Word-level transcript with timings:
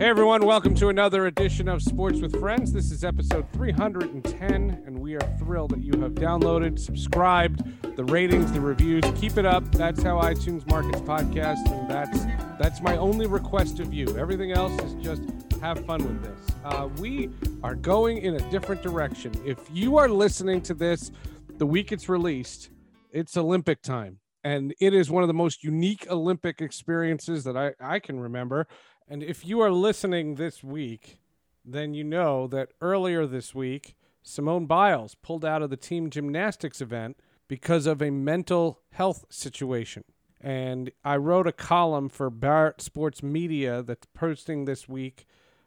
Hey 0.00 0.08
everyone, 0.08 0.46
welcome 0.46 0.74
to 0.76 0.88
another 0.88 1.26
edition 1.26 1.68
of 1.68 1.82
Sports 1.82 2.22
with 2.22 2.40
Friends. 2.40 2.72
This 2.72 2.90
is 2.90 3.04
episode 3.04 3.46
310, 3.52 4.82
and 4.86 4.98
we 4.98 5.14
are 5.14 5.36
thrilled 5.38 5.72
that 5.72 5.82
you 5.82 6.00
have 6.00 6.12
downloaded, 6.12 6.78
subscribed, 6.78 7.62
the 7.96 8.04
ratings, 8.04 8.50
the 8.50 8.62
reviews. 8.62 9.04
Keep 9.16 9.36
it 9.36 9.44
up. 9.44 9.70
That's 9.72 10.02
how 10.02 10.18
iTunes 10.18 10.66
markets 10.70 11.02
podcasts, 11.02 11.70
and 11.70 11.90
that's 11.90 12.24
that's 12.58 12.80
my 12.80 12.96
only 12.96 13.26
request 13.26 13.78
of 13.78 13.92
you. 13.92 14.16
Everything 14.16 14.52
else 14.52 14.72
is 14.84 14.94
just 15.04 15.20
have 15.60 15.84
fun 15.84 16.02
with 16.02 16.22
this. 16.22 16.56
Uh, 16.64 16.88
we 16.96 17.28
are 17.62 17.74
going 17.74 18.22
in 18.22 18.36
a 18.36 18.50
different 18.50 18.80
direction. 18.80 19.34
If 19.44 19.58
you 19.70 19.98
are 19.98 20.08
listening 20.08 20.62
to 20.62 20.72
this 20.72 21.10
the 21.58 21.66
week 21.66 21.92
it's 21.92 22.08
released, 22.08 22.70
it's 23.12 23.36
Olympic 23.36 23.82
time. 23.82 24.18
And 24.44 24.74
it 24.80 24.94
is 24.94 25.10
one 25.10 25.22
of 25.22 25.26
the 25.26 25.34
most 25.34 25.62
unique 25.62 26.06
Olympic 26.08 26.62
experiences 26.62 27.44
that 27.44 27.58
I, 27.58 27.74
I 27.78 27.98
can 27.98 28.18
remember. 28.18 28.66
And 29.12 29.24
if 29.24 29.44
you 29.44 29.58
are 29.58 29.72
listening 29.72 30.36
this 30.36 30.62
week, 30.62 31.18
then 31.64 31.94
you 31.94 32.04
know 32.04 32.46
that 32.46 32.68
earlier 32.80 33.26
this 33.26 33.52
week, 33.52 33.96
Simone 34.22 34.66
Biles 34.66 35.16
pulled 35.16 35.44
out 35.44 35.62
of 35.62 35.70
the 35.70 35.76
team 35.76 36.10
gymnastics 36.10 36.80
event 36.80 37.16
because 37.48 37.86
of 37.86 38.00
a 38.00 38.10
mental 38.10 38.82
health 38.92 39.24
situation. 39.28 40.04
And 40.40 40.92
I 41.04 41.16
wrote 41.16 41.48
a 41.48 41.52
column 41.52 42.08
for 42.08 42.30
Barrett 42.30 42.80
Sports 42.80 43.20
Media 43.20 43.82
that's 43.82 44.06
posting 44.14 44.64
this 44.64 44.88
week 44.88 45.26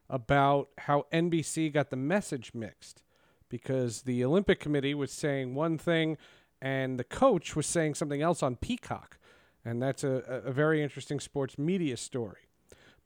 about 0.09 0.69
how 0.77 1.07
NBC 1.11 1.73
got 1.73 1.89
the 1.89 1.97
message 1.97 2.51
mixed 2.53 3.03
because 3.49 4.03
the 4.03 4.23
Olympic 4.23 4.61
Committee 4.61 4.93
was 4.93 5.11
saying 5.11 5.53
one 5.53 5.77
thing 5.77 6.17
and 6.61 6.97
the 6.97 7.03
coach 7.03 7.57
was 7.57 7.65
saying 7.65 7.95
something 7.95 8.21
else 8.21 8.41
on 8.41 8.55
Peacock. 8.55 9.17
And 9.65 9.81
that's 9.81 10.05
a, 10.05 10.41
a 10.45 10.53
very 10.53 10.81
interesting 10.81 11.19
sports 11.19 11.57
media 11.57 11.97
story. 11.97 12.47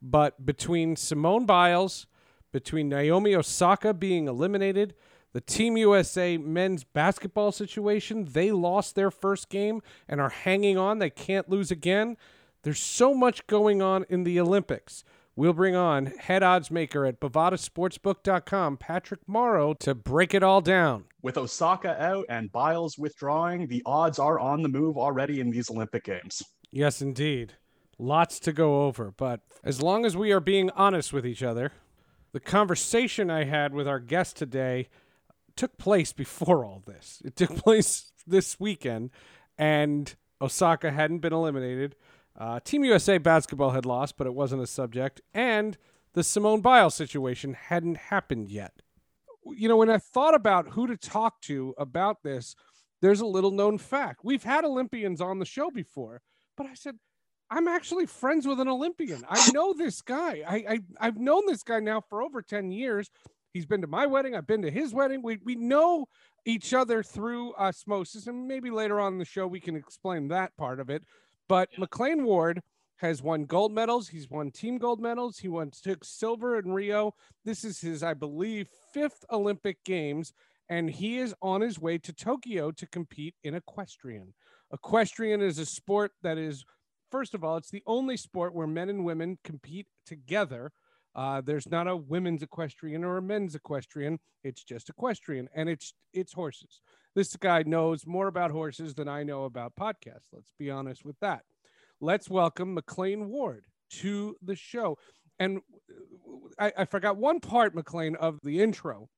But 0.00 0.44
between 0.44 0.96
Simone 0.96 1.46
Biles, 1.46 2.06
between 2.52 2.88
Naomi 2.88 3.34
Osaka 3.34 3.92
being 3.92 4.28
eliminated, 4.28 4.94
the 5.32 5.40
Team 5.40 5.76
USA 5.76 6.38
men's 6.38 6.84
basketball 6.84 7.52
situation, 7.52 8.28
they 8.32 8.50
lost 8.50 8.94
their 8.94 9.10
first 9.10 9.48
game 9.50 9.82
and 10.08 10.20
are 10.20 10.30
hanging 10.30 10.78
on. 10.78 10.98
They 10.98 11.10
can't 11.10 11.48
lose 11.50 11.70
again. 11.70 12.16
There's 12.62 12.80
so 12.80 13.14
much 13.14 13.46
going 13.46 13.82
on 13.82 14.04
in 14.08 14.24
the 14.24 14.40
Olympics. 14.40 15.04
We'll 15.36 15.52
bring 15.52 15.76
on 15.76 16.06
head 16.06 16.42
odds 16.42 16.68
maker 16.68 17.06
at 17.06 17.20
bovadasportsbook.com, 17.20 18.78
Patrick 18.78 19.20
Morrow, 19.28 19.74
to 19.74 19.94
break 19.94 20.34
it 20.34 20.42
all 20.42 20.60
down. 20.60 21.04
With 21.22 21.38
Osaka 21.38 22.02
out 22.02 22.24
and 22.28 22.50
Biles 22.50 22.98
withdrawing, 22.98 23.68
the 23.68 23.82
odds 23.86 24.18
are 24.18 24.40
on 24.40 24.62
the 24.62 24.68
move 24.68 24.96
already 24.96 25.38
in 25.38 25.50
these 25.50 25.70
Olympic 25.70 26.04
Games. 26.04 26.42
Yes, 26.72 27.00
indeed. 27.00 27.54
Lots 27.98 28.38
to 28.40 28.52
go 28.52 28.82
over, 28.82 29.12
but 29.16 29.40
as 29.64 29.82
long 29.82 30.06
as 30.06 30.16
we 30.16 30.30
are 30.30 30.40
being 30.40 30.70
honest 30.70 31.12
with 31.12 31.26
each 31.26 31.42
other, 31.42 31.72
the 32.32 32.40
conversation 32.40 33.30
I 33.30 33.44
had 33.44 33.72
with 33.72 33.88
our 33.88 33.98
guest 33.98 34.36
today 34.36 34.88
took 35.56 35.76
place 35.78 36.12
before 36.12 36.64
all 36.64 36.82
this. 36.86 37.20
It 37.24 37.34
took 37.34 37.56
place 37.56 38.12
this 38.26 38.60
weekend, 38.60 39.10
and 39.58 40.14
Osaka 40.40 40.92
hadn't 40.92 41.18
been 41.18 41.32
eliminated. 41.32 41.96
Uh, 42.38 42.60
Team 42.60 42.84
USA 42.84 43.18
basketball 43.18 43.70
had 43.70 43.84
lost, 43.84 44.16
but 44.16 44.28
it 44.28 44.34
wasn't 44.34 44.62
a 44.62 44.66
subject, 44.66 45.20
and 45.34 45.76
the 46.12 46.22
Simone 46.22 46.60
Biles 46.60 46.94
situation 46.94 47.54
hadn't 47.54 47.96
happened 47.96 48.48
yet. 48.48 48.82
You 49.44 49.68
know, 49.68 49.76
when 49.76 49.90
I 49.90 49.98
thought 49.98 50.34
about 50.34 50.70
who 50.70 50.86
to 50.86 50.96
talk 50.96 51.40
to 51.42 51.74
about 51.76 52.22
this, 52.22 52.54
there's 53.00 53.20
a 53.20 53.26
little 53.26 53.50
known 53.50 53.78
fact. 53.78 54.20
We've 54.22 54.44
had 54.44 54.64
Olympians 54.64 55.20
on 55.20 55.38
the 55.38 55.44
show 55.44 55.70
before, 55.70 56.22
but 56.56 56.66
I 56.66 56.74
said, 56.74 56.98
I'm 57.50 57.68
actually 57.68 58.06
friends 58.06 58.46
with 58.46 58.60
an 58.60 58.68
Olympian. 58.68 59.24
I 59.28 59.50
know 59.52 59.72
this 59.72 60.02
guy. 60.02 60.42
I, 60.46 60.56
I 60.56 60.78
I've 61.00 61.18
known 61.18 61.42
this 61.46 61.62
guy 61.62 61.80
now 61.80 62.00
for 62.00 62.22
over 62.22 62.42
10 62.42 62.70
years. 62.70 63.10
He's 63.52 63.66
been 63.66 63.80
to 63.80 63.86
my 63.86 64.06
wedding. 64.06 64.34
I've 64.34 64.46
been 64.46 64.62
to 64.62 64.70
his 64.70 64.92
wedding. 64.92 65.22
We 65.22 65.38
we 65.44 65.54
know 65.54 66.06
each 66.44 66.74
other 66.74 67.02
through 67.02 67.54
osmosis, 67.54 68.26
and 68.26 68.46
maybe 68.46 68.70
later 68.70 69.00
on 69.00 69.14
in 69.14 69.18
the 69.18 69.24
show 69.24 69.46
we 69.46 69.60
can 69.60 69.76
explain 69.76 70.28
that 70.28 70.56
part 70.56 70.80
of 70.80 70.90
it. 70.90 71.02
But 71.48 71.70
yeah. 71.72 71.84
McLain 71.84 72.22
Ward 72.24 72.60
has 72.98 73.22
won 73.22 73.44
gold 73.44 73.72
medals. 73.72 74.08
He's 74.08 74.28
won 74.28 74.50
team 74.50 74.78
gold 74.78 75.00
medals. 75.00 75.38
He 75.38 75.48
won 75.48 75.70
took 75.70 76.04
silver 76.04 76.58
in 76.58 76.72
Rio. 76.72 77.14
This 77.44 77.64
is 77.64 77.80
his, 77.80 78.02
I 78.02 78.14
believe, 78.14 78.68
fifth 78.92 79.24
Olympic 79.30 79.82
Games, 79.84 80.32
and 80.68 80.90
he 80.90 81.18
is 81.18 81.34
on 81.40 81.60
his 81.60 81.78
way 81.78 81.98
to 81.98 82.12
Tokyo 82.12 82.70
to 82.72 82.86
compete 82.86 83.34
in 83.44 83.54
equestrian. 83.54 84.34
Equestrian 84.72 85.40
is 85.40 85.58
a 85.58 85.66
sport 85.66 86.12
that 86.22 86.38
is, 86.38 86.64
first 87.10 87.34
of 87.34 87.44
all, 87.44 87.56
it's 87.56 87.70
the 87.70 87.82
only 87.86 88.16
sport 88.16 88.54
where 88.54 88.66
men 88.66 88.88
and 88.88 89.04
women 89.04 89.38
compete 89.44 89.86
together. 90.06 90.72
Uh, 91.14 91.40
there's 91.40 91.68
not 91.68 91.88
a 91.88 91.96
women's 91.96 92.42
equestrian 92.42 93.04
or 93.04 93.16
a 93.16 93.22
men's 93.22 93.54
equestrian. 93.54 94.18
It's 94.44 94.62
just 94.62 94.88
equestrian, 94.88 95.48
and 95.54 95.68
it's 95.68 95.94
it's 96.12 96.32
horses 96.32 96.80
this 97.18 97.34
guy 97.34 97.64
knows 97.64 98.06
more 98.06 98.28
about 98.28 98.52
horses 98.52 98.94
than 98.94 99.08
I 99.08 99.24
know 99.24 99.42
about 99.42 99.74
podcasts. 99.74 100.28
Let's 100.32 100.52
be 100.56 100.70
honest 100.70 101.04
with 101.04 101.18
that. 101.20 101.42
Let's 102.00 102.30
welcome 102.30 102.76
McLain 102.76 103.26
Ward 103.26 103.64
to 103.94 104.36
the 104.40 104.54
show. 104.54 104.98
And 105.40 105.60
I, 106.60 106.72
I 106.78 106.84
forgot 106.84 107.16
one 107.16 107.40
part, 107.40 107.74
McLain, 107.74 108.14
of 108.14 108.38
the 108.44 108.60
intro, 108.60 109.08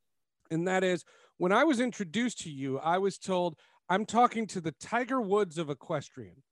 and 0.50 0.66
that 0.66 0.82
is 0.82 1.04
when 1.36 1.52
I 1.52 1.64
was 1.64 1.78
introduced 1.78 2.40
to 2.40 2.50
you, 2.50 2.78
I 2.78 2.96
was 2.96 3.18
told 3.18 3.54
I'm 3.90 4.06
talking 4.06 4.46
to 4.46 4.62
the 4.62 4.72
Tiger 4.80 5.20
Woods 5.20 5.58
of 5.58 5.68
equestrian. 5.68 6.42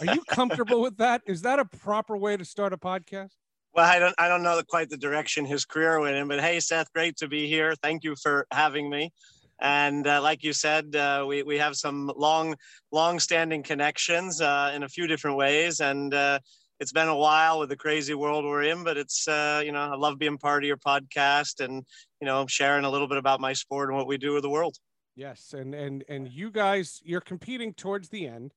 Are 0.00 0.14
you 0.14 0.22
comfortable 0.28 0.80
with 0.80 0.96
that? 0.98 1.22
Is 1.26 1.42
that 1.42 1.58
a 1.58 1.64
proper 1.64 2.16
way 2.16 2.36
to 2.36 2.44
start 2.44 2.72
a 2.72 2.76
podcast? 2.76 3.32
Well, 3.74 3.84
I 3.84 3.98
don't 3.98 4.14
I 4.18 4.28
don't 4.28 4.42
know 4.42 4.60
quite 4.68 4.88
the 4.88 4.96
direction 4.96 5.44
his 5.44 5.64
career 5.64 5.98
went 6.00 6.16
in, 6.16 6.28
but 6.28 6.40
hey, 6.40 6.60
Seth, 6.60 6.92
great 6.92 7.16
to 7.16 7.28
be 7.28 7.48
here. 7.48 7.74
Thank 7.82 8.04
you 8.04 8.14
for 8.16 8.46
having 8.52 8.88
me. 8.88 9.10
And 9.60 10.06
uh, 10.06 10.20
like 10.20 10.42
you 10.42 10.52
said, 10.52 10.94
uh, 10.96 11.24
we, 11.26 11.42
we 11.42 11.58
have 11.58 11.76
some 11.76 12.10
long, 12.16 12.56
long 12.90 13.20
standing 13.20 13.62
connections 13.62 14.40
uh, 14.40 14.72
in 14.74 14.82
a 14.82 14.88
few 14.88 15.06
different 15.06 15.36
ways. 15.36 15.80
And 15.80 16.12
uh, 16.12 16.40
it's 16.80 16.92
been 16.92 17.08
a 17.08 17.16
while 17.16 17.60
with 17.60 17.68
the 17.68 17.76
crazy 17.76 18.14
world 18.14 18.44
we're 18.44 18.64
in, 18.64 18.82
but 18.82 18.96
it's, 18.96 19.28
uh, 19.28 19.62
you 19.64 19.70
know, 19.70 19.80
I 19.80 19.94
love 19.94 20.18
being 20.18 20.38
part 20.38 20.64
of 20.64 20.66
your 20.66 20.76
podcast 20.76 21.64
and, 21.64 21.84
you 22.20 22.26
know, 22.26 22.46
sharing 22.48 22.84
a 22.84 22.90
little 22.90 23.06
bit 23.06 23.16
about 23.16 23.40
my 23.40 23.52
sport 23.52 23.90
and 23.90 23.96
what 23.96 24.08
we 24.08 24.18
do 24.18 24.34
with 24.34 24.42
the 24.42 24.50
world. 24.50 24.76
Yes. 25.14 25.54
And, 25.56 25.72
and, 25.72 26.04
and 26.08 26.28
you 26.28 26.50
guys, 26.50 27.00
you're 27.04 27.20
competing 27.20 27.72
towards 27.74 28.08
the 28.08 28.26
end. 28.26 28.52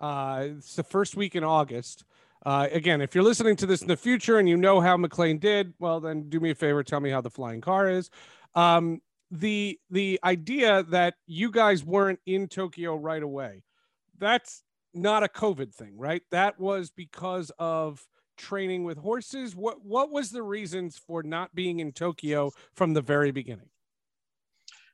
Uh, 0.00 0.46
it's 0.56 0.74
the 0.76 0.82
first 0.82 1.16
week 1.16 1.36
in 1.36 1.44
August. 1.44 2.04
Uh, 2.44 2.68
again, 2.72 3.00
if 3.00 3.14
you're 3.14 3.24
listening 3.24 3.54
to 3.56 3.66
this 3.66 3.82
in 3.82 3.88
the 3.88 3.96
future 3.96 4.38
and 4.38 4.48
you 4.48 4.56
know 4.56 4.80
how 4.80 4.96
McLain 4.96 5.38
did, 5.38 5.74
well, 5.78 6.00
then 6.00 6.28
do 6.30 6.40
me 6.40 6.50
a 6.50 6.54
favor, 6.54 6.82
tell 6.82 7.00
me 7.00 7.10
how 7.10 7.20
the 7.20 7.30
flying 7.30 7.60
car 7.60 7.88
is. 7.88 8.10
Um, 8.54 9.00
the 9.30 9.78
the 9.90 10.18
idea 10.24 10.82
that 10.84 11.14
you 11.26 11.50
guys 11.50 11.84
weren't 11.84 12.18
in 12.26 12.48
Tokyo 12.48 12.96
right 12.96 13.22
away, 13.22 13.62
that's 14.18 14.62
not 14.92 15.22
a 15.22 15.28
COVID 15.28 15.72
thing, 15.72 15.96
right? 15.96 16.22
That 16.30 16.58
was 16.58 16.90
because 16.90 17.52
of 17.58 18.04
training 18.36 18.84
with 18.84 18.98
horses. 18.98 19.54
What 19.54 19.84
what 19.84 20.10
was 20.10 20.30
the 20.30 20.42
reasons 20.42 20.98
for 20.98 21.22
not 21.22 21.54
being 21.54 21.78
in 21.78 21.92
Tokyo 21.92 22.50
from 22.74 22.94
the 22.94 23.02
very 23.02 23.30
beginning? 23.30 23.69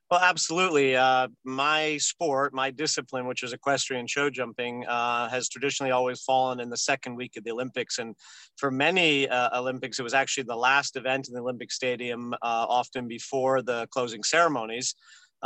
Well, 0.09 0.21
absolutely. 0.21 0.95
Uh, 0.95 1.27
my 1.45 1.97
sport, 1.97 2.55
my 2.55 2.71
discipline, 2.71 3.27
which 3.27 3.43
is 3.43 3.53
equestrian 3.53 4.07
show 4.07 4.31
jumping, 4.31 4.87
uh, 4.87 5.29
has 5.29 5.49
traditionally 5.49 5.91
always 5.91 6.23
fallen 6.23 6.61
in 6.61 6.71
the 6.71 6.77
second 6.77 7.17
week 7.17 7.37
of 7.37 7.43
the 7.43 7.51
Olympics. 7.51 7.99
And 7.99 8.15
for 8.57 8.71
many 8.71 9.29
uh, 9.29 9.59
Olympics, 9.59 9.99
it 9.99 10.05
was 10.05 10.15
actually 10.15 10.45
the 10.45 10.55
last 10.55 10.95
event 10.95 11.27
in 11.27 11.35
the 11.35 11.41
Olympic 11.41 11.73
Stadium, 11.73 12.35
uh, 12.35 12.37
often 12.69 13.09
before 13.09 13.63
the 13.63 13.89
closing 13.91 14.23
ceremonies. 14.23 14.95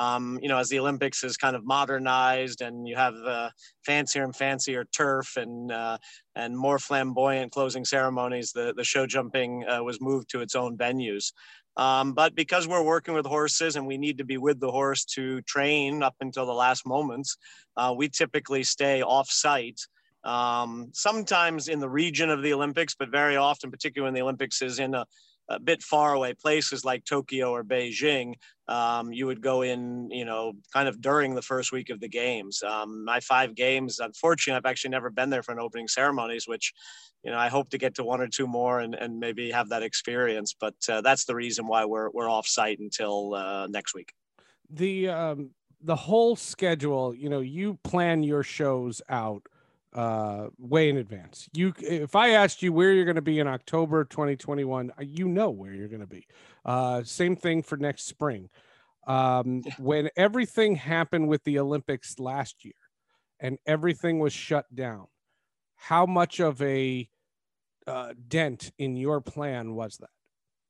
Um, 0.01 0.39
you 0.43 0.49
know, 0.49 0.59
as 0.59 0.69
the 0.69 0.81
Olympics 0.81 1.23
is 1.25 1.37
kind 1.37 1.55
of 1.55 1.63
modernized 1.65 2.61
and 2.63 2.89
you 2.89 2.97
have 2.97 3.15
uh, 3.37 3.51
fancier 3.85 4.25
and 4.25 4.35
fancier 4.35 4.85
turf 4.99 5.37
and 5.37 5.71
uh, 5.71 5.99
and 6.35 6.57
more 6.57 6.79
flamboyant 6.79 7.53
closing 7.53 7.85
ceremonies, 7.85 8.53
the, 8.53 8.73
the 8.75 8.85
show 8.93 9.05
jumping 9.07 9.53
was 9.89 10.01
moved 10.01 10.31
to 10.31 10.41
its 10.41 10.55
own 10.55 10.73
venues. 10.77 11.33
Um, 11.77 12.13
but 12.13 12.35
because 12.35 12.67
we're 12.67 12.83
working 12.83 13.15
with 13.15 13.27
horses 13.27 13.77
and 13.77 13.87
we 13.87 13.97
need 13.97 14.19
to 14.19 14.25
be 14.25 14.39
with 14.39 14.61
the 14.61 14.71
horse 14.71 15.05
to 15.17 15.41
train 15.43 16.03
up 16.03 16.15
until 16.21 16.47
the 16.47 16.53
last 16.53 16.87
moments, 16.87 17.37
uh, 17.77 17.95
we 17.97 18.09
typically 18.09 18.65
stay 18.65 19.03
off 19.03 19.31
site. 19.31 19.81
Um, 20.23 20.91
sometimes 20.93 21.69
in 21.69 21.81
the 21.81 21.89
region 21.89 22.29
of 22.29 22.43
the 22.43 22.53
Olympics, 22.53 22.95
but 22.95 23.09
very 23.09 23.37
often, 23.37 23.71
particularly 23.71 24.09
when 24.09 24.15
the 24.15 24.23
Olympics 24.23 24.61
is 24.61 24.79
in 24.79 24.95
a, 24.95 25.07
a 25.51 25.59
bit 25.59 25.83
far 25.83 26.15
away 26.15 26.33
places 26.33 26.85
like 26.85 27.05
Tokyo 27.05 27.51
or 27.51 27.65
Beijing, 27.65 28.35
um, 28.69 29.13
you 29.13 29.27
would 29.27 29.43
go 29.43 29.63
in, 29.63 30.09
you 30.11 30.25
know, 30.25 30.53
kind 30.73 30.89
of 30.89 31.01
during 31.01 31.35
the 31.35 31.43
first 31.43 31.73
week 31.73 31.91
of 31.91 32.01
the 32.01 32.09
games. 32.09 32.63
Um, 32.63 33.05
my 33.05 33.21
five 33.21 33.55
games, 33.55 33.99
unfortunately, 33.99 34.57
I've 34.57 34.71
actually 34.71 34.91
never 34.91 35.11
been 35.11 35.29
there 35.29 35.43
for 35.43 35.53
an 35.53 35.59
opening 35.59 35.89
ceremonies, 35.89 36.47
which 36.47 36.73
you 37.25 37.31
know, 37.31 37.37
I 37.37 37.49
hope 37.49 37.69
to 37.71 37.79
get 37.79 37.97
to 37.97 38.05
one 38.05 38.21
or 38.21 38.29
two 38.29 38.47
more 38.47 38.81
and, 38.81 38.95
and 38.95 39.19
maybe 39.19 39.51
have 39.51 39.69
that 39.71 39.83
experience. 39.83 40.55
But 40.59 40.77
uh, 40.89 41.03
that's 41.03 41.25
the 41.25 41.35
reason 41.35 41.67
why 41.67 41.85
we're 41.85 42.11
we're 42.11 42.31
off 42.31 42.47
site 42.47 42.79
until 42.79 43.35
uh, 43.35 43.67
next 43.67 43.95
week. 43.95 44.15
The 44.71 45.09
um, 45.09 45.51
the 45.83 45.97
whole 45.97 46.37
schedule, 46.37 47.15
you 47.15 47.29
know, 47.29 47.41
you 47.41 47.79
plan 47.85 48.23
your 48.23 48.43
shows 48.43 49.03
out 49.09 49.43
uh, 49.93 50.47
way 50.59 50.89
in 50.89 50.97
advance. 50.97 51.49
You, 51.53 51.73
if 51.79 52.15
I 52.15 52.31
asked 52.31 52.63
you 52.63 52.73
where 52.73 52.93
you're 52.93 53.05
going 53.05 53.17
to 53.17 53.23
be 53.23 53.41
in 53.41 53.47
October 53.47 54.05
2021, 54.05 54.91
uh, 54.91 55.03
you 55.03 55.29
know 55.29 55.51
where 55.51 55.73
you're 55.73 55.89
going 55.89 56.01
to 56.01 56.07
be. 56.07 56.27
Uh, 56.65 57.03
same 57.03 57.37
thing 57.37 57.63
for 57.63 57.77
next 57.77 58.07
spring. 58.07 58.49
Um, 59.07 59.63
when 59.79 60.09
everything 60.17 60.77
happened 60.77 61.29
with 61.29 61.43
the 61.45 61.59
Olympics 61.59 62.19
last 62.19 62.65
year, 62.65 62.75
and 63.41 63.59
everything 63.67 64.19
was 64.19 64.33
shut 64.33 64.67
down, 64.75 65.07
how 65.77 66.05
much 66.05 66.41
of 66.41 66.61
a 66.61 67.09
uh, 67.87 68.13
dent 68.29 68.71
in 68.79 68.97
your 68.97 69.21
plan 69.21 69.75
was 69.75 69.97
that? 69.97 70.11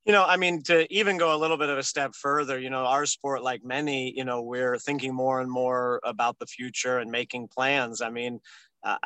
You 0.07 0.13
know, 0.13 0.25
I 0.25 0.39
mean, 0.39 0.63
to 0.63 0.91
even 0.93 1.19
go 1.19 1.37
a 1.37 1.39
little 1.39 1.59
bit 1.59 1.69
of 1.69 1.77
a 1.77 1.83
step 1.83 2.15
further, 2.15 2.59
you 2.59 2.71
know, 2.71 2.87
our 2.87 3.05
sport, 3.05 3.43
like 3.43 3.63
many, 3.63 4.17
you 4.17 4.25
know, 4.25 4.41
we're 4.41 4.79
thinking 4.79 5.15
more 5.15 5.41
and 5.41 5.51
more 5.51 6.01
about 6.05 6.39
the 6.39 6.47
future 6.47 6.99
and 6.99 7.11
making 7.11 7.49
plans. 7.49 8.01
I 8.01 8.09
mean, 8.09 8.41
uh, 8.83 8.97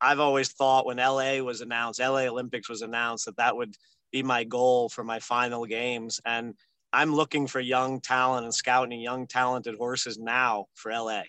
I've 0.00 0.20
always 0.20 0.50
thought 0.50 0.86
when 0.86 0.96
LA 0.96 1.36
was 1.38 1.60
announced, 1.60 2.00
LA 2.00 2.22
Olympics 2.22 2.68
was 2.68 2.82
announced, 2.82 3.26
that 3.26 3.36
that 3.36 3.56
would 3.56 3.76
be 4.12 4.22
my 4.22 4.44
goal 4.44 4.88
for 4.88 5.04
my 5.04 5.20
final 5.20 5.64
games. 5.64 6.20
And 6.24 6.54
I'm 6.92 7.14
looking 7.14 7.46
for 7.46 7.60
young 7.60 8.00
talent 8.00 8.44
and 8.44 8.54
scouting 8.54 9.00
young 9.00 9.26
talented 9.26 9.76
horses 9.76 10.18
now 10.18 10.66
for 10.74 10.90
LA 10.92 11.22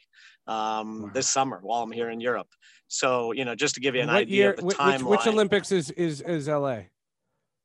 um, 0.48 1.04
wow. 1.04 1.12
this 1.14 1.28
summer 1.28 1.60
while 1.62 1.84
I'm 1.84 1.92
here 1.92 2.10
in 2.10 2.20
Europe. 2.20 2.48
So, 2.88 3.32
you 3.32 3.46
know, 3.46 3.56
just 3.56 3.76
to 3.76 3.82
give 3.82 3.96
you 3.96 4.02
an 4.02 4.08
what 4.08 4.18
idea 4.18 4.36
year, 4.36 4.50
of 4.52 4.58
the 4.58 4.66
which, 4.66 4.78
timeline. 4.78 5.04
Which 5.04 5.28
Olympics 5.28 5.72
is, 5.72 5.92
is, 5.92 6.22
is 6.22 6.48
LA? 6.48 6.80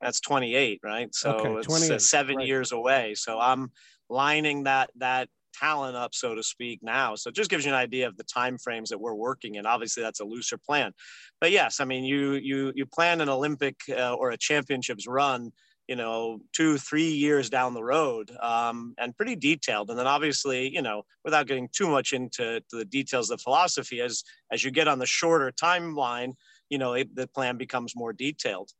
That's 0.01 0.21
28, 0.21 0.81
right? 0.85 1.13
So 1.15 1.33
okay, 1.33 1.55
it's 1.55 1.91
uh, 1.91 1.99
seven 1.99 2.37
right. 2.37 2.47
years 2.47 2.73
away. 2.73 3.15
So 3.15 3.41
I'm 3.41 3.73
lining 4.09 4.65
that, 4.65 4.91
that 4.97 5.29
talent 5.61 5.97
up, 5.97 6.15
so 6.15 6.35
to 6.35 6.43
speak, 6.43 6.81
now. 6.83 7.15
So 7.15 7.29
it 7.29 7.37
just 7.37 7.51
gives 7.51 7.65
you 7.65 7.73
an 7.73 7.79
idea 7.79 8.07
of 8.07 8.17
the 8.17 8.25
time 8.25 8.59
frames 8.59 8.91
that 8.91 9.01
we're 9.01 9.15
working 9.15 9.57
in. 9.57 9.67
Obviously, 9.67 10.03
that's 10.03 10.21
a 10.21 10.25
looser 10.25 10.59
plan, 10.59 10.93
but 11.41 11.51
yes, 11.51 11.81
I 11.81 11.85
mean, 11.85 12.05
you 12.05 12.33
you 12.35 12.73
you 12.75 12.87
plan 12.87 13.21
an 13.21 13.29
Olympic 13.29 13.77
uh, 13.91 14.15
or 14.15 14.31
a 14.31 14.37
championships 14.39 15.07
run, 15.07 15.53
you 15.89 15.97
know, 15.97 16.39
two 16.53 16.79
three 16.79 17.11
years 17.11 17.51
down 17.51 17.75
the 17.75 17.83
road, 17.83 18.31
um, 18.41 18.95
and 18.99 19.17
pretty 19.17 19.37
detailed. 19.37 19.91
And 19.91 19.99
then 19.99 20.07
obviously, 20.07 20.69
you 20.69 20.83
know, 20.83 21.03
without 21.25 21.47
getting 21.47 21.69
too 21.73 21.89
much 21.89 22.13
into 22.13 22.63
the 22.73 22.85
details 22.85 23.31
of 23.31 23.41
philosophy, 23.41 24.01
as 24.01 24.25
as 24.51 24.65
you 24.65 24.71
get 24.71 24.89
on 24.89 24.99
the 24.99 25.07
shorter 25.07 25.53
timeline, 25.53 26.33
you 26.71 26.79
know, 26.79 26.95
it, 26.95 27.15
the 27.15 27.29
plan 27.29 27.57
becomes 27.57 27.95
more 27.95 28.13
detailed. 28.13 28.71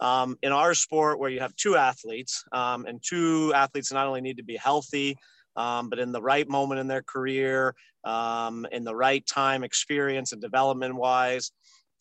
Um, 0.00 0.36
in 0.42 0.52
our 0.52 0.74
sport, 0.74 1.18
where 1.18 1.30
you 1.30 1.40
have 1.40 1.56
two 1.56 1.76
athletes, 1.76 2.44
um, 2.52 2.84
and 2.84 3.00
two 3.02 3.52
athletes 3.54 3.92
not 3.92 4.06
only 4.06 4.20
need 4.20 4.36
to 4.36 4.44
be 4.44 4.56
healthy, 4.56 5.16
um, 5.56 5.88
but 5.88 5.98
in 5.98 6.12
the 6.12 6.22
right 6.22 6.48
moment 6.48 6.80
in 6.80 6.86
their 6.86 7.02
career, 7.02 7.74
um, 8.04 8.66
in 8.72 8.84
the 8.84 8.94
right 8.94 9.26
time, 9.26 9.64
experience 9.64 10.32
and 10.32 10.40
development 10.40 10.94
wise, 10.94 11.52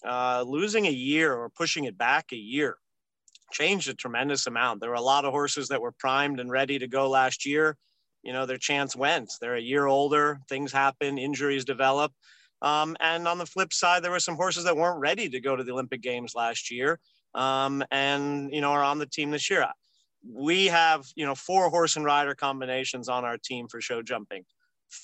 uh, 0.08 0.44
losing 0.46 0.88
a 0.88 0.92
year 0.92 1.34
or 1.34 1.50
pushing 1.50 1.86
it 1.86 1.98
back 1.98 2.32
a 2.32 2.38
year 2.38 2.78
changed 3.52 3.90
a 3.90 3.94
tremendous 3.94 4.48
amount. 4.48 4.82
There 4.82 4.90
were 4.90 4.96
a 4.96 5.02
lot 5.02 5.26
of 5.26 5.32
horses 5.32 5.68
that 5.70 5.82
were 5.82 5.94
primed 5.94 6.40
and 6.40 6.52
ready 6.52 6.80
to 6.80 6.88
go 6.88 7.10
last 7.10 7.46
year. 7.46 7.78
You 8.24 8.34
know, 8.34 8.46
their 8.46 8.58
chance 8.58 8.96
went. 8.96 9.32
They're 9.40 9.56
a 9.56 9.62
year 9.62 9.86
older, 9.86 10.40
things 10.50 10.72
happen, 10.72 11.18
injuries 11.18 11.64
develop. 11.64 12.12
Um, 12.62 12.98
and 13.00 13.28
on 13.28 13.38
the 13.38 13.46
flip 13.46 13.72
side, 13.72 14.04
there 14.04 14.12
were 14.12 14.20
some 14.20 14.36
horses 14.36 14.64
that 14.64 14.76
weren't 14.76 15.00
ready 15.00 15.30
to 15.30 15.40
go 15.40 15.56
to 15.56 15.64
the 15.64 15.72
Olympic 15.72 16.02
Games 16.02 16.34
last 16.36 16.72
year 16.72 17.00
um, 17.36 17.84
and, 17.92 18.52
you 18.52 18.62
know, 18.62 18.72
are 18.72 18.84
on 18.84 18.98
the 18.98 19.06
team 19.06 19.32
this 19.32 19.50
year 19.50 19.68
we 20.28 20.66
have 20.68 21.06
you 21.16 21.26
know 21.26 21.36
four 21.36 21.70
horse 21.70 21.96
and 21.96 22.06
rider 22.06 22.36
combinations 22.36 23.10
on 23.10 23.26
our 23.26 23.38
team 23.38 23.68
for 23.68 23.82
show 23.82 24.02
jumping 24.02 24.44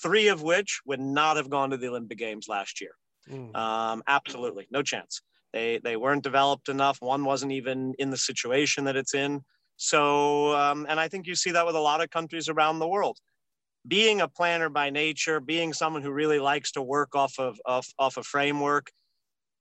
three 0.02 0.28
of 0.28 0.42
which 0.42 0.80
would 0.86 1.00
not 1.00 1.36
have 1.36 1.50
gone 1.50 1.70
to 1.70 1.76
the 1.76 1.88
olympic 1.88 2.18
games 2.18 2.48
last 2.48 2.80
year. 2.80 2.92
Mm. 3.28 3.54
um, 3.54 4.02
absolutely. 4.06 4.66
No 4.70 4.82
chance. 4.82 5.22
They 5.52 5.78
they 5.78 5.96
weren't 5.96 6.24
developed 6.24 6.68
enough. 6.68 7.00
One 7.00 7.24
wasn't 7.24 7.52
even 7.52 7.94
in 7.98 8.10
the 8.10 8.16
situation 8.16 8.84
that 8.84 8.96
it's 8.96 9.14
in. 9.14 9.42
So 9.76 10.54
um, 10.54 10.86
and 10.88 10.98
i 10.98 11.08
think 11.08 11.26
you 11.26 11.34
see 11.34 11.52
that 11.52 11.66
with 11.66 11.76
a 11.76 11.80
lot 11.80 12.02
of 12.02 12.10
countries 12.10 12.48
around 12.48 12.78
the 12.78 12.88
world. 12.88 13.18
Being 13.86 14.20
a 14.20 14.28
planner 14.28 14.68
by 14.68 14.90
nature 14.90 15.40
being 15.40 15.72
someone 15.72 16.02
who 16.02 16.12
really 16.12 16.38
likes 16.38 16.72
to 16.72 16.82
work 16.82 17.14
off 17.14 17.34
of 17.38 17.60
off, 17.66 17.88
off 17.98 18.16
a 18.16 18.22
framework 18.22 18.90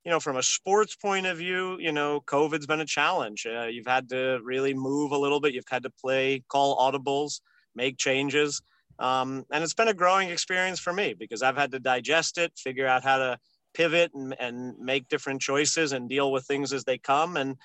you 0.03 0.12
know, 0.12 0.19
from 0.19 0.38
a 0.38 0.44
sports 0.44 0.95
point 0.95 1.27
of 1.27 1.38
view, 1.38 1.77
you 1.80 1.92
know, 1.92 2.21
COVID's 2.21 2.65
been 2.65 2.81
a 2.81 2.86
challenge. 2.86 3.45
Uh, 3.45 3.65
you've 3.65 3.86
had 3.86 4.09
to 4.09 4.39
really 4.44 4.74
move 4.74 5.12
a 5.12 5.18
little 5.18 5.39
bit. 5.39 5.53
You've 5.53 5.65
had 5.69 5.83
to 5.83 5.92
play, 5.92 6.44
call 6.48 6.77
audibles, 6.77 7.42
make 7.75 7.98
changes. 7.98 8.62
Um, 8.98 9.45
and 9.51 9.63
it's 9.63 9.74
been 9.74 9.88
a 9.88 9.94
growing 9.94 10.30
experience 10.30 10.80
for 10.80 10.92
me 10.92 11.13
because 11.13 11.44
I've 11.44 11.57
had 11.57 11.71
to 11.71 11.80
digest 11.80 12.38
it, 12.38 12.51
figure 12.57 12.88
out 12.88 13.03
how 13.03 13.18
to 13.18 13.38
pivot 13.74 14.12
and, 14.13 14.36
and 14.39 14.77
make 14.80 15.07
different 15.07 15.42
choices 15.42 15.92
and 15.92 16.09
deal 16.09 16.31
with 16.31 16.45
things 16.45 16.74
as 16.74 16.83
they 16.83 16.97
come. 16.97 17.38
And, 17.38 17.56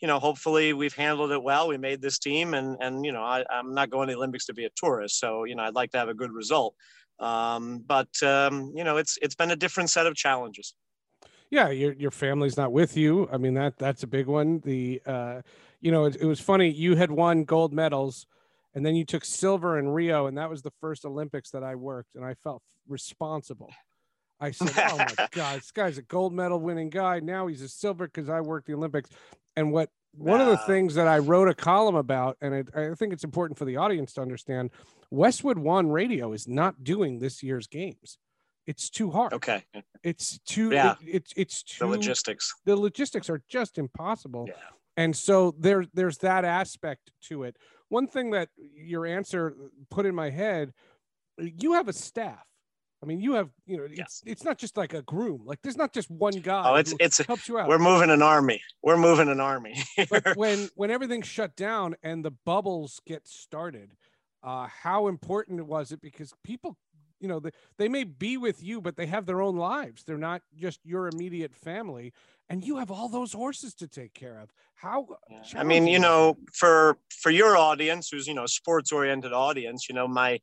you 0.00 0.06
know, 0.06 0.20
hopefully 0.20 0.72
we've 0.72 0.94
handled 0.94 1.32
it 1.32 1.42
well. 1.42 1.68
We 1.68 1.76
made 1.76 2.00
this 2.00 2.18
team 2.18 2.54
and, 2.54 2.76
and, 2.80 3.04
you 3.04 3.12
know, 3.12 3.22
I, 3.22 3.44
am 3.50 3.74
not 3.74 3.90
going 3.90 4.08
to 4.08 4.14
the 4.14 4.16
Olympics 4.16 4.46
to 4.46 4.54
be 4.54 4.64
a 4.64 4.70
tourist. 4.76 5.18
So, 5.18 5.44
you 5.44 5.56
know, 5.56 5.64
I'd 5.64 5.74
like 5.74 5.90
to 5.92 5.98
have 5.98 6.08
a 6.08 6.14
good 6.14 6.32
result. 6.32 6.74
Um, 7.18 7.84
but, 7.84 8.22
um, 8.22 8.72
you 8.74 8.84
know, 8.84 8.96
it's, 8.96 9.18
it's 9.20 9.34
been 9.34 9.50
a 9.50 9.56
different 9.56 9.90
set 9.90 10.06
of 10.06 10.14
challenges 10.14 10.74
yeah 11.50 11.68
your 11.68 11.92
your 11.92 12.10
family's 12.10 12.56
not 12.56 12.72
with 12.72 12.96
you. 12.96 13.28
I 13.32 13.36
mean 13.36 13.54
that 13.54 13.76
that's 13.78 14.02
a 14.02 14.06
big 14.06 14.26
one. 14.26 14.60
The 14.60 15.02
uh 15.04 15.42
you 15.80 15.90
know 15.90 16.04
it, 16.04 16.16
it, 16.20 16.24
was 16.24 16.40
funny 16.40 16.70
you 16.70 16.96
had 16.96 17.10
won 17.10 17.44
gold 17.44 17.72
medals 17.72 18.26
and 18.74 18.86
then 18.86 18.94
you 18.94 19.04
took 19.04 19.24
silver 19.24 19.78
in 19.78 19.88
rio 19.88 20.26
and 20.26 20.38
that 20.38 20.48
was 20.48 20.62
the 20.62 20.70
first 20.80 21.04
olympics 21.04 21.50
that 21.50 21.64
i 21.64 21.74
worked 21.74 22.14
and 22.14 22.24
i 22.24 22.34
felt 22.34 22.62
responsible. 22.88 23.70
I 24.40 24.52
said 24.52 24.72
oh 24.90 24.98
my 24.98 25.28
god 25.32 25.58
this 25.58 25.70
guy's 25.70 25.98
a 25.98 26.02
gold 26.02 26.32
medal 26.32 26.60
winning 26.60 26.90
guy. 26.90 27.20
Now 27.20 27.46
he's 27.46 27.62
a 27.62 27.68
silver 27.68 28.06
because 28.06 28.28
i 28.28 28.40
worked 28.40 28.66
the 28.66 28.74
olympics. 28.74 29.10
And 29.56 29.72
what 29.72 29.90
one 30.12 30.40
of 30.40 30.48
the 30.48 30.56
things 30.58 30.94
that 30.94 31.06
i 31.06 31.18
wrote 31.18 31.48
a 31.48 31.54
column 31.54 31.94
about 31.94 32.36
and 32.40 32.54
it, 32.54 32.68
i 32.74 32.94
think 32.94 33.12
it's 33.12 33.24
important 33.24 33.58
for 33.58 33.64
the 33.64 33.76
audience 33.76 34.12
to 34.12 34.20
understand 34.20 34.70
westwood 35.10 35.58
one 35.58 35.88
radio 35.88 36.32
is 36.32 36.48
not 36.48 36.82
doing 36.82 37.18
this 37.18 37.42
year's 37.42 37.66
games 37.66 38.18
it's 38.70 38.88
too 38.88 39.10
hard. 39.10 39.32
Okay. 39.32 39.64
It's 40.04 40.38
too. 40.46 40.70
Yeah. 40.70 40.94
It, 41.02 41.16
it's 41.16 41.32
it's 41.36 41.62
too. 41.64 41.84
The 41.84 41.90
logistics. 41.90 42.54
The 42.64 42.76
logistics 42.76 43.28
are 43.28 43.42
just 43.48 43.78
impossible. 43.78 44.44
Yeah. 44.46 44.54
And 44.96 45.14
so 45.16 45.54
there 45.58 45.84
there's 45.92 46.18
that 46.18 46.44
aspect 46.44 47.10
to 47.28 47.42
it. 47.42 47.56
One 47.88 48.06
thing 48.06 48.30
that 48.30 48.48
your 48.76 49.06
answer 49.06 49.56
put 49.90 50.06
in 50.06 50.14
my 50.14 50.30
head, 50.30 50.72
you 51.36 51.72
have 51.72 51.88
a 51.88 51.92
staff. 51.92 52.46
I 53.02 53.06
mean, 53.06 53.20
you 53.20 53.32
have, 53.32 53.48
you 53.66 53.78
know, 53.78 53.86
yes. 53.90 53.98
it's 53.98 54.22
it's 54.26 54.44
not 54.44 54.58
just 54.58 54.76
like 54.76 54.94
a 54.94 55.02
groom. 55.02 55.42
Like 55.44 55.58
there's 55.62 55.76
not 55.76 55.92
just 55.92 56.10
one 56.10 56.34
guy. 56.34 56.70
Oh, 56.70 56.74
it's 56.76 56.94
it's 57.00 57.18
helps 57.18 57.48
you 57.48 57.58
out. 57.58 57.66
We're 57.66 57.78
moving 57.78 58.10
an 58.10 58.22
army. 58.22 58.62
We're 58.82 58.98
moving 58.98 59.28
an 59.28 59.40
army. 59.40 59.82
but 60.10 60.36
when 60.36 60.68
when 60.76 60.92
everything's 60.92 61.26
shut 61.26 61.56
down 61.56 61.96
and 62.04 62.24
the 62.24 62.34
bubbles 62.46 63.00
get 63.04 63.26
started, 63.26 63.96
uh, 64.44 64.68
how 64.68 65.08
important 65.08 65.66
was 65.66 65.90
it? 65.90 66.00
Because 66.00 66.32
people 66.44 66.76
you 67.20 67.28
know 67.28 67.38
they, 67.38 67.50
they 67.76 67.88
may 67.88 68.04
be 68.04 68.36
with 68.36 68.62
you 68.62 68.80
but 68.80 68.96
they 68.96 69.06
have 69.06 69.26
their 69.26 69.40
own 69.40 69.56
lives. 69.56 70.04
They're 70.04 70.18
not 70.18 70.42
just 70.56 70.80
your 70.84 71.08
immediate 71.08 71.54
family 71.54 72.12
and 72.48 72.64
you 72.64 72.78
have 72.78 72.90
all 72.90 73.08
those 73.08 73.32
horses 73.32 73.74
to 73.74 73.86
take 73.86 74.12
care 74.14 74.38
of. 74.40 74.52
How 74.74 75.06
i 75.54 75.62
mean 75.62 75.86
you 75.86 75.98
know 75.98 76.36
for 76.52 76.96
for 77.10 77.30
your 77.30 77.56
audience 77.56 78.08
who's 78.10 78.26
you 78.26 78.34
know 78.34 78.46
sports 78.46 78.92
oriented 78.92 79.32
audience 79.32 79.88
you 79.88 79.94
know 79.94 80.08
my 80.08 80.38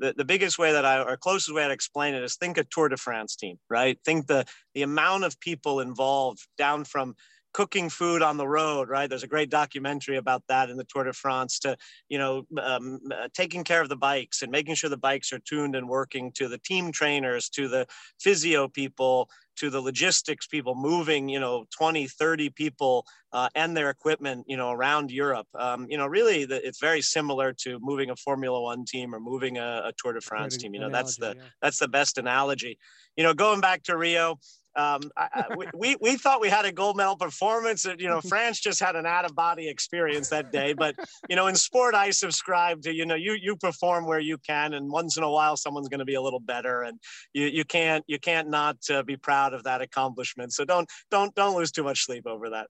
the, 0.00 0.14
the 0.16 0.24
biggest 0.24 0.58
way 0.58 0.72
that 0.72 0.84
I, 0.84 1.02
or 1.02 1.16
closest 1.16 1.54
way 1.54 1.64
I'd 1.64 1.70
explain 1.70 2.14
it 2.14 2.22
is 2.22 2.36
think 2.36 2.58
a 2.58 2.64
Tour 2.64 2.88
de 2.88 2.96
France 2.96 3.36
team, 3.36 3.58
right? 3.68 3.98
Think 4.04 4.26
the 4.26 4.44
the 4.74 4.82
amount 4.82 5.24
of 5.24 5.38
people 5.40 5.80
involved 5.80 6.46
down 6.56 6.84
from 6.84 7.14
cooking 7.52 7.88
food 7.88 8.22
on 8.22 8.36
the 8.36 8.46
road, 8.46 8.88
right? 8.88 9.08
There's 9.08 9.22
a 9.22 9.28
great 9.28 9.50
documentary 9.50 10.16
about 10.16 10.42
that 10.48 10.70
in 10.70 10.76
the 10.76 10.84
Tour 10.84 11.04
de 11.04 11.12
France 11.12 11.58
to, 11.60 11.76
you 12.08 12.18
know, 12.18 12.44
um, 12.60 13.00
uh, 13.12 13.28
taking 13.34 13.64
care 13.64 13.82
of 13.82 13.88
the 13.88 13.96
bikes 13.96 14.42
and 14.42 14.50
making 14.52 14.74
sure 14.74 14.90
the 14.90 14.96
bikes 14.96 15.32
are 15.32 15.40
tuned 15.40 15.74
and 15.74 15.88
working 15.88 16.32
to 16.32 16.48
the 16.48 16.58
team 16.58 16.92
trainers, 16.92 17.48
to 17.50 17.68
the 17.68 17.86
physio 18.18 18.68
people, 18.68 19.28
to 19.56 19.68
the 19.68 19.80
logistics 19.80 20.46
people 20.46 20.74
moving, 20.74 21.28
you 21.28 21.38
know, 21.38 21.66
20, 21.76 22.06
30 22.06 22.50
people 22.50 23.04
uh, 23.32 23.48
and 23.54 23.76
their 23.76 23.90
equipment, 23.90 24.44
you 24.48 24.56
know, 24.56 24.70
around 24.70 25.10
Europe. 25.10 25.46
Um, 25.54 25.86
you 25.90 25.98
know, 25.98 26.06
really 26.06 26.46
the, 26.46 26.66
it's 26.66 26.80
very 26.80 27.02
similar 27.02 27.52
to 27.64 27.78
moving 27.80 28.10
a 28.10 28.16
Formula 28.16 28.60
One 28.60 28.84
team 28.86 29.14
or 29.14 29.20
moving 29.20 29.58
a, 29.58 29.82
a 29.86 29.92
Tour 29.98 30.14
de 30.14 30.20
France 30.20 30.56
team. 30.56 30.72
You 30.72 30.80
know, 30.80 30.86
analogy, 30.86 31.02
that's 31.02 31.16
the, 31.16 31.36
yeah. 31.36 31.48
that's 31.60 31.78
the 31.78 31.88
best 31.88 32.16
analogy. 32.16 32.78
You 33.16 33.24
know, 33.24 33.34
going 33.34 33.60
back 33.60 33.82
to 33.84 33.96
Rio, 33.96 34.38
um, 34.76 35.00
I, 35.16 35.46
we, 35.74 35.96
we 36.00 36.16
thought 36.16 36.40
we 36.40 36.48
had 36.48 36.64
a 36.64 36.72
gold 36.72 36.96
medal 36.96 37.16
performance. 37.16 37.84
You 37.84 38.08
know, 38.08 38.20
France 38.28 38.60
just 38.60 38.80
had 38.80 38.96
an 38.96 39.06
out 39.06 39.24
of 39.24 39.34
body 39.34 39.68
experience 39.68 40.28
that 40.28 40.52
day. 40.52 40.72
But 40.72 40.94
you 41.28 41.36
know, 41.36 41.48
in 41.48 41.56
sport, 41.56 41.94
I 41.94 42.10
subscribe 42.10 42.82
to 42.82 42.94
you 42.94 43.06
know 43.06 43.16
you 43.16 43.36
you 43.40 43.56
perform 43.56 44.06
where 44.06 44.20
you 44.20 44.38
can, 44.38 44.74
and 44.74 44.90
once 44.90 45.16
in 45.16 45.22
a 45.22 45.30
while, 45.30 45.56
someone's 45.56 45.88
going 45.88 46.00
to 46.00 46.04
be 46.04 46.14
a 46.14 46.22
little 46.22 46.40
better, 46.40 46.82
and 46.82 46.98
you 47.32 47.46
you 47.46 47.64
can't 47.64 48.04
you 48.06 48.18
can't 48.18 48.48
not 48.48 48.76
uh, 48.90 49.02
be 49.02 49.16
proud 49.16 49.54
of 49.54 49.64
that 49.64 49.80
accomplishment. 49.80 50.52
So 50.52 50.64
don't 50.64 50.88
don't 51.10 51.34
don't 51.34 51.56
lose 51.56 51.72
too 51.72 51.84
much 51.84 52.04
sleep 52.04 52.26
over 52.26 52.50
that. 52.50 52.68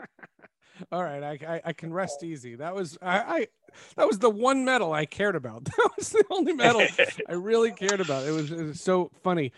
All 0.92 1.02
right, 1.02 1.22
I, 1.22 1.54
I, 1.54 1.60
I 1.66 1.72
can 1.72 1.92
rest 1.92 2.22
easy. 2.22 2.54
That 2.54 2.74
was 2.74 2.96
I, 3.02 3.18
I 3.18 3.46
that 3.96 4.06
was 4.06 4.18
the 4.18 4.30
one 4.30 4.64
medal 4.64 4.92
I 4.92 5.06
cared 5.06 5.36
about. 5.36 5.68
That 5.76 5.90
was 5.96 6.10
the 6.10 6.24
only 6.30 6.52
medal 6.52 6.86
I 7.28 7.32
really 7.32 7.72
cared 7.72 8.00
about. 8.00 8.26
It 8.26 8.30
was, 8.30 8.50
it 8.52 8.62
was 8.62 8.80
so 8.80 9.10
funny. 9.22 9.52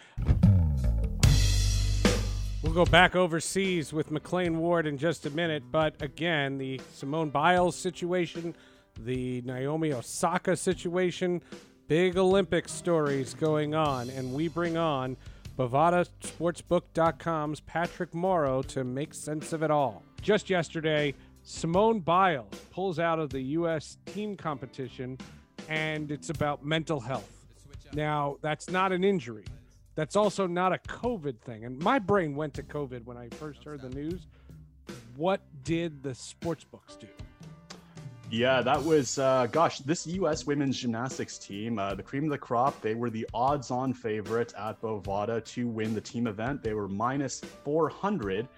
We'll 2.70 2.84
go 2.84 2.90
back 2.92 3.16
overseas 3.16 3.92
with 3.92 4.10
McLain 4.10 4.54
Ward 4.54 4.86
in 4.86 4.96
just 4.96 5.26
a 5.26 5.30
minute, 5.30 5.64
but 5.72 6.00
again, 6.00 6.56
the 6.56 6.80
Simone 6.92 7.28
Biles 7.28 7.74
situation, 7.74 8.54
the 8.96 9.42
Naomi 9.42 9.92
Osaka 9.92 10.56
situation, 10.56 11.42
big 11.88 12.16
Olympic 12.16 12.68
stories 12.68 13.34
going 13.34 13.74
on, 13.74 14.08
and 14.10 14.32
we 14.32 14.46
bring 14.46 14.76
on 14.76 15.16
BovadaSportsbook.com's 15.58 17.58
Patrick 17.58 18.14
Morrow 18.14 18.62
to 18.62 18.84
make 18.84 19.14
sense 19.14 19.52
of 19.52 19.64
it 19.64 19.72
all. 19.72 20.04
Just 20.22 20.48
yesterday, 20.48 21.12
Simone 21.42 21.98
Biles 21.98 22.54
pulls 22.70 23.00
out 23.00 23.18
of 23.18 23.30
the 23.30 23.40
U.S. 23.40 23.98
team 24.06 24.36
competition, 24.36 25.18
and 25.68 26.12
it's 26.12 26.30
about 26.30 26.64
mental 26.64 27.00
health. 27.00 27.48
Now, 27.92 28.36
that's 28.42 28.70
not 28.70 28.92
an 28.92 29.02
injury. 29.02 29.44
That's 30.00 30.16
also 30.16 30.47
not 30.47 30.73
a 30.73 30.78
COVID 30.78 31.38
thing. 31.40 31.66
And 31.66 31.78
my 31.83 31.99
brain 31.99 32.35
went 32.35 32.54
to 32.54 32.62
COVID 32.62 33.04
when 33.04 33.19
I 33.19 33.28
first 33.28 33.62
heard 33.64 33.83
the 33.83 33.90
news. 33.90 34.28
What 35.14 35.42
did 35.62 36.02
the 36.02 36.14
sports 36.14 36.64
books 36.64 36.97
do? 36.97 37.07
Yeah, 38.30 38.62
that 38.62 38.83
was, 38.83 39.19
uh, 39.19 39.47
gosh, 39.52 39.80
this 39.80 40.07
U.S. 40.07 40.47
women's 40.47 40.78
gymnastics 40.78 41.37
team, 41.37 41.78
uh, 41.78 41.95
the 41.95 42.02
cream 42.02 42.25
of 42.25 42.30
the 42.30 42.38
crop, 42.38 42.80
they 42.80 42.95
were 42.95 43.11
the 43.11 43.28
odds 43.35 43.71
on 43.71 43.92
favorite 43.92 44.54
at 44.54 44.80
Bovada 44.80 45.45
to 45.52 45.69
win 45.69 45.95
the 45.95 46.00
team 46.00 46.26
event. 46.26 46.62
They 46.62 46.73
were 46.73 46.88
minus 46.88 47.40
400. 47.40 48.49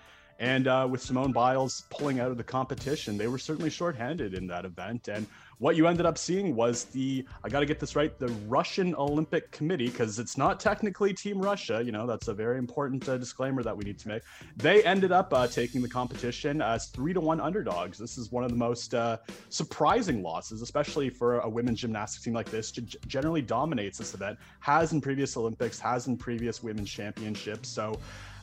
And 0.42 0.66
uh, 0.66 0.88
with 0.90 1.00
Simone 1.00 1.30
Biles 1.30 1.84
pulling 1.88 2.18
out 2.18 2.32
of 2.32 2.36
the 2.36 2.42
competition, 2.42 3.16
they 3.16 3.28
were 3.28 3.38
certainly 3.38 3.70
shorthanded 3.70 4.34
in 4.34 4.48
that 4.48 4.64
event. 4.64 5.06
And 5.06 5.24
what 5.58 5.76
you 5.76 5.86
ended 5.86 6.04
up 6.04 6.18
seeing 6.18 6.56
was 6.56 6.86
the 6.86 7.24
I 7.44 7.48
got 7.48 7.60
to 7.60 7.66
get 7.66 7.78
this 7.78 7.94
right 7.94 8.18
the 8.18 8.26
Russian 8.48 8.92
Olympic 8.96 9.52
Committee 9.52 9.86
because 9.88 10.18
it's 10.18 10.36
not 10.36 10.58
technically 10.58 11.14
Team 11.14 11.40
Russia. 11.40 11.80
You 11.84 11.92
know 11.92 12.08
that's 12.08 12.26
a 12.26 12.34
very 12.34 12.58
important 12.58 13.08
uh, 13.08 13.18
disclaimer 13.18 13.62
that 13.62 13.76
we 13.76 13.84
need 13.84 14.00
to 14.00 14.08
make. 14.08 14.22
They 14.56 14.82
ended 14.82 15.12
up 15.12 15.32
uh, 15.32 15.46
taking 15.46 15.80
the 15.80 15.88
competition 15.88 16.60
as 16.60 16.88
three 16.88 17.12
to 17.12 17.20
one 17.20 17.40
underdogs. 17.40 17.96
This 17.96 18.18
is 18.18 18.32
one 18.32 18.42
of 18.42 18.50
the 18.50 18.56
most 18.56 18.96
uh, 18.96 19.18
surprising 19.48 20.24
losses, 20.24 20.60
especially 20.60 21.08
for 21.08 21.38
a 21.38 21.48
women's 21.48 21.78
gymnastics 21.78 22.24
team 22.24 22.34
like 22.34 22.50
this. 22.50 22.72
G- 22.72 22.98
generally 23.06 23.42
dominates 23.42 23.98
this 23.98 24.12
event, 24.12 24.40
has 24.58 24.92
in 24.92 25.00
previous 25.00 25.36
Olympics, 25.36 25.78
has 25.78 26.08
in 26.08 26.16
previous 26.16 26.64
women's 26.64 26.90
championships. 26.90 27.68
So 27.68 27.96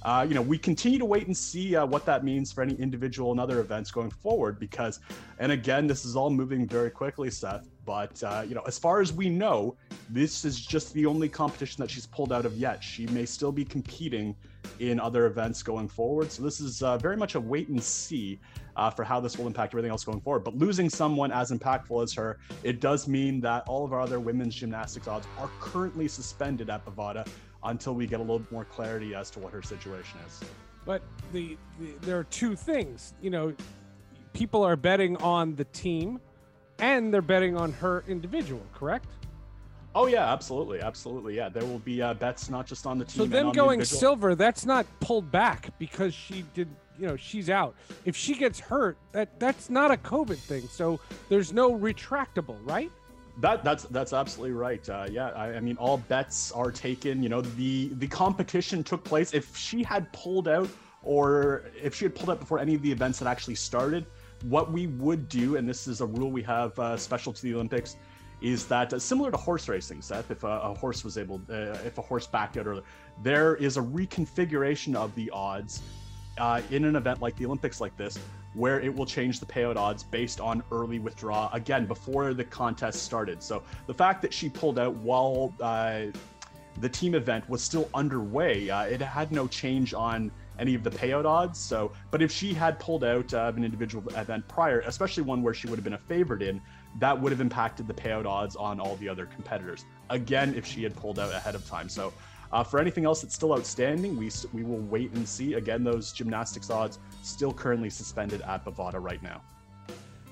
uh, 0.04 0.26
you 0.28 0.34
know, 0.34 0.42
we 0.42 0.58
continue 0.58 0.98
to 0.98 1.06
wait 1.06 1.28
and 1.28 1.36
see 1.36 1.76
uh, 1.76 1.86
what 1.86 2.06
that 2.06 2.24
means 2.24 2.52
for 2.52 2.62
any 2.62 2.76
individual 2.76 3.32
and 3.32 3.40
other 3.40 3.60
events 3.60 3.92
going 3.92 4.12
forward. 4.12 4.60
Because, 4.60 5.00
and 5.40 5.52
again, 5.52 5.88
this 5.88 6.06
is 6.06 6.16
all 6.16 6.30
moving 6.30 6.68
very 6.68 6.90
quickly, 6.90 7.30
Seth. 7.30 7.68
But 7.86 8.22
uh, 8.24 8.44
you 8.48 8.56
know, 8.56 8.62
as 8.68 8.78
far 8.78 9.02
as 9.02 9.12
we 9.12 9.30
know, 9.30 9.76
this 10.10 10.46
is 10.46 10.60
just 10.60 10.94
the 10.94 11.06
only 11.06 11.28
competition 11.28 11.82
that 11.82 11.90
she's 11.90 12.06
pulled 12.06 12.32
out 12.32 12.46
of 12.46 12.54
yet. 12.56 12.84
She 12.84 13.08
may 13.08 13.26
still 13.26 13.52
be 13.52 13.66
competing 13.66 14.36
in 14.80 15.00
other 15.00 15.26
events 15.26 15.64
going 15.64 15.88
forward. 15.88 16.32
So 16.32 16.44
this 16.44 16.60
is 16.60 16.84
uh, 16.84 16.98
very 16.98 17.18
much 17.18 17.36
a 17.36 17.40
wait 17.40 17.68
and 17.70 17.82
see 17.82 18.40
uh, 18.76 18.90
for 18.90 19.04
how 19.04 19.20
this 19.20 19.38
will 19.38 19.48
impact 19.48 19.74
everything 19.74 19.92
else 19.92 20.04
going 20.04 20.22
forward. 20.22 20.44
But 20.44 20.56
losing 20.56 20.90
someone 20.90 21.32
as 21.32 21.52
impactful 21.52 22.04
as 22.04 22.14
her, 22.14 22.40
it 22.64 22.80
does 22.80 23.08
mean 23.08 23.42
that 23.42 23.68
all 23.68 23.84
of 23.84 23.92
our 23.92 24.02
other 24.02 24.20
women's 24.20 24.56
gymnastics 24.56 25.08
odds 25.08 25.28
are 25.38 25.50
currently 25.60 26.08
suspended 26.08 26.70
at 26.70 26.86
Bovada 26.86 27.28
until 27.64 27.94
we 27.94 28.08
get 28.08 28.20
a 28.20 28.24
little 28.24 28.46
more 28.52 28.66
clarity 28.66 29.16
as 29.16 29.30
to 29.32 29.40
what 29.40 29.52
her 29.54 29.62
situation 29.62 30.20
is. 30.28 30.42
But 30.86 31.02
the, 31.34 31.58
the 31.80 31.94
there 32.02 32.18
are 32.18 32.24
two 32.26 32.56
things. 32.56 33.14
You 33.22 33.30
know, 33.30 33.54
people 34.34 34.64
are 34.64 34.76
betting 34.76 35.18
on 35.18 35.56
the 35.56 35.66
team, 35.66 36.20
and 36.80 37.14
they're 37.14 37.22
betting 37.22 37.58
on 37.58 37.74
her 37.74 38.04
individual. 38.08 38.64
Correct? 38.74 39.08
Oh 39.96 40.06
yeah, 40.06 40.32
absolutely, 40.32 40.82
absolutely. 40.82 41.36
Yeah, 41.36 41.50
there 41.50 41.66
will 41.66 41.80
be 41.80 42.02
uh, 42.02 42.14
bets 42.14 42.50
not 42.50 42.68
just 42.68 42.86
on 42.86 42.98
the 43.00 43.06
team. 43.06 43.24
So 43.24 43.26
them 43.26 43.52
going 43.52 43.80
the 43.80 43.86
silver, 43.86 44.36
that's 44.36 44.66
not 44.66 44.86
pulled 45.00 45.32
back 45.32 45.78
because 45.80 46.14
she 46.14 46.46
did. 46.54 46.68
You 46.98 47.08
know, 47.08 47.16
she's 47.16 47.50
out. 47.50 47.76
If 48.04 48.16
she 48.16 48.36
gets 48.36 48.60
hurt, 48.60 48.98
that 49.14 49.40
that's 49.40 49.70
not 49.70 49.90
a 49.90 49.96
COVID 49.96 50.38
thing. 50.38 50.68
So 50.68 51.00
there's 51.30 51.54
no 51.54 51.72
retractable, 51.72 52.58
right? 52.64 52.92
That 53.40 53.64
that's 53.64 53.84
that's 53.86 54.12
absolutely 54.12 54.54
right. 54.54 54.88
Uh, 54.90 55.08
yeah, 55.10 55.30
I, 55.30 55.54
I, 55.54 55.60
mean, 55.62 55.78
all 55.78 55.98
bets 55.98 56.52
are 56.52 56.72
taken. 56.72 57.24
You 57.24 57.30
know, 57.30 57.42
the 57.42 57.90
the 57.94 58.08
competition 58.08 58.84
took 58.84 59.04
place. 59.04 59.34
If 59.34 59.56
she 59.56 59.82
had 59.82 60.12
pulled 60.12 60.48
out, 60.48 60.70
or 61.04 61.64
if 61.82 61.96
she 61.96 62.06
had 62.06 62.16
pulled 62.16 62.32
out 62.32 62.40
before 62.40 62.60
any 62.60 62.76
of 62.76 62.82
the 62.82 62.92
events 62.92 63.20
had 63.20 63.28
actually 63.28 63.56
started, 63.56 64.06
what 64.44 64.72
we 64.72 64.88
would 64.88 65.30
do, 65.30 65.56
and 65.56 65.68
this 65.68 65.88
is 65.88 66.02
a 66.02 66.06
rule 66.06 66.32
we 66.32 66.44
have 66.44 66.78
uh, 66.80 66.98
special 66.98 67.32
to 67.32 67.42
the 67.42 67.54
Olympics, 67.54 67.96
is 68.42 68.66
that 68.68 68.94
uh, 68.94 69.00
similar 69.00 69.32
to 69.32 69.38
horse 69.38 69.70
racing, 69.70 70.02
Seth. 70.02 70.32
If 70.32 70.44
a, 70.44 70.48
a 70.48 70.74
horse 70.74 71.06
was 71.06 71.18
able, 71.18 71.42
uh, 71.50 71.78
if 71.86 71.98
a 71.98 72.02
horse 72.02 72.28
backed 72.28 72.58
out 72.58 72.68
earlier, 72.68 72.84
there 73.24 73.56
is 73.56 73.78
a 73.78 73.82
reconfiguration 73.82 74.96
of 74.96 75.16
the 75.16 75.30
odds 75.30 75.82
uh, 76.38 76.62
in 76.72 76.84
an 76.84 76.96
event 76.96 77.22
like 77.22 77.38
the 77.38 77.46
Olympics, 77.46 77.80
like 77.80 77.96
this, 77.96 78.20
where 78.60 78.82
it 78.82 78.94
will 78.94 79.06
change 79.06 79.40
the 79.40 79.46
payout 79.46 79.78
odds 79.78 80.04
based 80.04 80.42
on 80.42 80.62
early 80.70 81.00
withdrawal 81.00 81.50
again 81.54 81.86
before 81.86 82.34
the 82.34 82.44
contest 82.44 83.04
started. 83.04 83.42
So 83.42 83.64
the 83.88 83.94
fact 83.94 84.22
that 84.22 84.34
she 84.34 84.50
pulled 84.50 84.78
out 84.78 84.94
while 84.96 85.54
uh, 85.62 86.08
the 86.82 86.90
team 86.90 87.16
event 87.16 87.50
was 87.50 87.64
still 87.64 87.90
underway, 87.94 88.70
uh, 88.70 88.84
it 88.84 89.02
had 89.02 89.32
no 89.32 89.48
change 89.48 89.94
on 89.94 90.30
any 90.60 90.76
of 90.76 90.84
the 90.84 90.92
payout 90.92 91.24
odds. 91.24 91.58
So, 91.58 91.94
but 92.12 92.22
if 92.22 92.34
she 92.34 92.54
had 92.54 92.78
pulled 92.80 93.06
out 93.06 93.34
of 93.34 93.56
an 93.56 93.64
individual 93.64 94.04
event 94.18 94.46
prior, 94.50 94.82
especially 94.82 95.24
one 95.24 95.42
where 95.42 95.54
she 95.54 95.68
would 95.68 95.78
have 95.78 95.86
been 95.86 95.94
a 95.94 95.98
favorite 95.98 96.42
in, 96.42 96.62
that 96.98 97.20
would 97.20 97.32
have 97.32 97.40
impacted 97.40 97.88
the 97.88 97.94
payout 97.94 98.26
odds 98.26 98.58
on 98.58 98.82
all 98.82 98.98
the 98.98 99.08
other 99.08 99.26
competitors. 99.26 99.86
Again, 100.10 100.54
if 100.54 100.66
she 100.66 100.84
had 100.84 100.94
pulled 100.98 101.18
out 101.18 101.34
ahead 101.34 101.56
of 101.56 101.66
time. 101.66 101.88
So 101.88 102.12
uh, 102.52 102.64
for 102.64 102.80
anything 102.80 103.06
else 103.06 103.22
that's 103.22 103.36
still 103.36 103.54
outstanding, 103.54 104.18
we 104.18 104.32
we 104.54 104.64
will 104.64 104.80
wait 104.80 105.12
and 105.12 105.28
see. 105.28 105.54
Again, 105.54 105.84
those 105.84 106.12
gymnastics 106.12 106.70
odds 106.70 107.00
still 107.22 107.54
currently 107.54 107.90
suspended 107.90 108.42
at 108.42 108.66
Bovada 108.66 109.02
right 109.02 109.22
now. 109.22 109.42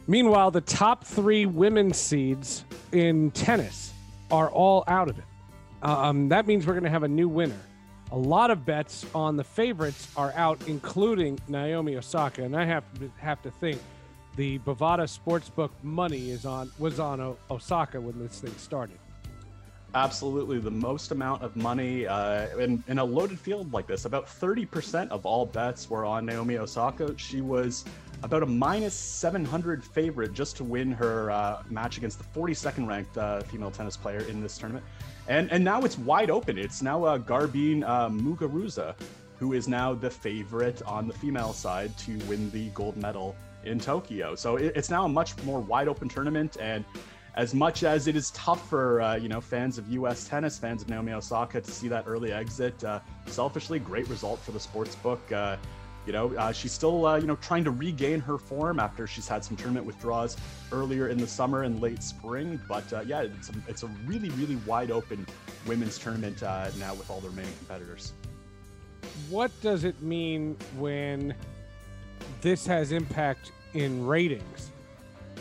Meanwhile, 0.08 0.52
the 0.52 0.62
top 0.62 1.04
three 1.04 1.46
women's 1.46 1.98
seeds 1.98 2.64
in 2.92 3.32
tennis 3.32 3.94
are 4.32 4.50
all 4.50 4.84
out 4.88 5.10
of 5.10 5.20
it. 5.20 5.26
Um, 5.84 6.30
that 6.30 6.48
means 6.48 6.66
we're 6.66 6.74
going 6.74 6.86
to 6.86 6.90
have 6.90 7.04
a 7.04 7.08
new 7.08 7.28
winner. 7.28 7.60
A 8.12 8.18
lot 8.18 8.52
of 8.52 8.66
bets 8.66 9.06
on 9.14 9.36
the 9.36 9.44
favorites 9.44 10.08
are 10.16 10.34
out, 10.36 10.60
including 10.66 11.38
Naomi 11.50 11.98
Osaka, 11.98 12.44
and 12.44 12.56
I 12.56 12.66
have 12.66 12.86
to 13.00 13.12
have 13.18 13.42
to 13.44 13.52
think 13.52 13.80
the 14.38 14.60
Bovada 14.60 15.04
Sportsbook 15.08 15.72
money 15.84 16.32
is 16.32 16.46
on 16.46 16.72
was 16.80 17.00
on 17.00 17.20
o- 17.20 17.38
Osaka 17.52 18.00
when 18.00 18.18
this 18.18 18.40
thing 18.40 18.56
started 18.58 18.98
absolutely 19.96 20.60
the 20.60 20.72
most 20.72 21.12
amount 21.12 21.42
of 21.42 21.56
money 21.56 22.06
uh, 22.08 22.48
in, 22.58 22.84
in 22.88 23.00
a 23.00 23.04
loaded 23.04 23.40
field 23.40 23.72
like 23.74 23.88
this. 23.88 24.06
About 24.06 24.26
30% 24.26 25.10
of 25.10 25.26
all 25.26 25.46
bets 25.46 25.90
were 25.90 26.06
on 26.06 26.26
Naomi 26.26 26.58
Osaka. 26.58 27.14
She 27.18 27.42
was 27.42 27.86
about 28.24 28.44
a 28.44 28.46
minus 28.46 28.94
700 28.94 29.84
favorite 29.84 30.34
just 30.34 30.58
to 30.58 30.64
win 30.64 30.92
her 30.92 31.32
uh, 31.32 31.64
match 31.70 31.98
against 31.98 32.20
the 32.20 32.40
42nd 32.40 32.88
ranked 32.88 33.18
uh, 33.18 33.42
female 33.42 33.72
tennis 33.72 33.96
player 33.96 34.22
in 34.22 34.42
this 34.42 34.58
tournament. 34.58 34.86
And, 35.28 35.52
and 35.52 35.64
now 35.64 35.82
it's 35.82 35.98
wide 35.98 36.30
open. 36.30 36.58
It's 36.58 36.82
now 36.82 37.04
uh, 37.04 37.18
Garbine 37.18 37.84
uh, 37.84 38.10
Muguruza, 38.10 38.96
who 39.40 39.54
is 39.54 39.68
now 39.68 39.94
the 39.94 40.10
favorite 40.10 40.82
on 40.84 41.08
the 41.08 41.14
female 41.14 41.54
side 41.54 41.96
to 42.00 42.18
win 42.26 42.50
the 42.52 42.70
gold 42.70 42.98
medal 42.98 43.36
in 43.66 43.80
Tokyo. 43.80 44.36
So 44.36 44.56
it, 44.56 44.74
it's 44.76 44.90
now 44.90 45.06
a 45.06 45.10
much 45.10 45.38
more 45.44 45.60
wide 45.60 45.88
open 45.88 46.10
tournament. 46.10 46.58
And 46.60 46.86
as 47.38 47.54
much 47.54 47.84
as 47.84 48.08
it 48.08 48.16
is 48.16 48.32
tough 48.32 48.68
for 48.68 49.00
uh, 49.00 49.16
you 49.16 49.30
know 49.30 49.40
fans 49.40 49.78
of 49.78 49.88
U.S. 49.90 50.28
tennis, 50.28 50.58
fans 50.58 50.82
of 50.82 50.90
Naomi 50.90 51.14
Osaka 51.14 51.62
to 51.62 51.72
see 51.72 51.88
that 51.88 52.04
early 52.08 52.34
exit, 52.34 52.84
uh, 52.84 53.00
selfishly, 53.28 53.80
great 53.80 54.10
result 54.10 54.40
for 54.40 54.52
the 54.52 54.60
sports 54.60 54.96
book. 54.96 55.32
Uh, 55.32 55.56
you 56.08 56.14
know, 56.14 56.34
uh, 56.36 56.52
she's 56.52 56.72
still 56.72 57.06
uh, 57.06 57.16
you 57.18 57.28
know 57.28 57.36
trying 57.36 57.64
to 57.64 57.72
regain 57.72 58.20
her 58.22 58.40
form 58.40 58.80
after 58.80 59.06
she's 59.06 59.28
had 59.28 59.46
some 59.46 59.56
tournament 59.56 59.86
withdrawals 59.86 60.36
earlier 60.72 61.10
in 61.10 61.18
the 61.20 61.28
summer 61.28 61.62
and 61.62 61.80
late 61.80 62.02
spring. 62.02 62.60
But 62.68 62.92
uh, 62.92 63.02
yeah, 63.06 63.22
it's 63.22 63.50
a, 63.50 63.54
it's 63.68 63.84
a 63.84 63.88
really 64.06 64.30
really 64.32 64.56
wide 64.66 64.90
open 64.90 65.26
women's 65.68 66.00
tournament 66.00 66.42
now 66.42 66.96
with 66.96 67.10
all 67.12 67.20
the 67.22 67.30
remaining 67.30 67.54
competitors. 67.60 68.14
What 69.30 69.52
does 69.62 69.84
it 69.84 70.02
mean 70.02 70.58
when 70.78 71.36
this 72.42 72.66
has 72.66 72.92
impact 72.92 73.52
in 73.74 74.08
ratings? 74.08 74.72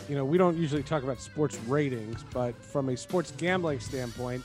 You 0.09 0.15
know, 0.15 0.25
we 0.25 0.37
don't 0.37 0.57
usually 0.57 0.83
talk 0.83 1.03
about 1.03 1.19
sports 1.19 1.57
ratings, 1.67 2.23
but 2.33 2.55
from 2.61 2.89
a 2.89 2.97
sports 2.97 3.33
gambling 3.37 3.79
standpoint, 3.79 4.43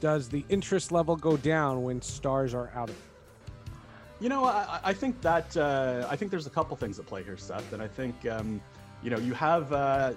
does 0.00 0.28
the 0.28 0.44
interest 0.48 0.92
level 0.92 1.16
go 1.16 1.36
down 1.36 1.82
when 1.82 2.02
stars 2.02 2.52
are 2.52 2.70
out 2.74 2.90
of 2.90 2.96
it? 2.96 3.02
You 4.20 4.28
know, 4.28 4.44
I, 4.44 4.80
I 4.84 4.92
think 4.92 5.20
that 5.22 5.56
uh, 5.56 6.06
I 6.10 6.16
think 6.16 6.30
there's 6.30 6.46
a 6.46 6.50
couple 6.50 6.76
things 6.76 6.98
at 6.98 7.06
play 7.06 7.22
here, 7.22 7.36
Seth, 7.36 7.72
and 7.72 7.82
I 7.82 7.88
think 7.88 8.26
um, 8.26 8.60
you 9.02 9.10
know 9.10 9.18
you 9.18 9.34
have 9.34 9.72
uh, 9.72 10.12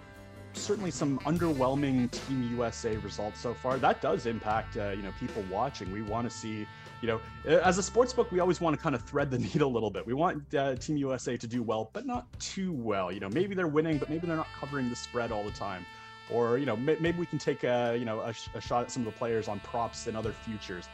certainly 0.54 0.92
some 0.92 1.20
underwhelming 1.20 2.10
Team 2.12 2.50
USA 2.56 2.96
results 2.98 3.40
so 3.40 3.54
far. 3.54 3.78
That 3.78 4.02
does 4.02 4.26
impact 4.26 4.78
uh, 4.78 4.90
you 4.90 5.02
know 5.02 5.12
people 5.20 5.44
watching. 5.52 5.92
We 5.92 6.02
want 6.04 6.30
to 6.30 6.36
see 6.36 6.68
you 7.02 7.08
know, 7.08 7.22
as 7.46 7.78
a 7.78 7.84
sports 7.84 8.14
book, 8.14 8.32
we 8.32 8.40
always 8.40 8.60
want 8.60 8.76
to 8.76 8.82
kind 8.82 8.96
of 8.96 9.04
thread 9.04 9.30
the 9.30 9.38
needle 9.54 9.70
a 9.70 9.74
little 9.74 9.92
bit. 9.92 10.06
We 10.06 10.14
want 10.14 10.54
uh, 10.56 10.76
Team 10.76 10.98
USA 10.98 11.38
to 11.38 11.48
do 11.48 11.62
well, 11.62 11.90
but 11.94 12.06
not 12.06 12.28
too 12.40 12.74
well. 12.74 13.12
You 13.12 13.20
know, 13.20 13.30
maybe 13.30 13.56
they're 13.56 13.68
winning, 13.68 13.98
but 13.98 14.10
maybe 14.10 14.28
they're 14.28 14.36
not 14.36 14.52
covering 14.54 14.90
the 14.90 14.96
spread 14.96 15.32
all 15.32 15.44
the 15.44 15.52
time. 15.52 15.86
Or 16.30 16.58
you 16.58 16.66
know, 16.66 16.76
may- 16.76 16.98
maybe 17.00 17.18
we 17.20 17.26
can 17.26 17.40
take 17.40 17.64
a 17.64 17.96
you 17.98 18.06
know 18.06 18.22
a, 18.22 18.34
sh- 18.34 18.50
a 18.54 18.62
shot 18.62 18.84
at 18.84 18.92
some 18.92 19.06
of 19.06 19.14
the 19.14 19.18
players 19.18 19.48
on 19.48 19.60
props 19.62 20.08
and 20.08 20.18
other 20.18 20.32
futures. 20.34 20.90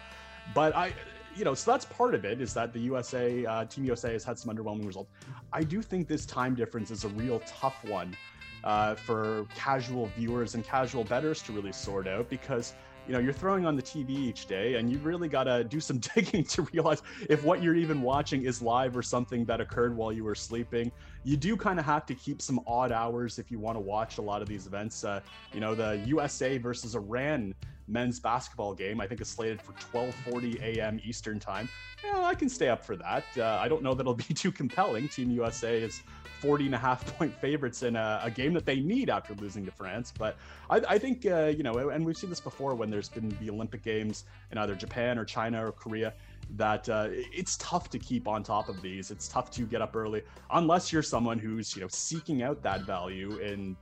But 0.53 0.75
I, 0.75 0.93
you 1.35 1.45
know, 1.45 1.53
so 1.53 1.71
that's 1.71 1.85
part 1.85 2.13
of 2.13 2.25
it 2.25 2.41
is 2.41 2.53
that 2.53 2.73
the 2.73 2.79
USA, 2.81 3.45
uh, 3.45 3.65
Team 3.65 3.85
USA 3.85 4.11
has 4.13 4.23
had 4.23 4.37
some 4.37 4.55
underwhelming 4.55 4.85
results. 4.85 5.09
I 5.51 5.63
do 5.63 5.81
think 5.81 6.07
this 6.07 6.25
time 6.25 6.53
difference 6.53 6.91
is 6.91 7.05
a 7.05 7.07
real 7.09 7.39
tough 7.47 7.83
one 7.85 8.15
uh, 8.63 8.95
for 8.95 9.45
casual 9.55 10.07
viewers 10.17 10.55
and 10.55 10.63
casual 10.63 11.03
bettors 11.03 11.41
to 11.43 11.53
really 11.53 11.71
sort 11.71 12.07
out 12.07 12.29
because 12.29 12.73
you 13.07 13.13
know 13.13 13.19
you're 13.19 13.33
throwing 13.33 13.65
on 13.65 13.75
the 13.75 13.81
tv 13.81 14.11
each 14.11 14.45
day 14.45 14.75
and 14.75 14.91
you 14.91 14.97
really 14.99 15.27
got 15.27 15.43
to 15.43 15.63
do 15.63 15.79
some 15.79 15.97
digging 16.15 16.43
to 16.43 16.61
realize 16.73 17.01
if 17.29 17.43
what 17.43 17.61
you're 17.61 17.75
even 17.75 18.01
watching 18.01 18.43
is 18.43 18.61
live 18.61 18.95
or 18.95 19.03
something 19.03 19.45
that 19.45 19.59
occurred 19.59 19.95
while 19.95 20.11
you 20.11 20.23
were 20.23 20.35
sleeping. 20.35 20.91
You 21.23 21.37
do 21.37 21.55
kind 21.55 21.79
of 21.79 21.85
have 21.85 22.05
to 22.07 22.15
keep 22.15 22.41
some 22.41 22.59
odd 22.67 22.91
hours 22.91 23.39
if 23.39 23.49
you 23.49 23.59
want 23.59 23.75
to 23.77 23.79
watch 23.79 24.17
a 24.17 24.21
lot 24.21 24.41
of 24.41 24.47
these 24.47 24.67
events. 24.67 25.03
Uh, 25.03 25.21
you 25.53 25.59
know 25.59 25.75
the 25.75 26.01
usa 26.05 26.57
versus 26.57 26.95
iran 26.95 27.53
men's 27.87 28.19
basketball 28.19 28.73
game 28.73 28.99
i 29.01 29.07
think 29.07 29.21
is 29.21 29.27
slated 29.27 29.61
for 29.61 29.73
12:40 29.73 30.61
a.m 30.61 30.99
eastern 31.03 31.39
time 31.39 31.67
i 32.15 32.35
can 32.35 32.49
stay 32.49 32.69
up 32.69 32.83
for 32.83 32.95
that 32.95 33.25
uh, 33.37 33.59
i 33.61 33.67
don't 33.67 33.83
know 33.83 33.93
that 33.93 34.01
it'll 34.01 34.13
be 34.13 34.23
too 34.33 34.51
compelling 34.51 35.07
team 35.07 35.29
usa 35.31 35.81
is 35.81 36.01
40 36.43 36.65
and 36.65 36.75
a 36.75 36.77
half 36.77 37.05
point 37.17 37.33
favorites 37.33 37.83
in 37.83 37.95
a, 37.95 38.19
a 38.21 38.29
game 38.29 38.51
that 38.53 38.65
they 38.65 38.81
need 38.81 39.09
after 39.09 39.33
losing 39.35 39.63
to 39.63 39.71
France. 39.71 40.11
But 40.17 40.35
I, 40.69 40.81
I 40.89 40.97
think, 40.97 41.25
uh, 41.25 41.45
you 41.45 41.63
know, 41.63 41.87
and 41.87 42.05
we've 42.05 42.17
seen 42.17 42.29
this 42.29 42.41
before 42.41 42.75
when 42.75 42.89
there's 42.89 43.07
been 43.07 43.29
the 43.39 43.49
Olympic 43.49 43.81
Games 43.81 44.25
in 44.51 44.57
either 44.57 44.75
Japan 44.75 45.17
or 45.17 45.23
China 45.23 45.65
or 45.65 45.71
Korea 45.71 46.13
that 46.57 46.89
uh, 46.89 47.07
it's 47.09 47.55
tough 47.57 47.89
to 47.91 47.97
keep 47.97 48.27
on 48.27 48.43
top 48.43 48.67
of 48.67 48.81
these. 48.81 49.09
It's 49.09 49.29
tough 49.29 49.51
to 49.51 49.65
get 49.65 49.81
up 49.81 49.95
early 49.95 50.21
unless 50.51 50.91
you're 50.91 51.01
someone 51.01 51.39
who's, 51.39 51.77
you 51.77 51.81
know, 51.81 51.87
seeking 51.89 52.43
out 52.43 52.61
that 52.63 52.81
value 52.81 53.37
in 53.37 53.77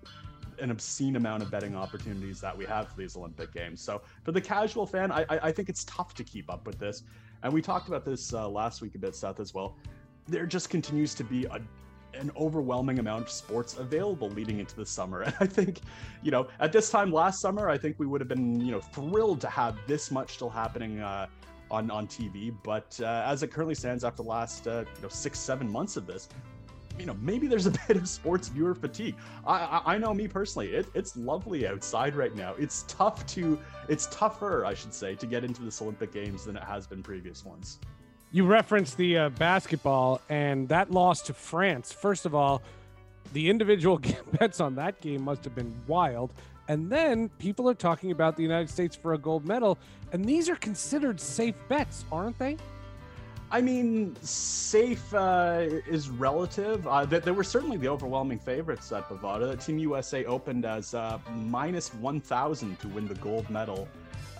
an 0.62 0.72
obscene 0.72 1.16
amount 1.16 1.44
of 1.44 1.52
betting 1.52 1.76
opportunities 1.76 2.40
that 2.42 2.58
we 2.58 2.66
have 2.66 2.90
for 2.90 2.98
these 2.98 3.18
Olympic 3.18 3.54
Games. 3.54 3.82
So 3.82 4.02
for 4.24 4.32
the 4.32 4.42
casual 4.42 4.86
fan, 4.86 5.12
I, 5.12 5.26
I 5.30 5.52
think 5.52 5.70
it's 5.70 5.84
tough 5.86 6.14
to 6.16 6.24
keep 6.24 6.52
up 6.52 6.66
with 6.66 6.80
this. 6.80 7.04
And 7.44 7.52
we 7.52 7.62
talked 7.62 7.88
about 7.88 8.06
this 8.06 8.34
uh, 8.34 8.48
last 8.48 8.82
week 8.82 8.96
a 8.96 9.00
bit, 9.00 9.16
Seth, 9.16 9.40
as 9.40 9.54
well. 9.54 9.76
There 10.28 10.46
just 10.46 10.70
continues 10.70 11.14
to 11.16 11.24
be 11.24 11.46
a 11.46 11.60
an 12.14 12.30
overwhelming 12.36 13.00
amount 13.00 13.24
of 13.24 13.30
sports 13.30 13.78
available 13.78 14.30
leading 14.32 14.60
into 14.60 14.76
the 14.76 14.86
summer. 14.86 15.22
And 15.26 15.36
I 15.40 15.46
think, 15.46 15.80
you 16.22 16.30
know, 16.30 16.48
at 16.60 16.74
this 16.74 16.90
time 16.90 17.10
last 17.10 17.40
summer, 17.40 17.70
I 17.70 17.78
think 17.78 17.98
we 18.00 18.06
would 18.06 18.20
have 18.20 18.28
been, 18.28 18.60
you 18.60 18.72
know, 18.72 18.82
thrilled 18.82 19.40
to 19.42 19.48
have 19.50 19.78
this 19.88 20.12
much 20.12 20.34
still 20.34 20.50
happening 20.50 21.00
uh, 21.00 21.28
on 21.72 21.90
on 21.90 22.08
TV. 22.08 22.54
But 22.64 23.00
uh, 23.02 23.24
as 23.26 23.44
it 23.44 23.52
currently 23.52 23.76
stands, 23.76 24.04
after 24.04 24.24
the 24.24 24.30
last 24.30 24.68
uh, 24.68 24.84
you 24.96 25.02
know 25.02 25.10
six 25.10 25.40
seven 25.40 25.72
months 25.72 25.98
of 25.98 26.06
this, 26.06 26.28
you 27.02 27.08
know, 27.08 27.18
maybe 27.20 27.48
there's 27.48 27.66
a 27.66 27.72
bit 27.88 27.98
of 27.98 28.08
sports 28.08 28.48
viewer 28.48 28.76
fatigue. 28.76 29.16
I, 29.46 29.54
I, 29.54 29.96
I 29.96 29.98
know 29.98 30.14
me 30.14 30.28
personally, 30.28 30.70
it, 30.74 30.86
it's 30.94 31.18
lovely 31.18 31.68
outside 31.68 32.16
right 32.16 32.34
now. 32.36 32.54
It's 32.58 32.86
tough 32.88 33.26
to, 33.28 33.60
it's 33.90 34.08
tougher, 34.12 34.66
I 34.66 34.76
should 34.76 34.94
say, 34.94 35.16
to 35.16 35.26
get 35.26 35.44
into 35.44 35.64
this 35.64 35.82
Olympic 35.82 36.14
Games 36.14 36.46
than 36.46 36.56
it 36.56 36.64
has 36.64 36.86
been 36.88 37.02
previous 37.02 37.44
ones. 37.44 37.80
You 38.32 38.46
referenced 38.46 38.96
the 38.96 39.18
uh, 39.18 39.30
basketball 39.30 40.22
and 40.30 40.70
that 40.70 40.92
loss 40.92 41.22
to 41.24 41.34
France. 41.34 41.92
First 41.92 42.26
of 42.26 42.34
all, 42.36 42.62
the 43.34 43.50
individual 43.50 44.00
bets 44.40 44.62
on 44.62 44.76
that 44.76 45.02
game 45.02 45.24
must 45.24 45.44
have 45.44 45.56
been 45.56 45.74
wild. 45.88 46.32
And 46.68 46.90
then 46.90 47.30
people 47.40 47.68
are 47.68 47.74
talking 47.74 48.12
about 48.12 48.38
the 48.38 48.44
United 48.44 48.70
States 48.70 48.96
for 48.96 49.16
a 49.16 49.18
gold 49.18 49.46
medal, 49.46 49.78
and 50.14 50.24
these 50.24 50.48
are 50.48 50.56
considered 50.56 51.20
safe 51.20 51.56
bets, 51.68 52.06
aren't 52.12 52.38
they? 52.38 52.58
I 53.54 53.60
mean, 53.60 54.16
safe 54.22 55.14
uh, 55.14 55.66
is 55.86 56.10
relative. 56.10 56.88
Uh, 56.88 57.06
th- 57.06 57.24
there 57.24 57.34
were 57.34 57.44
certainly 57.44 57.76
the 57.76 57.90
overwhelming 57.90 58.40
favorites 58.40 58.94
at 58.94 59.10
Bovada. 59.10 59.62
Team 59.64 59.78
USA 59.80 60.24
opened 60.24 60.64
as 60.64 60.94
uh, 60.94 61.20
minus 61.36 61.94
1,000 61.96 62.80
to 62.80 62.88
win 62.88 63.10
the 63.10 63.16
gold 63.16 63.50
medal 63.50 63.90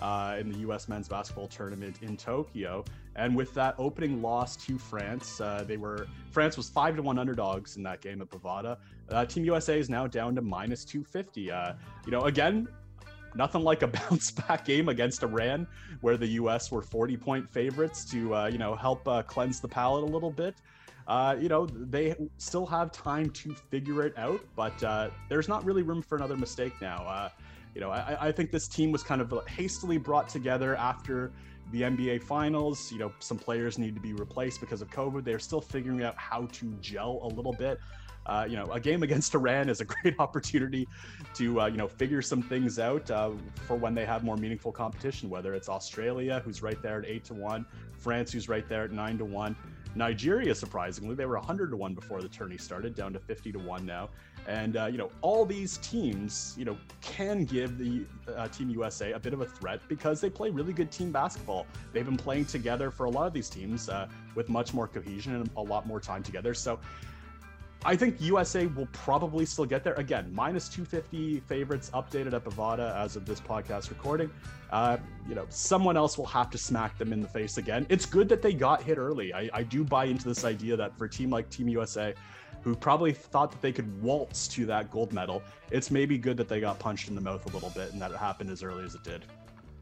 uh, 0.00 0.36
in 0.40 0.50
the 0.50 0.58
U.S. 0.60 0.88
men's 0.88 1.08
basketball 1.08 1.46
tournament 1.46 1.96
in 2.00 2.16
Tokyo. 2.16 2.86
And 3.14 3.36
with 3.36 3.52
that 3.52 3.74
opening 3.76 4.22
loss 4.22 4.56
to 4.64 4.78
France, 4.78 5.42
uh, 5.42 5.62
they 5.66 5.76
were 5.76 6.06
France 6.30 6.56
was 6.56 6.70
five 6.70 6.96
to 6.96 7.02
one 7.02 7.18
underdogs 7.18 7.76
in 7.76 7.82
that 7.82 8.00
game 8.00 8.22
at 8.22 8.30
Bovada. 8.30 8.78
Uh, 9.10 9.26
Team 9.26 9.44
USA 9.44 9.78
is 9.78 9.90
now 9.90 10.06
down 10.06 10.34
to 10.36 10.40
minus 10.40 10.86
250. 10.86 11.50
Uh, 11.50 11.74
you 12.06 12.12
know, 12.12 12.22
again, 12.22 12.66
nothing 13.34 13.62
like 13.62 13.82
a 13.82 13.86
bounce 14.10 14.30
back 14.30 14.64
game 14.64 14.88
against 14.88 15.22
Iran, 15.22 15.66
where 16.00 16.16
the 16.16 16.26
U.S. 16.28 16.70
were 16.70 16.82
40 16.82 17.16
point 17.16 17.50
favorites 17.50 18.04
to 18.10 18.34
uh, 18.34 18.46
you 18.46 18.58
know 18.58 18.74
help 18.74 19.06
uh, 19.06 19.22
cleanse 19.22 19.60
the 19.60 19.68
palate 19.68 20.04
a 20.04 20.06
little 20.06 20.30
bit. 20.30 20.54
Uh, 21.06 21.36
you 21.40 21.48
know, 21.48 21.66
they 21.66 22.14
still 22.38 22.66
have 22.66 22.92
time 22.92 23.28
to 23.30 23.54
figure 23.70 24.04
it 24.06 24.16
out, 24.16 24.40
but 24.54 24.82
uh, 24.84 25.10
there's 25.28 25.48
not 25.48 25.64
really 25.64 25.82
room 25.82 26.00
for 26.00 26.16
another 26.16 26.36
mistake 26.36 26.72
now. 26.80 27.04
Uh, 27.04 27.28
you 27.74 27.80
know, 27.80 27.90
I, 27.90 28.28
I 28.28 28.32
think 28.32 28.50
this 28.50 28.68
team 28.68 28.92
was 28.92 29.02
kind 29.02 29.20
of 29.20 29.32
hastily 29.48 29.98
brought 29.98 30.28
together 30.28 30.76
after 30.76 31.32
the 31.72 31.82
NBA 31.82 32.22
Finals. 32.22 32.92
You 32.92 32.98
know, 32.98 33.12
some 33.18 33.38
players 33.38 33.78
need 33.78 33.94
to 33.94 34.00
be 34.00 34.12
replaced 34.12 34.60
because 34.60 34.82
of 34.82 34.90
COVID. 34.90 35.24
They're 35.24 35.38
still 35.38 35.60
figuring 35.60 36.02
out 36.02 36.16
how 36.16 36.46
to 36.52 36.72
gel 36.80 37.20
a 37.22 37.28
little 37.28 37.52
bit. 37.52 37.80
Uh, 38.26 38.46
you 38.48 38.56
know, 38.56 38.66
a 38.72 38.80
game 38.80 39.02
against 39.08 39.34
Iran 39.34 39.68
is 39.68 39.80
a 39.80 39.84
great 39.84 40.14
opportunity 40.18 40.88
to, 41.34 41.60
uh, 41.60 41.66
you 41.66 41.76
know, 41.76 41.88
figure 41.88 42.22
some 42.22 42.42
things 42.42 42.78
out 42.78 43.10
uh, 43.10 43.30
for 43.66 43.76
when 43.76 43.94
they 43.94 44.04
have 44.04 44.24
more 44.24 44.36
meaningful 44.36 44.72
competition, 44.72 45.28
whether 45.28 45.54
it's 45.54 45.68
Australia, 45.68 46.40
who's 46.44 46.62
right 46.62 46.80
there 46.82 46.98
at 46.98 47.06
eight 47.06 47.24
to 47.24 47.34
one, 47.34 47.66
France, 47.98 48.32
who's 48.32 48.48
right 48.48 48.68
there 48.68 48.84
at 48.84 48.92
nine 48.92 49.18
to 49.18 49.24
one. 49.24 49.56
Nigeria, 49.94 50.54
surprisingly, 50.54 51.14
they 51.14 51.26
were 51.26 51.36
100 51.36 51.70
to 51.70 51.76
1 51.76 51.94
before 51.94 52.22
the 52.22 52.28
tourney 52.28 52.56
started, 52.56 52.94
down 52.94 53.12
to 53.12 53.18
50 53.18 53.52
to 53.52 53.58
1 53.58 53.84
now. 53.84 54.08
And, 54.48 54.76
uh, 54.76 54.86
you 54.86 54.98
know, 54.98 55.10
all 55.20 55.44
these 55.44 55.76
teams, 55.78 56.54
you 56.58 56.64
know, 56.64 56.76
can 57.00 57.44
give 57.44 57.78
the 57.78 58.04
uh, 58.34 58.48
Team 58.48 58.70
USA 58.70 59.12
a 59.12 59.18
bit 59.18 59.32
of 59.32 59.40
a 59.40 59.46
threat 59.46 59.80
because 59.88 60.20
they 60.20 60.30
play 60.30 60.50
really 60.50 60.72
good 60.72 60.90
team 60.90 61.12
basketball. 61.12 61.66
They've 61.92 62.04
been 62.04 62.16
playing 62.16 62.46
together 62.46 62.90
for 62.90 63.04
a 63.04 63.10
lot 63.10 63.26
of 63.26 63.32
these 63.32 63.48
teams 63.48 63.88
uh, 63.88 64.08
with 64.34 64.48
much 64.48 64.74
more 64.74 64.88
cohesion 64.88 65.34
and 65.34 65.50
a 65.56 65.62
lot 65.62 65.86
more 65.86 66.00
time 66.00 66.22
together. 66.22 66.54
So 66.54 66.80
I 67.84 67.96
think 67.96 68.20
USA 68.20 68.66
will 68.66 68.88
probably 68.92 69.44
still 69.44 69.64
get 69.64 69.82
there. 69.82 69.94
Again, 69.94 70.30
minus 70.32 70.68
250 70.68 71.40
favorites 71.40 71.90
updated 71.92 72.32
at 72.32 72.44
Bovada 72.44 72.94
as 72.96 73.16
of 73.16 73.26
this 73.26 73.40
podcast 73.40 73.90
recording. 73.90 74.30
Uh, 74.70 74.98
you 75.28 75.34
know, 75.34 75.46
someone 75.48 75.96
else 75.96 76.16
will 76.16 76.26
have 76.26 76.48
to 76.50 76.58
smack 76.58 76.96
them 76.96 77.12
in 77.12 77.20
the 77.20 77.26
face 77.26 77.58
again. 77.58 77.84
It's 77.88 78.06
good 78.06 78.28
that 78.28 78.40
they 78.40 78.52
got 78.52 78.82
hit 78.82 78.98
early. 78.98 79.34
I, 79.34 79.50
I 79.52 79.62
do 79.64 79.82
buy 79.82 80.04
into 80.04 80.28
this 80.28 80.44
idea 80.44 80.76
that 80.76 80.96
for 80.96 81.06
a 81.06 81.10
team 81.10 81.30
like 81.30 81.50
Team 81.50 81.68
USA, 81.68 82.14
who 82.62 82.76
probably 82.76 83.12
thought 83.12 83.50
that 83.50 83.60
they 83.60 83.72
could 83.72 84.00
waltz 84.00 84.46
to 84.48 84.64
that 84.66 84.88
gold 84.92 85.12
medal, 85.12 85.42
it's 85.72 85.90
maybe 85.90 86.16
good 86.16 86.36
that 86.36 86.48
they 86.48 86.60
got 86.60 86.78
punched 86.78 87.08
in 87.08 87.16
the 87.16 87.20
mouth 87.20 87.44
a 87.46 87.52
little 87.52 87.70
bit 87.70 87.92
and 87.92 88.00
that 88.00 88.12
it 88.12 88.16
happened 88.16 88.50
as 88.50 88.62
early 88.62 88.84
as 88.84 88.94
it 88.94 89.02
did. 89.02 89.24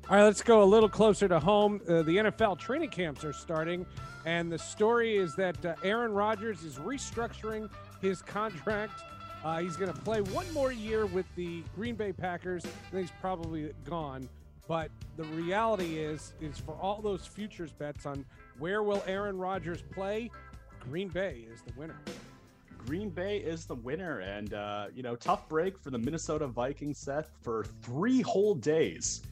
All 0.08 0.16
right, 0.16 0.24
let's 0.24 0.42
go 0.42 0.62
a 0.62 0.64
little 0.64 0.88
closer 0.88 1.28
to 1.28 1.38
home. 1.38 1.80
Uh, 1.86 2.02
the 2.02 2.16
NFL 2.16 2.58
training 2.58 2.88
camps 2.88 3.22
are 3.24 3.34
starting, 3.34 3.86
and 4.24 4.50
the 4.50 4.58
story 4.58 5.16
is 5.16 5.36
that 5.36 5.64
uh, 5.64 5.74
Aaron 5.84 6.12
Rodgers 6.12 6.64
is 6.64 6.76
restructuring 6.76 7.70
his 8.00 8.22
contract. 8.22 9.02
Uh, 9.44 9.60
he's 9.60 9.76
going 9.76 9.92
to 9.92 9.98
play 10.00 10.20
one 10.20 10.50
more 10.52 10.72
year 10.72 11.06
with 11.06 11.26
the 11.34 11.62
Green 11.74 11.94
Bay 11.94 12.12
Packers. 12.12 12.64
Then 12.90 13.00
he's 13.02 13.12
probably 13.20 13.72
gone. 13.84 14.28
But 14.68 14.90
the 15.16 15.24
reality 15.24 15.98
is, 15.98 16.34
is 16.40 16.58
for 16.58 16.72
all 16.80 17.00
those 17.00 17.26
futures 17.26 17.72
bets 17.72 18.06
on 18.06 18.24
where 18.58 18.82
will 18.82 19.02
Aaron 19.06 19.38
Rodgers 19.38 19.82
play, 19.92 20.30
Green 20.78 21.08
Bay 21.08 21.44
is 21.52 21.62
the 21.62 21.72
winner. 21.78 21.96
Green 22.78 23.10
Bay 23.10 23.38
is 23.38 23.66
the 23.66 23.74
winner, 23.74 24.20
and 24.20 24.54
uh, 24.54 24.86
you 24.94 25.02
know, 25.02 25.16
tough 25.16 25.48
break 25.48 25.78
for 25.78 25.90
the 25.90 25.98
Minnesota 25.98 26.46
Vikings, 26.46 26.98
Seth, 26.98 27.30
for 27.42 27.64
three 27.82 28.20
whole 28.22 28.54
days 28.54 29.22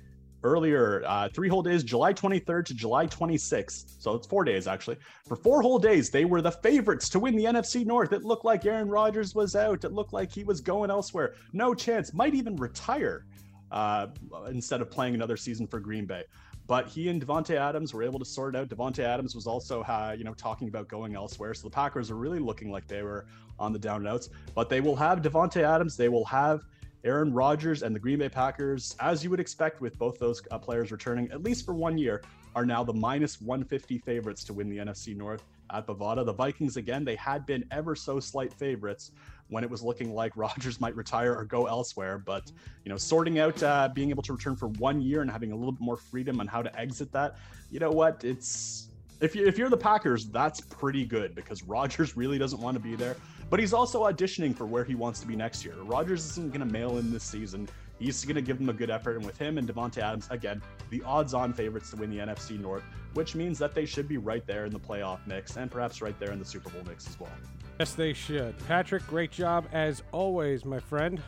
earlier, 0.42 1.02
uh, 1.06 1.28
three 1.28 1.48
whole 1.48 1.62
days, 1.62 1.82
July 1.82 2.12
23rd 2.12 2.66
to 2.66 2.74
July 2.74 3.06
26th. 3.06 4.00
So 4.00 4.14
it's 4.14 4.26
four 4.26 4.44
days 4.44 4.66
actually. 4.66 4.96
For 5.26 5.36
four 5.36 5.62
whole 5.62 5.78
days, 5.78 6.10
they 6.10 6.24
were 6.24 6.42
the 6.42 6.52
favorites 6.52 7.08
to 7.10 7.18
win 7.18 7.36
the 7.36 7.44
NFC 7.44 7.84
North. 7.84 8.12
It 8.12 8.24
looked 8.24 8.44
like 8.44 8.64
Aaron 8.66 8.88
Rodgers 8.88 9.34
was 9.34 9.56
out. 9.56 9.84
It 9.84 9.92
looked 9.92 10.12
like 10.12 10.32
he 10.32 10.44
was 10.44 10.60
going 10.60 10.90
elsewhere. 10.90 11.34
No 11.52 11.74
chance. 11.74 12.14
Might 12.14 12.34
even 12.34 12.56
retire 12.56 13.26
uh, 13.70 14.08
instead 14.48 14.80
of 14.80 14.90
playing 14.90 15.14
another 15.14 15.36
season 15.36 15.66
for 15.66 15.80
Green 15.80 16.06
Bay. 16.06 16.24
But 16.66 16.86
he 16.86 17.08
and 17.08 17.24
Davante 17.24 17.56
Adams 17.56 17.94
were 17.94 18.02
able 18.02 18.18
to 18.18 18.26
sort 18.26 18.54
it 18.54 18.58
out. 18.58 18.68
Davante 18.68 18.98
Adams 18.98 19.34
was 19.34 19.46
also, 19.46 19.82
uh, 19.84 20.14
you 20.16 20.22
know, 20.22 20.34
talking 20.34 20.68
about 20.68 20.86
going 20.86 21.14
elsewhere. 21.14 21.54
So 21.54 21.66
the 21.66 21.70
Packers 21.70 22.10
are 22.10 22.16
really 22.16 22.38
looking 22.38 22.70
like 22.70 22.86
they 22.86 23.02
were 23.02 23.26
on 23.58 23.72
the 23.72 23.78
down 23.78 23.96
and 24.02 24.08
outs. 24.08 24.28
But 24.54 24.68
they 24.68 24.82
will 24.82 24.96
have 24.96 25.22
Davante 25.22 25.62
Adams. 25.62 25.96
They 25.96 26.10
will 26.10 26.26
have 26.26 26.60
Aaron 27.04 27.32
Rodgers 27.32 27.82
and 27.82 27.94
the 27.94 28.00
Green 28.00 28.18
Bay 28.18 28.28
Packers, 28.28 28.96
as 29.00 29.22
you 29.22 29.30
would 29.30 29.40
expect 29.40 29.80
with 29.80 29.96
both 29.98 30.18
those 30.18 30.42
uh, 30.50 30.58
players 30.58 30.90
returning, 30.90 31.30
at 31.30 31.42
least 31.42 31.64
for 31.64 31.74
one 31.74 31.96
year, 31.96 32.22
are 32.54 32.66
now 32.66 32.82
the 32.82 32.92
minus 32.92 33.40
150 33.40 33.98
favorites 33.98 34.42
to 34.44 34.52
win 34.52 34.68
the 34.68 34.78
NFC 34.78 35.16
North 35.16 35.44
at 35.70 35.86
Bovada. 35.86 36.24
The 36.24 36.32
Vikings, 36.32 36.76
again, 36.76 37.04
they 37.04 37.14
had 37.14 37.46
been 37.46 37.64
ever 37.70 37.94
so 37.94 38.18
slight 38.18 38.52
favorites 38.52 39.12
when 39.48 39.62
it 39.62 39.70
was 39.70 39.82
looking 39.82 40.12
like 40.12 40.32
Rodgers 40.36 40.80
might 40.80 40.96
retire 40.96 41.34
or 41.34 41.44
go 41.44 41.66
elsewhere. 41.66 42.18
But, 42.18 42.50
you 42.84 42.90
know, 42.90 42.96
sorting 42.96 43.38
out 43.38 43.62
uh, 43.62 43.88
being 43.94 44.10
able 44.10 44.22
to 44.24 44.32
return 44.32 44.56
for 44.56 44.68
one 44.68 45.00
year 45.00 45.22
and 45.22 45.30
having 45.30 45.52
a 45.52 45.56
little 45.56 45.72
bit 45.72 45.82
more 45.82 45.96
freedom 45.96 46.40
on 46.40 46.46
how 46.46 46.62
to 46.62 46.78
exit 46.78 47.12
that, 47.12 47.36
you 47.70 47.78
know 47.78 47.90
what? 47.90 48.24
It's 48.24 48.88
if 49.20 49.34
you 49.34 49.46
if 49.46 49.58
you're 49.58 49.70
the 49.70 49.76
Packers, 49.76 50.28
that's 50.28 50.60
pretty 50.60 51.04
good 51.04 51.34
because 51.34 51.62
Rodgers 51.62 52.16
really 52.16 52.38
doesn't 52.38 52.60
want 52.60 52.74
to 52.74 52.80
be 52.80 52.96
there. 52.96 53.16
But 53.50 53.60
he's 53.60 53.72
also 53.72 54.02
auditioning 54.02 54.54
for 54.54 54.66
where 54.66 54.84
he 54.84 54.94
wants 54.94 55.20
to 55.20 55.26
be 55.26 55.36
next 55.36 55.64
year. 55.64 55.74
Rodgers 55.82 56.24
isn't 56.30 56.52
going 56.52 56.66
to 56.66 56.72
mail 56.72 56.98
in 56.98 57.10
this 57.10 57.24
season 57.24 57.68
He's 57.98 58.24
going 58.24 58.36
to 58.36 58.42
give 58.42 58.58
them 58.58 58.68
a 58.68 58.72
good 58.72 58.90
effort. 58.90 59.16
And 59.16 59.26
with 59.26 59.36
him 59.36 59.58
and 59.58 59.68
Davante 59.68 59.98
Adams, 59.98 60.28
again, 60.30 60.62
the 60.90 61.02
odds 61.02 61.34
on 61.34 61.52
favorites 61.52 61.90
to 61.90 61.96
win 61.96 62.10
the 62.10 62.18
NFC 62.18 62.58
North, 62.58 62.84
which 63.14 63.34
means 63.34 63.58
that 63.58 63.74
they 63.74 63.86
should 63.86 64.08
be 64.08 64.18
right 64.18 64.46
there 64.46 64.64
in 64.66 64.72
the 64.72 64.78
playoff 64.78 65.18
mix 65.26 65.56
and 65.56 65.70
perhaps 65.70 66.00
right 66.00 66.18
there 66.18 66.30
in 66.30 66.38
the 66.38 66.44
Super 66.44 66.70
Bowl 66.70 66.82
mix 66.86 67.08
as 67.08 67.18
well. 67.18 67.30
Yes, 67.78 67.94
they 67.94 68.12
should. 68.12 68.54
Patrick, 68.66 69.06
great 69.06 69.30
job 69.30 69.66
as 69.72 70.02
always, 70.12 70.64
my 70.64 70.78
friend. 70.78 71.20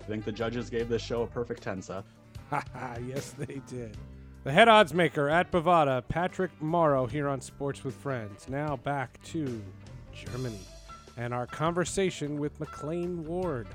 I 0.00 0.04
think 0.04 0.24
the 0.24 0.32
judges 0.32 0.70
gave 0.70 0.88
this 0.88 1.02
show 1.02 1.22
a 1.22 1.26
perfect 1.26 1.62
10, 1.62 1.82
Seth. 1.82 2.04
yes, 3.06 3.30
they 3.30 3.60
did. 3.66 3.96
The 4.44 4.52
head 4.52 4.68
odds 4.68 4.92
maker 4.92 5.28
at 5.28 5.52
Bovada, 5.52 6.02
Patrick 6.08 6.50
Morrow, 6.60 7.06
here 7.06 7.28
on 7.28 7.40
Sports 7.40 7.84
with 7.84 7.94
Friends. 7.94 8.48
Now 8.48 8.76
back 8.76 9.22
to 9.24 9.62
Germany 10.12 10.58
and 11.16 11.34
our 11.34 11.46
conversation 11.46 12.38
with 12.38 12.58
McLain 12.58 13.18
Ward. 13.24 13.68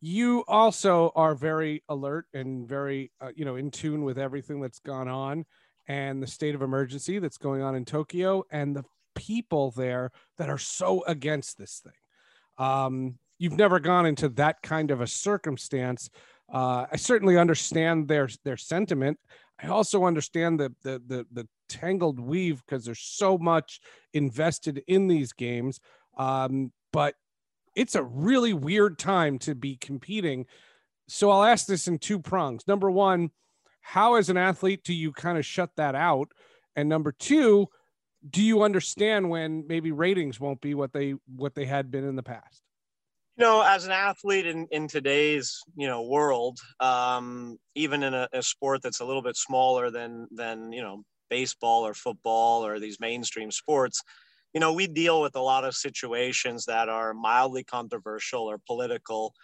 You 0.00 0.44
also 0.46 1.12
are 1.16 1.34
very 1.34 1.82
alert 1.88 2.26
and 2.34 2.68
very, 2.68 3.10
uh, 3.20 3.30
you 3.34 3.46
know, 3.46 3.56
in 3.56 3.70
tune 3.70 4.04
with 4.04 4.18
everything 4.18 4.60
that's 4.60 4.80
gone 4.80 5.08
on 5.08 5.46
and 5.88 6.22
the 6.22 6.26
state 6.26 6.54
of 6.54 6.62
emergency 6.62 7.18
that's 7.18 7.38
going 7.38 7.62
on 7.62 7.74
in 7.74 7.84
Tokyo 7.84 8.44
and 8.50 8.76
the 8.76 8.84
people 9.14 9.70
there 9.70 10.10
that 10.36 10.50
are 10.50 10.58
so 10.58 11.04
against 11.06 11.56
this 11.56 11.80
thing. 11.82 12.66
Um, 12.66 13.18
you've 13.38 13.56
never 13.56 13.80
gone 13.80 14.06
into 14.06 14.28
that 14.30 14.62
kind 14.62 14.90
of 14.90 15.00
a 15.00 15.06
circumstance. 15.06 16.10
Uh, 16.52 16.86
I 16.92 16.96
certainly 16.96 17.38
understand 17.38 18.06
their 18.06 18.28
their 18.44 18.56
sentiment. 18.56 19.18
I 19.62 19.68
also 19.68 20.04
understand 20.04 20.60
the 20.60 20.74
the 20.82 21.02
the, 21.06 21.26
the 21.32 21.48
tangled 21.68 22.20
weave 22.20 22.62
because 22.64 22.84
there's 22.84 23.00
so 23.00 23.38
much 23.38 23.80
invested 24.12 24.82
in 24.86 25.08
these 25.08 25.32
games. 25.32 25.80
Um, 26.16 26.72
but 26.92 27.14
it's 27.74 27.94
a 27.94 28.02
really 28.02 28.52
weird 28.52 28.98
time 28.98 29.38
to 29.40 29.54
be 29.54 29.76
competing. 29.76 30.46
So 31.08 31.30
I'll 31.30 31.44
ask 31.44 31.66
this 31.66 31.88
in 31.88 31.98
two 31.98 32.18
prongs. 32.18 32.66
Number 32.66 32.90
one, 32.90 33.30
how 33.80 34.14
as 34.14 34.30
an 34.30 34.36
athlete 34.36 34.84
do 34.84 34.94
you 34.94 35.12
kind 35.12 35.36
of 35.36 35.44
shut 35.44 35.70
that 35.76 35.94
out? 35.94 36.32
And 36.76 36.88
number 36.88 37.12
two, 37.12 37.68
do 38.28 38.42
you 38.42 38.62
understand 38.62 39.28
when 39.28 39.66
maybe 39.66 39.92
ratings 39.92 40.40
won't 40.40 40.60
be 40.60 40.74
what 40.74 40.92
they 40.92 41.14
what 41.36 41.54
they 41.54 41.66
had 41.66 41.90
been 41.90 42.04
in 42.04 42.16
the 42.16 42.22
past? 42.22 42.62
You 43.36 43.44
know, 43.44 43.62
as 43.62 43.84
an 43.84 43.90
athlete 43.90 44.46
in, 44.46 44.68
in 44.70 44.86
today's 44.86 45.60
you 45.76 45.88
know 45.88 46.02
world, 46.02 46.58
um, 46.78 47.58
even 47.74 48.02
in 48.04 48.14
a, 48.14 48.28
a 48.32 48.42
sport 48.42 48.80
that's 48.82 49.00
a 49.00 49.04
little 49.04 49.22
bit 49.22 49.36
smaller 49.36 49.90
than 49.90 50.28
than 50.30 50.72
you 50.72 50.82
know 50.82 51.02
baseball 51.30 51.84
or 51.84 51.94
football 51.94 52.64
or 52.64 52.78
these 52.78 53.00
mainstream 53.00 53.50
sports, 53.50 54.02
you 54.52 54.60
know, 54.60 54.72
we 54.72 54.86
deal 54.86 55.20
with 55.20 55.34
a 55.34 55.40
lot 55.40 55.64
of 55.64 55.74
situations 55.74 56.64
that 56.66 56.88
are 56.88 57.12
mildly 57.12 57.64
controversial 57.64 58.42
or 58.42 58.58
political. 58.66 59.34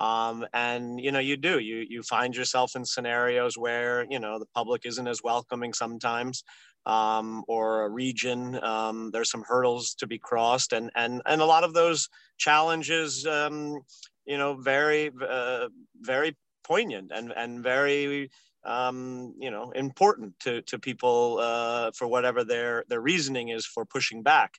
Um, 0.00 0.46
and 0.54 0.98
you 0.98 1.12
know, 1.12 1.18
you 1.18 1.36
do 1.36 1.58
you 1.58 1.84
you 1.88 2.02
find 2.02 2.34
yourself 2.34 2.74
in 2.74 2.84
scenarios 2.86 3.58
where 3.58 4.06
you 4.08 4.18
know 4.18 4.38
the 4.38 4.46
public 4.54 4.86
isn't 4.86 5.06
as 5.06 5.22
welcoming 5.22 5.74
sometimes, 5.74 6.42
um, 6.86 7.44
or 7.46 7.84
a 7.84 7.88
region. 7.90 8.58
Um, 8.64 9.10
there's 9.12 9.30
some 9.30 9.44
hurdles 9.46 9.94
to 9.96 10.06
be 10.06 10.18
crossed, 10.18 10.72
and 10.72 10.90
and 10.96 11.20
and 11.26 11.42
a 11.42 11.44
lot 11.44 11.64
of 11.64 11.74
those 11.74 12.08
challenges, 12.38 13.26
um, 13.26 13.78
you 14.24 14.38
know, 14.38 14.54
very 14.54 15.10
uh, 15.28 15.68
very 16.00 16.34
poignant 16.64 17.12
and 17.14 17.32
and 17.36 17.62
very 17.62 18.30
um, 18.64 19.34
you 19.38 19.50
know 19.50 19.70
important 19.72 20.32
to 20.40 20.62
to 20.62 20.78
people 20.78 21.38
uh, 21.42 21.90
for 21.94 22.08
whatever 22.08 22.42
their 22.42 22.84
their 22.88 23.02
reasoning 23.02 23.50
is 23.50 23.66
for 23.66 23.84
pushing 23.84 24.22
back. 24.22 24.54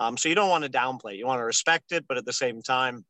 Um, 0.00 0.16
so 0.16 0.28
you 0.28 0.34
don't 0.34 0.48
want 0.48 0.64
to 0.64 0.70
downplay. 0.70 1.12
It. 1.12 1.18
You 1.18 1.26
want 1.26 1.40
to 1.40 1.44
respect 1.44 1.92
it, 1.92 2.06
but 2.08 2.16
at 2.16 2.24
the 2.24 2.32
same 2.32 2.62
time, 2.62 3.04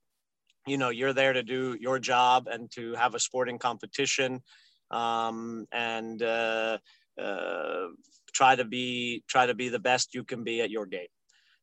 you 0.67 0.79
know 0.79 0.91
you're 0.91 1.13
there 1.13 1.33
to 1.33 1.43
do 1.43 1.77
your 1.81 1.99
job 1.99 2.49
and 2.51 2.71
to 2.73 2.95
have 2.95 3.15
a 3.15 3.21
sporting 3.21 3.59
competition 3.59 4.43
um, 4.91 5.67
and 5.73 6.23
uh, 6.23 6.79
uh, 7.21 7.87
try 8.33 8.57
to 8.57 8.65
be 8.65 9.23
try 9.29 9.47
to 9.47 9.55
be 9.55 9.69
the 9.69 9.79
best 9.79 10.15
you 10.15 10.25
can 10.25 10.45
be 10.45 10.61
at 10.61 10.71
your 10.71 10.87
game. 10.87 11.07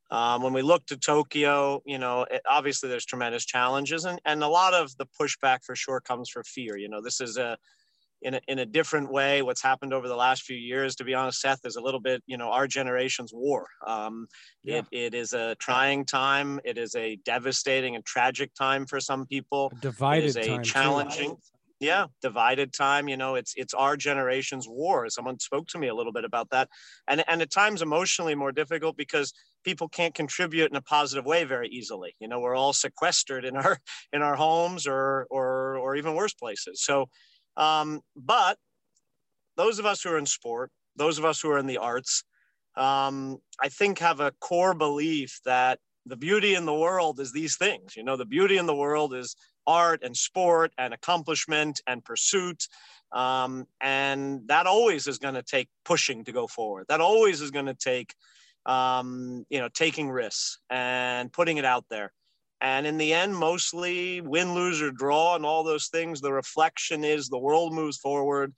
Um, 0.09 0.41
when 0.41 0.53
we 0.53 0.61
look 0.61 0.85
to 0.85 0.95
Tokyo, 0.95 1.81
you 1.85 1.97
know, 1.97 2.25
it, 2.31 2.41
obviously 2.49 2.87
there's 2.87 3.05
tremendous 3.05 3.45
challenges, 3.45 4.05
and, 4.05 4.21
and 4.25 4.41
a 4.41 4.47
lot 4.47 4.73
of 4.73 4.95
the 4.97 5.05
pushback 5.19 5.59
for 5.65 5.75
sure 5.75 5.99
comes 5.99 6.29
from 6.29 6.43
fear. 6.43 6.77
You 6.77 6.87
know, 6.87 7.01
this 7.01 7.19
is 7.19 7.37
a 7.37 7.57
in 8.21 8.35
a, 8.35 8.41
in 8.47 8.59
a 8.59 8.65
different 8.65 9.11
way. 9.11 9.41
What's 9.41 9.61
happened 9.61 9.93
over 9.93 10.07
the 10.07 10.15
last 10.15 10.43
few 10.43 10.57
years, 10.57 10.95
to 10.95 11.03
be 11.03 11.13
honest, 11.13 11.41
Seth, 11.41 11.59
is 11.65 11.75
a 11.75 11.81
little 11.81 11.99
bit, 11.99 12.23
you 12.25 12.37
know, 12.37 12.49
our 12.51 12.67
generation's 12.67 13.31
war. 13.33 13.67
Um, 13.85 14.27
yeah. 14.63 14.77
it, 14.77 14.85
it 14.91 15.13
is 15.13 15.33
a 15.33 15.55
trying 15.55 16.05
time. 16.05 16.59
It 16.65 16.77
is 16.77 16.95
a 16.95 17.17
devastating 17.17 17.95
and 17.95 18.05
tragic 18.05 18.53
time 18.55 18.85
for 18.85 18.99
some 18.99 19.25
people. 19.25 19.71
A 19.77 19.81
divided 19.81 20.23
it 20.23 20.27
is 20.27 20.37
a 20.37 20.47
time, 20.47 20.63
challenging. 20.63 21.29
Too. 21.31 21.41
Yeah, 21.79 22.07
divided 22.23 22.73
time. 22.73 23.07
You 23.07 23.17
know, 23.17 23.35
it's 23.35 23.53
it's 23.55 23.75
our 23.75 23.95
generation's 23.95 24.67
war. 24.67 25.07
Someone 25.09 25.39
spoke 25.39 25.67
to 25.67 25.77
me 25.77 25.89
a 25.89 25.93
little 25.93 26.11
bit 26.11 26.25
about 26.25 26.49
that, 26.49 26.69
and 27.07 27.23
and 27.27 27.39
at 27.41 27.51
times 27.51 27.83
emotionally 27.83 28.33
more 28.33 28.51
difficult 28.51 28.97
because 28.97 29.31
people 29.63 29.87
can't 29.87 30.15
contribute 30.15 30.71
in 30.71 30.77
a 30.77 30.81
positive 30.81 31.25
way 31.25 31.43
very 31.43 31.67
easily. 31.67 32.15
You 32.19 32.29
know, 32.29 32.39
we're 32.39 32.55
all 32.55 32.73
sequestered 32.73 33.45
in 33.45 33.55
our 33.55 33.77
in 34.11 34.23
our 34.23 34.35
homes 34.35 34.87
or 34.87 35.27
or 35.29 35.77
or 35.77 35.95
even 35.95 36.15
worse 36.15 36.33
places. 36.33 36.83
So 36.83 37.09
um, 37.57 38.01
but 38.15 38.57
those 39.57 39.79
of 39.79 39.85
us 39.85 40.01
who 40.01 40.11
are 40.11 40.17
in 40.17 40.25
sport, 40.25 40.71
those 40.95 41.17
of 41.17 41.25
us 41.25 41.41
who 41.41 41.49
are 41.51 41.57
in 41.57 41.67
the 41.67 41.77
arts, 41.77 42.23
um, 42.77 43.39
I 43.61 43.69
think 43.69 43.99
have 43.99 44.19
a 44.19 44.31
core 44.39 44.75
belief 44.75 45.39
that 45.45 45.79
the 46.05 46.15
beauty 46.15 46.55
in 46.55 46.65
the 46.65 46.73
world 46.73 47.19
is 47.19 47.33
these 47.33 47.57
things. 47.57 47.95
You 47.95 48.03
know, 48.03 48.15
the 48.15 48.25
beauty 48.25 48.57
in 48.57 48.65
the 48.65 48.75
world 48.75 49.13
is 49.13 49.35
art 49.65 50.01
and 50.03 50.15
sport 50.15 50.71
and 50.77 50.93
accomplishment 50.93 51.81
and 51.87 52.05
pursuit. 52.05 52.67
Um, 53.11 53.65
and 53.81 54.47
that 54.47 54.67
always 54.67 55.07
is 55.07 55.17
going 55.17 55.33
to 55.33 55.43
take 55.43 55.67
pushing 55.83 56.23
to 56.25 56.31
go 56.31 56.47
forward. 56.47 56.85
That 56.87 57.01
always 57.01 57.41
is 57.41 57.51
going 57.51 57.65
to 57.65 57.73
take, 57.73 58.13
um, 58.65 59.45
you 59.49 59.59
know, 59.59 59.69
taking 59.73 60.09
risks 60.09 60.59
and 60.69 61.31
putting 61.31 61.57
it 61.57 61.65
out 61.65 61.85
there. 61.89 62.13
And 62.61 62.87
in 62.87 62.97
the 62.97 63.13
end, 63.13 63.35
mostly 63.35 64.21
win, 64.21 64.55
lose, 64.55 64.81
or 64.81 64.91
draw, 64.91 65.35
and 65.35 65.45
all 65.45 65.63
those 65.63 65.87
things, 65.87 66.21
the 66.21 66.33
reflection 66.33 67.03
is 67.03 67.27
the 67.27 67.37
world 67.37 67.73
moves 67.73 67.97
forward 67.97 68.53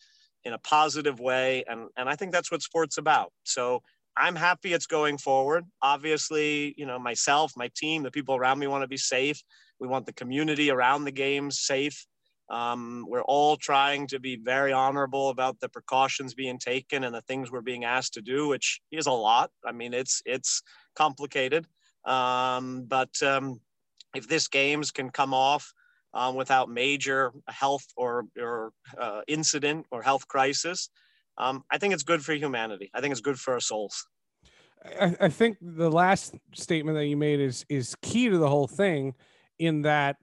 in 0.46 0.54
a 0.54 0.60
positive 0.60 1.20
way. 1.20 1.64
And, 1.68 1.90
and 1.98 2.08
I 2.08 2.16
think 2.16 2.32
that's 2.32 2.52
what 2.52 2.62
sport's 2.62 2.98
about. 2.98 3.34
So 3.44 3.82
I'm 4.16 4.36
happy 4.36 4.74
it's 4.74 4.88
going 4.88 5.18
forward. 5.18 5.66
Obviously, 5.82 6.74
you 6.78 6.86
know, 6.86 6.98
myself, 6.98 7.54
my 7.58 7.70
team, 7.76 8.04
the 8.04 8.12
people 8.12 8.36
around 8.36 8.60
me 8.60 8.68
want 8.68 8.84
to 8.84 8.88
be 8.88 8.98
safe. 8.98 9.42
We 9.80 9.88
want 9.88 10.06
the 10.06 10.14
community 10.14 10.72
around 10.72 11.04
the 11.04 11.12
games 11.12 11.60
safe. 11.60 12.06
Um, 12.50 13.06
we're 13.08 13.24
all 13.24 13.58
trying 13.58 14.08
to 14.08 14.20
be 14.20 14.36
very 14.36 14.74
honorable 14.74 15.30
about 15.30 15.60
the 15.60 15.70
precautions 15.70 16.34
being 16.34 16.58
taken 16.58 17.04
and 17.04 17.14
the 17.14 17.22
things 17.22 17.52
we're 17.52 17.62
being 17.62 17.86
asked 17.86 18.16
to 18.16 18.22
do, 18.22 18.48
which 18.48 18.82
is 18.92 19.06
a 19.06 19.12
lot. 19.12 19.52
I 19.66 19.72
mean, 19.72 19.94
it's 19.94 20.22
it's 20.26 20.64
complicated, 20.96 21.68
um, 22.06 22.86
but 22.88 23.22
um, 23.22 23.62
if 24.16 24.28
this 24.28 24.48
games 24.48 24.92
can 24.92 25.10
come 25.10 25.34
off 25.34 25.74
um, 26.14 26.36
without 26.36 26.70
major 26.70 27.32
health 27.48 27.86
or, 27.96 28.26
or 28.40 28.72
uh, 28.98 29.22
incident 29.28 29.86
or 29.92 30.02
health 30.02 30.28
crisis, 30.28 30.90
um, 31.38 31.64
I 31.72 31.78
think 31.78 31.94
it's 31.94 32.04
good 32.04 32.24
for 32.24 32.34
humanity. 32.34 32.90
I 32.94 33.02
think 33.02 33.12
it's 33.12 33.22
good 33.22 33.40
for 33.40 33.54
our 33.54 33.60
souls. 33.60 34.06
I, 35.00 35.16
I 35.22 35.30
think 35.30 35.58
the 35.62 35.92
last 35.92 36.36
statement 36.54 36.98
that 36.98 37.06
you 37.06 37.18
made 37.18 37.40
is 37.40 37.66
is 37.70 37.96
key 38.02 38.30
to 38.30 38.38
the 38.38 38.48
whole 38.48 38.68
thing, 38.68 39.14
in 39.58 39.82
that 39.84 40.16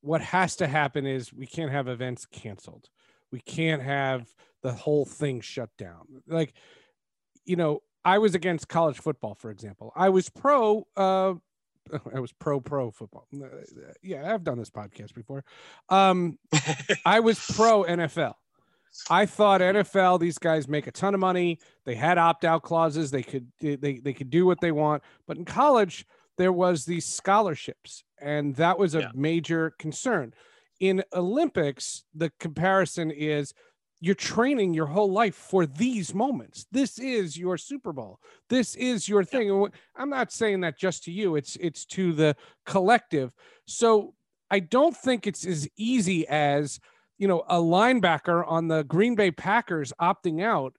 what 0.00 0.20
has 0.20 0.56
to 0.56 0.66
happen 0.68 1.04
is 1.06 1.32
we 1.32 1.46
can't 1.46 1.72
have 1.72 1.88
events 1.88 2.24
canceled. 2.26 2.88
We 3.32 3.40
can't 3.40 3.82
have 3.82 4.28
the 4.62 4.72
whole 4.72 5.04
thing 5.04 5.40
shut 5.40 5.70
down. 5.76 6.22
Like, 6.26 6.54
you 7.44 7.56
know, 7.56 7.82
I 8.04 8.18
was 8.18 8.34
against 8.34 8.68
college 8.68 8.98
football, 8.98 9.34
for 9.34 9.50
example. 9.50 9.92
I 9.96 10.08
was 10.08 10.28
pro 10.28 10.86
uh, 10.96 11.34
I 12.14 12.20
was 12.20 12.32
pro 12.32 12.60
pro 12.60 12.90
football. 12.90 13.26
Uh, 13.34 13.46
yeah, 14.02 14.32
I've 14.32 14.44
done 14.44 14.58
this 14.58 14.70
podcast 14.70 15.14
before. 15.14 15.44
Um, 15.88 16.38
I 17.04 17.20
was 17.20 17.38
pro 17.54 17.84
NFL. 17.84 18.34
I 19.10 19.26
thought 19.26 19.60
NFL, 19.60 20.18
these 20.20 20.38
guys 20.38 20.66
make 20.66 20.86
a 20.86 20.90
ton 20.90 21.14
of 21.14 21.20
money. 21.20 21.58
They 21.84 21.94
had 21.94 22.18
opt 22.18 22.44
out 22.44 22.62
clauses. 22.62 23.10
They 23.10 23.22
could 23.22 23.50
they 23.60 23.76
they 23.76 24.12
could 24.12 24.30
do 24.30 24.46
what 24.46 24.60
they 24.60 24.72
want. 24.72 25.02
But 25.26 25.36
in 25.36 25.44
college, 25.44 26.06
there 26.36 26.52
was 26.52 26.84
these 26.84 27.04
scholarships, 27.04 28.04
and 28.20 28.54
that 28.56 28.78
was 28.78 28.94
a 28.94 29.00
yeah. 29.00 29.10
major 29.14 29.72
concern. 29.78 30.32
In 30.80 31.02
Olympics, 31.12 32.04
the 32.14 32.30
comparison 32.38 33.10
is 33.10 33.52
you're 34.00 34.14
training 34.14 34.74
your 34.74 34.86
whole 34.86 35.10
life 35.10 35.34
for 35.34 35.66
these 35.66 36.14
moments. 36.14 36.66
This 36.70 36.98
is 36.98 37.36
your 37.36 37.56
Super 37.56 37.92
Bowl. 37.92 38.20
This 38.48 38.74
is 38.76 39.08
your 39.08 39.24
thing. 39.24 39.68
I'm 39.96 40.10
not 40.10 40.32
saying 40.32 40.60
that 40.60 40.78
just 40.78 41.04
to 41.04 41.12
you. 41.12 41.36
It's 41.36 41.56
it's 41.56 41.84
to 41.86 42.12
the 42.12 42.36
collective. 42.64 43.32
So 43.66 44.14
I 44.50 44.60
don't 44.60 44.96
think 44.96 45.26
it's 45.26 45.44
as 45.44 45.68
easy 45.76 46.26
as 46.28 46.78
you 47.18 47.26
know 47.26 47.44
a 47.48 47.56
linebacker 47.56 48.44
on 48.46 48.68
the 48.68 48.84
Green 48.84 49.14
Bay 49.14 49.30
Packers 49.30 49.92
opting 50.00 50.42
out 50.42 50.74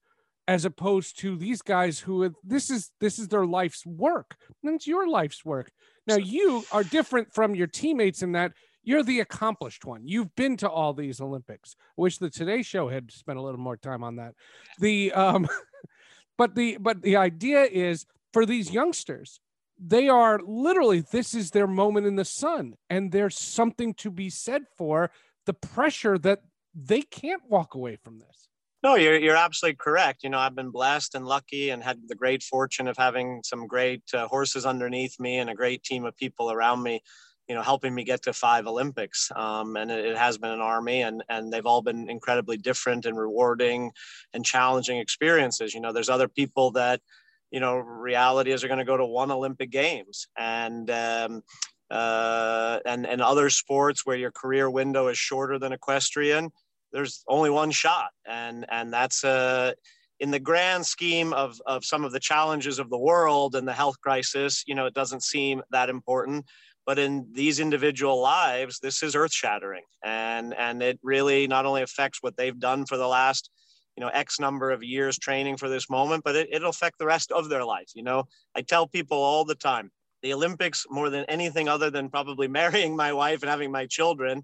as 0.48 0.66
opposed 0.66 1.20
to 1.20 1.38
these 1.38 1.62
guys 1.62 2.00
who 2.00 2.24
have, 2.24 2.34
this 2.44 2.72
is 2.72 2.90
this 3.00 3.20
is 3.20 3.28
their 3.28 3.46
life's 3.46 3.86
work 3.86 4.36
and 4.64 4.74
it's 4.74 4.88
your 4.88 5.08
life's 5.08 5.46
work 5.46 5.72
now 6.08 6.16
you 6.16 6.64
are 6.72 6.84
different 6.84 7.32
from 7.32 7.54
your 7.54 7.68
teammates 7.68 8.24
in 8.24 8.32
that 8.32 8.54
you're 8.84 9.04
the 9.04 9.20
accomplished 9.20 9.86
one. 9.86 10.08
You've 10.08 10.36
been 10.36 10.58
to 10.58 10.70
all 10.70 10.94
these 10.94 11.22
Olympics. 11.22 11.76
Wish 11.98 12.18
the 12.18 12.30
Today 12.30 12.62
Show 12.62 12.90
had 12.90 13.12
spent 13.12 13.38
a 13.38 13.42
little 13.42 13.60
more 13.60 13.78
time 13.78 14.04
on 14.04 14.18
that. 14.18 14.36
The 14.80 15.12
um, 15.12 15.48
but 16.38 16.56
the 16.56 16.78
but 16.80 17.02
the 17.02 17.18
idea 17.18 17.64
is 17.64 18.06
for 18.34 18.46
these 18.46 18.72
youngsters, 18.72 19.40
they 19.78 20.10
are 20.10 20.40
literally 20.46 21.02
this 21.02 21.34
is 21.34 21.52
their 21.52 21.68
moment 21.68 22.08
in 22.08 22.16
the 22.16 22.26
sun, 22.26 22.76
and 22.90 23.12
there's 23.12 23.38
something 23.38 23.94
to 23.96 24.12
be 24.12 24.30
said 24.30 24.64
for 24.78 25.12
the 25.46 25.54
pressure 25.54 26.18
that 26.20 26.42
they 26.74 27.02
can't 27.02 27.42
walk 27.50 27.76
away 27.76 27.96
from 27.96 28.20
this. 28.20 28.50
No, 28.82 28.96
you're 28.96 29.18
you're 29.18 29.36
absolutely 29.36 29.76
correct. 29.76 30.24
You 30.24 30.30
know, 30.30 30.40
I've 30.40 30.56
been 30.56 30.72
blessed 30.72 31.16
and 31.16 31.26
lucky, 31.26 31.70
and 31.70 31.84
had 31.84 32.00
the 32.08 32.16
great 32.16 32.44
fortune 32.44 32.88
of 32.88 32.96
having 32.98 33.42
some 33.44 33.68
great 33.68 34.04
uh, 34.14 34.28
horses 34.28 34.66
underneath 34.66 35.20
me 35.20 35.38
and 35.38 35.50
a 35.50 35.56
great 35.56 35.84
team 35.84 36.06
of 36.06 36.16
people 36.16 36.52
around 36.52 36.82
me. 36.82 37.02
You 37.50 37.56
know, 37.56 37.62
helping 37.62 37.94
me 37.96 38.04
get 38.04 38.22
to 38.24 38.34
five 38.34 38.68
Olympics, 38.68 39.32
um, 39.36 39.76
and 39.76 39.92
it, 39.92 40.06
it, 40.06 40.18
has 40.18 40.38
been 40.38 40.52
an 40.52 40.62
army, 40.62 41.02
and 41.02 41.24
and 41.30 41.52
they've 41.52 41.66
all 41.66 41.82
been 41.82 42.10
incredibly 42.10 42.58
different 42.58 43.06
and 43.06 43.18
rewarding 43.18 43.92
and 44.34 44.46
challenging 44.46 45.00
experiences. 45.00 45.74
You 45.74 45.82
know, 45.82 45.92
there's 45.92 46.10
other 46.10 46.28
people 46.28 46.72
that, 46.72 47.02
you 47.50 47.60
know, 47.60 47.78
reality 47.78 48.52
is 48.52 48.64
are 48.64 48.68
going 48.68 48.78
to 48.78 48.86
go 48.86 48.98
to 48.98 49.06
one 49.06 49.32
Olympic 49.32 49.72
Games, 49.72 50.28
and 50.38 50.90
um, 50.92 51.42
uh, 51.90 52.80
and 52.86 53.08
and 53.08 53.22
other 53.22 53.50
sports 53.50 54.06
where 54.06 54.18
your 54.18 54.32
career 54.32 54.70
window 54.70 55.08
is 55.08 55.18
shorter 55.18 55.58
than 55.58 55.74
equestrian 55.74 56.52
there's 56.92 57.24
only 57.28 57.50
one 57.50 57.72
shot. 57.72 58.10
And 58.26 58.66
and 58.70 58.92
that's 58.94 59.24
uh 59.24 59.74
in 60.20 60.32
the 60.32 60.40
grand 60.40 60.86
scheme 60.86 61.34
of 61.34 61.62
of 61.66 61.86
some 61.86 62.04
of 62.04 62.12
the 62.12 62.20
challenges 62.20 62.80
of 62.80 62.90
the 62.90 62.98
world 62.98 63.56
and 63.56 63.68
the 63.68 63.74
health 63.74 64.02
crisis 64.02 64.66
you 64.68 64.76
know 64.76 64.86
it 64.86 64.94
doesn't 64.94 65.24
seem 65.24 65.62
that 65.72 65.90
important 65.90 66.46
but 66.90 66.98
in 66.98 67.28
these 67.34 67.60
individual 67.60 68.20
lives 68.20 68.80
this 68.80 69.04
is 69.04 69.16
earth 69.16 69.32
shattering 69.32 69.84
and 70.04 70.56
and 70.56 70.82
it 70.82 71.00
really 71.04 71.46
not 71.46 71.68
only 71.68 71.84
affects 71.84 72.18
what 72.24 72.36
they've 72.36 72.60
done 72.60 72.84
for 72.84 72.98
the 72.98 73.08
last 73.08 73.52
you 73.96 74.02
know 74.02 74.08
x 74.08 74.40
number 74.40 74.72
of 74.72 74.82
years 74.82 75.16
training 75.20 75.56
for 75.56 75.70
this 75.70 75.88
moment 75.88 76.24
but 76.24 76.36
it, 76.36 76.50
it'll 76.52 76.72
affect 76.72 76.98
the 76.98 77.06
rest 77.06 77.32
of 77.32 77.48
their 77.48 77.64
life 77.64 77.92
you 77.94 78.02
know 78.02 78.24
i 78.56 78.62
tell 78.64 78.88
people 78.88 79.20
all 79.20 79.46
the 79.46 79.54
time 79.54 79.92
the 80.24 80.34
olympics 80.34 80.88
more 80.90 81.12
than 81.12 81.26
anything 81.26 81.70
other 81.70 81.92
than 81.92 82.10
probably 82.10 82.48
marrying 82.62 82.96
my 82.96 83.14
wife 83.14 83.44
and 83.44 83.52
having 83.52 83.72
my 83.72 83.86
children 83.86 84.44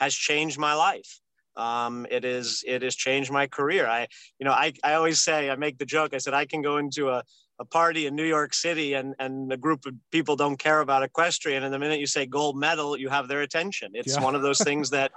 has 0.00 0.12
changed 0.12 0.58
my 0.58 0.74
life 0.74 1.20
um, 1.56 2.08
it 2.10 2.24
is 2.24 2.64
it 2.66 2.82
has 2.82 2.96
changed 2.96 3.30
my 3.30 3.46
career. 3.46 3.86
I 3.86 4.08
you 4.40 4.44
know 4.44 4.50
I, 4.50 4.72
I 4.82 4.94
always 4.94 5.20
say 5.20 5.50
I 5.50 5.54
make 5.54 5.78
the 5.78 5.86
joke. 5.86 6.12
I 6.12 6.18
said 6.18 6.34
I 6.34 6.46
can 6.46 6.62
go 6.62 6.78
into 6.78 7.10
a, 7.10 7.22
a 7.60 7.64
party 7.64 8.06
in 8.06 8.16
New 8.16 8.24
York 8.24 8.52
City 8.54 8.94
and 8.94 9.14
and 9.18 9.52
a 9.52 9.56
group 9.56 9.86
of 9.86 9.94
people 10.10 10.36
don't 10.36 10.58
care 10.58 10.80
about 10.80 11.02
equestrian, 11.02 11.62
and 11.62 11.72
the 11.72 11.78
minute 11.78 12.00
you 12.00 12.06
say 12.06 12.26
gold 12.26 12.56
medal, 12.56 12.96
you 12.96 13.08
have 13.08 13.28
their 13.28 13.42
attention. 13.42 13.92
It's 13.94 14.16
yeah. 14.16 14.22
one 14.22 14.34
of 14.34 14.42
those 14.42 14.58
things 14.58 14.90
that 14.90 15.12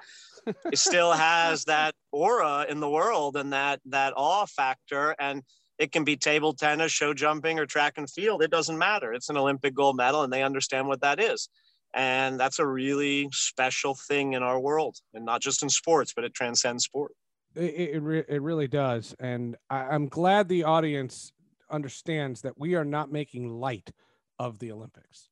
still 0.73 1.11
has 1.11 1.65
that 1.65 1.95
aura 2.11 2.65
in 2.69 2.79
the 2.79 2.89
world 2.89 3.35
and 3.35 3.53
that 3.53 3.81
that 3.85 4.13
awe 4.15 4.45
factor 4.45 5.15
and 5.19 5.43
it 5.77 5.91
can 5.91 6.03
be 6.03 6.15
table 6.17 6.53
tennis 6.53 6.91
show 6.91 7.13
jumping 7.13 7.59
or 7.59 7.65
track 7.65 7.93
and 7.97 8.09
field. 8.09 8.41
It 8.41 8.49
doesn't 8.49 8.77
matter. 8.77 9.13
It's 9.13 9.29
an 9.29 9.37
olympic 9.37 9.73
gold 9.73 9.97
medal 9.97 10.23
and 10.23 10.31
they 10.31 10.43
understand 10.43 10.87
what 10.87 11.01
that 11.01 11.19
is. 11.19 11.49
And 11.93 12.39
that's 12.39 12.59
a 12.59 12.67
really 12.67 13.29
special 13.31 13.95
thing 13.95 14.33
in 14.33 14.43
our 14.43 14.59
world 14.59 14.97
and 15.13 15.25
not 15.25 15.41
just 15.41 15.63
in 15.63 15.69
sports 15.69 16.13
but 16.15 16.23
it 16.23 16.33
transcends 16.33 16.85
sport. 16.85 17.11
It, 17.55 18.01
it, 18.03 18.25
it 18.29 18.41
really 18.41 18.67
does. 18.67 19.15
And 19.19 19.55
I, 19.69 19.81
i'm 19.83 20.07
glad 20.07 20.47
the 20.47 20.63
audience 20.63 21.31
understands 21.69 22.41
that 22.41 22.57
we 22.57 22.75
are 22.75 22.85
not 22.85 23.11
making 23.11 23.49
light 23.49 23.91
of 24.39 24.59
the 24.59 24.71
olympics 24.71 25.29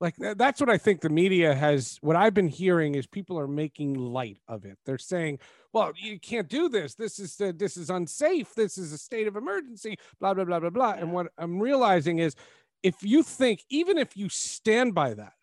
like 0.00 0.14
that's 0.36 0.60
what 0.60 0.70
i 0.70 0.76
think 0.76 1.00
the 1.00 1.08
media 1.08 1.54
has 1.54 1.98
what 2.00 2.16
i've 2.16 2.34
been 2.34 2.48
hearing 2.48 2.94
is 2.94 3.06
people 3.06 3.38
are 3.38 3.48
making 3.48 3.94
light 3.94 4.38
of 4.48 4.64
it 4.64 4.78
they're 4.84 4.98
saying 4.98 5.38
well 5.72 5.92
you 5.96 6.18
can't 6.18 6.48
do 6.48 6.68
this 6.68 6.94
this 6.94 7.18
is 7.18 7.40
uh, 7.40 7.52
this 7.56 7.76
is 7.76 7.90
unsafe 7.90 8.54
this 8.54 8.76
is 8.76 8.92
a 8.92 8.98
state 8.98 9.26
of 9.26 9.36
emergency 9.36 9.96
blah 10.20 10.34
blah 10.34 10.44
blah 10.44 10.60
blah 10.60 10.70
blah 10.70 10.92
and 10.92 11.12
what 11.12 11.28
i'm 11.38 11.60
realizing 11.60 12.18
is 12.18 12.34
if 12.82 12.96
you 13.02 13.22
think 13.22 13.64
even 13.70 13.96
if 13.96 14.16
you 14.16 14.28
stand 14.28 14.94
by 14.94 15.14
that 15.14 15.34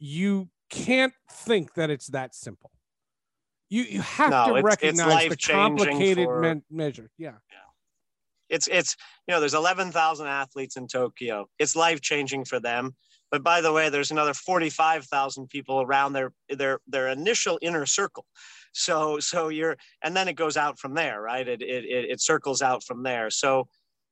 you 0.00 0.48
can't 0.70 1.12
think 1.30 1.74
that 1.74 1.90
it's 1.90 2.08
that 2.08 2.34
simple. 2.34 2.70
You 3.68 3.82
you 3.82 4.00
have 4.00 4.30
no, 4.30 4.46
to 4.46 4.54
it's, 4.56 4.64
recognize 4.64 5.24
it's 5.26 5.46
the 5.46 5.52
complicated 5.52 6.24
for, 6.24 6.40
me- 6.40 6.62
measure. 6.70 7.10
Yeah. 7.18 7.34
yeah. 7.50 7.58
It's 8.50 8.68
it's 8.68 8.96
you 9.26 9.34
know 9.34 9.40
there's 9.40 9.54
11,000 9.54 10.26
athletes 10.26 10.76
in 10.76 10.86
Tokyo. 10.86 11.46
It's 11.58 11.76
life 11.76 12.00
changing 12.00 12.44
for 12.44 12.60
them. 12.60 12.94
But 13.30 13.44
by 13.44 13.60
the 13.60 13.72
way, 13.72 13.90
there's 13.90 14.10
another 14.10 14.34
45,000 14.34 15.48
people 15.48 15.80
around 15.80 16.12
their 16.12 16.32
their 16.48 16.80
their 16.86 17.08
initial 17.08 17.58
inner 17.62 17.86
circle. 17.86 18.26
So 18.72 19.20
so 19.20 19.48
you're 19.48 19.76
and 20.02 20.16
then 20.16 20.28
it 20.28 20.34
goes 20.34 20.56
out 20.56 20.78
from 20.78 20.94
there, 20.94 21.20
right? 21.20 21.46
It 21.46 21.62
it 21.62 21.84
it 21.86 22.20
circles 22.20 22.60
out 22.60 22.84
from 22.84 23.02
there. 23.02 23.30
So 23.30 23.68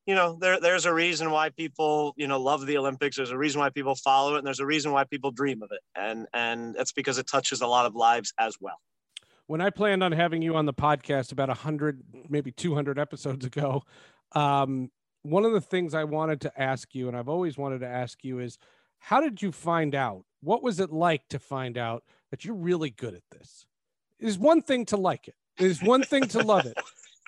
you 0.09 0.15
know, 0.15 0.39
there, 0.41 0.59
there's 0.59 0.87
a 0.87 0.95
reason 0.95 1.31
why 1.31 1.51
people, 1.51 2.15
you 2.17 2.27
know, 2.27 2.41
love 2.41 2.65
the 2.65 2.79
Olympics. 2.79 3.19
There's 3.19 3.31
a 3.31 3.37
reason 3.37 3.61
why 3.61 3.69
people 3.69 3.95
follow 3.95 4.37
it, 4.37 4.39
and 4.39 4.47
there's 4.47 4.59
a 4.59 4.65
reason 4.65 4.91
why 4.91 5.05
people 5.05 5.31
dream 5.31 5.63
of 5.63 5.71
it, 5.71 5.81
and 5.95 6.27
and 6.33 6.75
that's 6.75 6.93
because 6.93 7.19
it 7.19 7.27
touches 7.27 7.61
a 7.61 7.67
lot 7.67 7.85
of 7.85 7.95
lives 7.95 8.33
as 8.39 8.57
well. 8.59 8.81
When 9.49 9.61
I 9.61 9.69
planned 9.69 10.03
on 10.03 10.13
having 10.13 10.41
you 10.41 10.57
on 10.57 10.65
the 10.65 10.73
podcast 10.73 11.31
about 11.31 11.51
hundred, 11.51 12.01
maybe 12.31 12.51
200 12.51 12.99
episodes 12.99 13.45
ago, 13.45 13.83
um, 14.33 14.91
one 15.23 15.45
of 15.45 15.53
the 15.53 15.61
things 15.61 15.95
I 15.95 16.05
wanted 16.05 16.41
to 16.43 16.61
ask 16.61 16.95
you, 16.95 17.09
and 17.09 17.17
I've 17.17 17.29
always 17.29 17.59
wanted 17.59 17.81
to 17.81 17.89
ask 17.89 18.23
you, 18.25 18.39
is 18.39 18.59
how 18.99 19.21
did 19.21 19.43
you 19.43 19.53
find 19.53 19.95
out? 19.95 20.25
What 20.41 20.63
was 20.63 20.81
it 20.81 20.93
like 20.93 21.27
to 21.29 21.39
find 21.39 21.77
out 21.77 22.05
that 22.31 22.45
you're 22.45 22.55
really 22.55 22.91
good 22.91 23.15
at 23.15 23.23
this? 23.31 23.67
It 24.21 24.29
is 24.29 24.39
one 24.39 24.63
thing 24.63 24.85
to 24.87 24.97
like 24.97 25.29
it. 25.29 25.35
It 25.59 25.67
is 25.67 25.83
one 25.83 26.03
thing 26.03 26.25
to 26.29 26.43
love 26.43 26.67
it. 26.67 26.77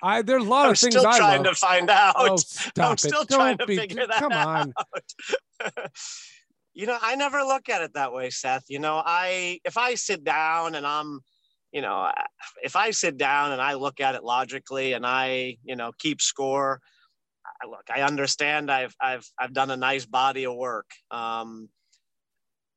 I 0.03 0.21
there's 0.21 0.43
a 0.43 0.49
lot 0.49 0.69
of 0.69 0.79
things 0.79 0.95
I'm 0.95 0.99
of 0.99 1.03
things 1.03 1.13
still 1.13 1.13
I 1.13 1.17
trying 1.17 1.43
love. 1.43 1.53
to 1.53 1.59
find 1.59 1.89
out. 1.89 2.15
Oh, 2.17 2.35
stop 2.37 2.91
I'm 2.91 2.97
still 2.97 3.21
it. 3.21 3.29
trying 3.29 3.57
Don't 3.57 3.67
to 3.67 3.67
be, 3.67 3.77
figure 3.77 4.07
that 4.07 4.19
come 4.19 4.31
on. 4.31 4.73
you 6.73 6.87
know, 6.87 6.97
I 7.01 7.15
never 7.15 7.43
look 7.43 7.69
at 7.69 7.81
it 7.81 7.93
that 7.93 8.13
way, 8.13 8.29
Seth. 8.29 8.65
You 8.67 8.79
know, 8.79 9.01
I 9.05 9.59
if 9.63 9.77
I 9.77 9.95
sit 9.95 10.23
down 10.23 10.75
and 10.75 10.87
I'm, 10.87 11.21
you 11.71 11.81
know, 11.81 12.11
if 12.63 12.75
I 12.75 12.91
sit 12.91 13.17
down 13.17 13.51
and 13.51 13.61
I 13.61 13.75
look 13.75 13.99
at 13.99 14.15
it 14.15 14.23
logically 14.23 14.93
and 14.93 15.05
I, 15.05 15.57
you 15.63 15.75
know, 15.75 15.91
keep 15.97 16.21
score. 16.21 16.81
Look, 17.65 17.85
I 17.93 18.01
understand. 18.01 18.71
I've 18.71 18.95
I've 18.99 19.25
I've 19.39 19.53
done 19.53 19.71
a 19.71 19.77
nice 19.77 20.05
body 20.05 20.45
of 20.45 20.55
work. 20.55 20.89
Um, 21.11 21.69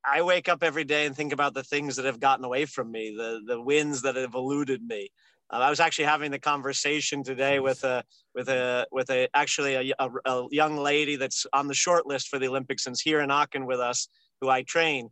I 0.07 0.23
wake 0.23 0.49
up 0.49 0.63
every 0.63 0.85
day 0.85 1.07
and 1.07 1.17
think 1.17 1.33
about 1.33 1.55
the 1.55 1.63
things 1.63 1.97
that 1.97 2.05
have 2.05 2.21
gotten 2.21 2.45
away 2.45 2.67
from 2.67 2.91
me, 2.91 3.15
the 3.17 3.41
the 3.47 3.61
wins 3.61 4.03
that 4.03 4.17
have 4.17 4.35
eluded 4.35 4.83
me. 4.83 5.11
Uh, 5.51 5.59
I 5.59 5.71
was 5.71 5.81
actually 5.81 6.07
having 6.07 6.31
the 6.31 6.39
conversation 6.39 7.23
today 7.23 7.61
with 7.61 7.85
a 7.85 8.05
with 8.35 8.49
a 8.49 8.87
with 8.93 9.11
a 9.11 9.29
actually 9.35 9.75
a, 9.75 9.95
a, 9.99 10.11
a, 10.27 10.47
young 10.51 10.77
lady 10.77 11.17
that's 11.17 11.47
on 11.53 11.69
the 11.69 11.75
short 11.75 12.07
list 12.07 12.29
for 12.29 12.39
the 12.39 12.49
Olympics 12.49 12.87
and's 12.87 13.01
here 13.01 13.21
in 13.21 13.31
Aachen 13.31 13.67
with 13.67 13.81
us, 13.81 14.09
who 14.41 14.49
I 14.49 14.63
train, 14.63 15.09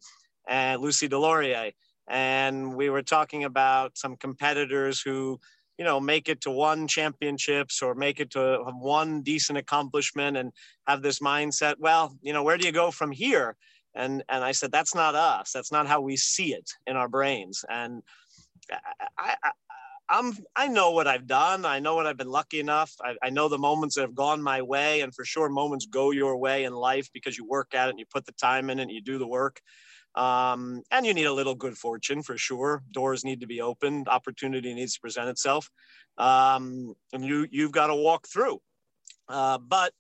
and 0.49 0.83
Lucy 0.83 1.09
Deslauriers. 1.09 1.73
And 2.09 2.75
we 2.75 2.91
were 2.91 3.03
talking 3.03 3.45
about 3.45 3.97
some 3.97 4.17
competitors 4.17 5.01
who, 5.01 5.41
you 5.79 5.85
know, 5.85 6.01
make 6.01 6.29
it 6.29 6.41
to 6.43 6.51
one 6.51 6.87
championships 6.87 7.83
or 7.83 7.95
make 7.95 8.21
it 8.21 8.31
to 8.31 8.65
one 8.79 9.23
decent 9.23 9.59
accomplishment 9.59 10.37
and 10.37 10.53
have 10.87 11.03
this 11.03 11.21
mindset. 11.21 11.77
Well, 11.79 12.17
you 12.23 12.33
know, 12.33 12.43
where 12.43 12.59
do 12.59 12.67
you 12.67 12.73
go 12.73 12.91
from 12.91 13.11
here? 13.13 13.57
And 13.95 14.23
and 14.29 14.43
I 14.43 14.53
said 14.53 14.73
that's 14.73 14.95
not 14.95 15.15
us. 15.15 15.53
That's 15.53 15.73
not 15.73 15.87
how 15.87 16.01
we 16.01 16.17
see 16.17 16.55
it 16.55 16.71
in 16.87 16.97
our 16.97 17.09
brains. 17.09 17.65
And 17.69 18.03
I, 19.19 19.35
I, 19.43 19.51
I'm 20.09 20.33
I 20.57 20.69
know 20.69 20.91
what 20.91 21.07
I've 21.07 21.27
done. 21.27 21.65
I 21.65 21.79
know 21.79 21.95
what 21.95 22.07
I've 22.07 22.17
been 22.17 22.31
lucky 22.31 22.61
enough. 22.61 22.95
I, 23.03 23.15
I, 23.23 23.31
know 23.31 23.49
the 23.49 23.59
moments 23.59 23.95
that 23.95 24.03
have 24.03 24.15
gone 24.15 24.43
my 24.43 24.61
way, 24.61 25.01
and 25.01 25.15
for 25.15 25.25
sure, 25.25 25.49
moments 25.49 25.87
go 25.87 26.11
your 26.11 26.37
way 26.37 26.65
in 26.65 26.75
life 26.75 27.11
because 27.13 27.39
you 27.39 27.47
work 27.47 27.75
at 27.75 27.89
it 27.89 27.91
and 27.91 27.99
you 27.99 28.05
put 28.07 28.27
the 28.27 28.33
time 28.33 28.69
in 28.69 28.79
it 28.79 28.83
and 28.83 28.91
you 28.91 29.01
do 29.01 29.19
the 29.19 29.27
work. 29.27 29.63
Um, 30.15 30.83
and 30.91 31.07
you 31.07 31.15
need 31.15 31.25
a 31.25 31.33
little 31.33 31.55
good 31.55 31.77
fortune 31.77 32.23
for 32.23 32.37
sure. 32.37 32.83
Doors 32.91 33.25
need 33.25 33.41
to 33.41 33.47
be 33.47 33.63
opened. 33.63 34.09
Opportunity 34.09 34.75
needs 34.75 34.95
to 34.95 35.01
present 35.01 35.29
itself, 35.29 35.71
um, 36.19 36.95
and 37.13 37.25
you 37.25 37.47
you've 37.51 37.73
got 37.73 37.87
to 37.87 37.95
walk 37.95 38.29
through. 38.29 38.61
Uh, 39.29 39.57
but 39.59 39.93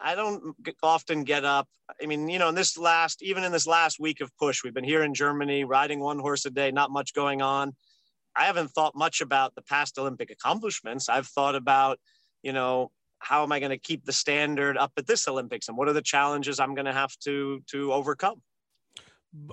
I 0.00 0.14
don't 0.14 0.54
often 0.82 1.24
get 1.24 1.44
up. 1.44 1.68
I 2.00 2.06
mean, 2.06 2.28
you 2.28 2.38
know, 2.38 2.48
in 2.48 2.54
this 2.54 2.78
last, 2.78 3.22
even 3.22 3.44
in 3.44 3.52
this 3.52 3.66
last 3.66 3.98
week 3.98 4.20
of 4.20 4.30
push, 4.38 4.62
we've 4.62 4.72
been 4.72 4.84
here 4.84 5.02
in 5.02 5.14
Germany 5.14 5.64
riding 5.64 6.00
one 6.00 6.18
horse 6.18 6.44
a 6.46 6.50
day, 6.50 6.70
not 6.70 6.90
much 6.90 7.12
going 7.12 7.42
on. 7.42 7.74
I 8.36 8.44
haven't 8.44 8.68
thought 8.68 8.94
much 8.94 9.20
about 9.20 9.54
the 9.54 9.62
past 9.62 9.98
Olympic 9.98 10.30
accomplishments. 10.30 11.08
I've 11.08 11.26
thought 11.26 11.54
about, 11.54 11.98
you 12.42 12.52
know, 12.52 12.90
how 13.18 13.42
am 13.42 13.52
I 13.52 13.60
going 13.60 13.70
to 13.70 13.78
keep 13.78 14.04
the 14.04 14.12
standard 14.12 14.76
up 14.76 14.92
at 14.96 15.06
this 15.06 15.28
Olympics, 15.28 15.68
and 15.68 15.76
what 15.76 15.88
are 15.88 15.92
the 15.92 16.02
challenges 16.02 16.60
I'm 16.60 16.74
going 16.74 16.86
to 16.86 16.92
have 16.92 17.16
to 17.24 17.60
to 17.68 17.92
overcome? 17.92 18.42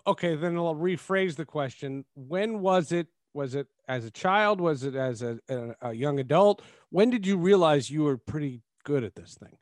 Okay, 0.06 0.36
then 0.36 0.58
I'll 0.58 0.76
rephrase 0.76 1.36
the 1.36 1.46
question. 1.46 2.06
When 2.16 2.60
was 2.60 2.92
it? 2.92 3.08
Was 3.34 3.56
it 3.56 3.68
as 3.88 4.06
a 4.06 4.12
child? 4.12 4.60
Was 4.60 4.84
it 4.84 4.96
as 4.96 5.22
a, 5.22 5.40
a, 5.50 5.90
a 5.90 5.94
young 5.94 6.20
adult? 6.20 6.62
When 6.90 7.10
did 7.10 7.26
you 7.26 7.38
realize 7.38 7.90
you 7.90 8.04
were 8.04 8.18
pretty 8.18 8.62
good 8.84 9.04
at 9.04 9.16
this 9.16 9.36
thing? 9.36 9.58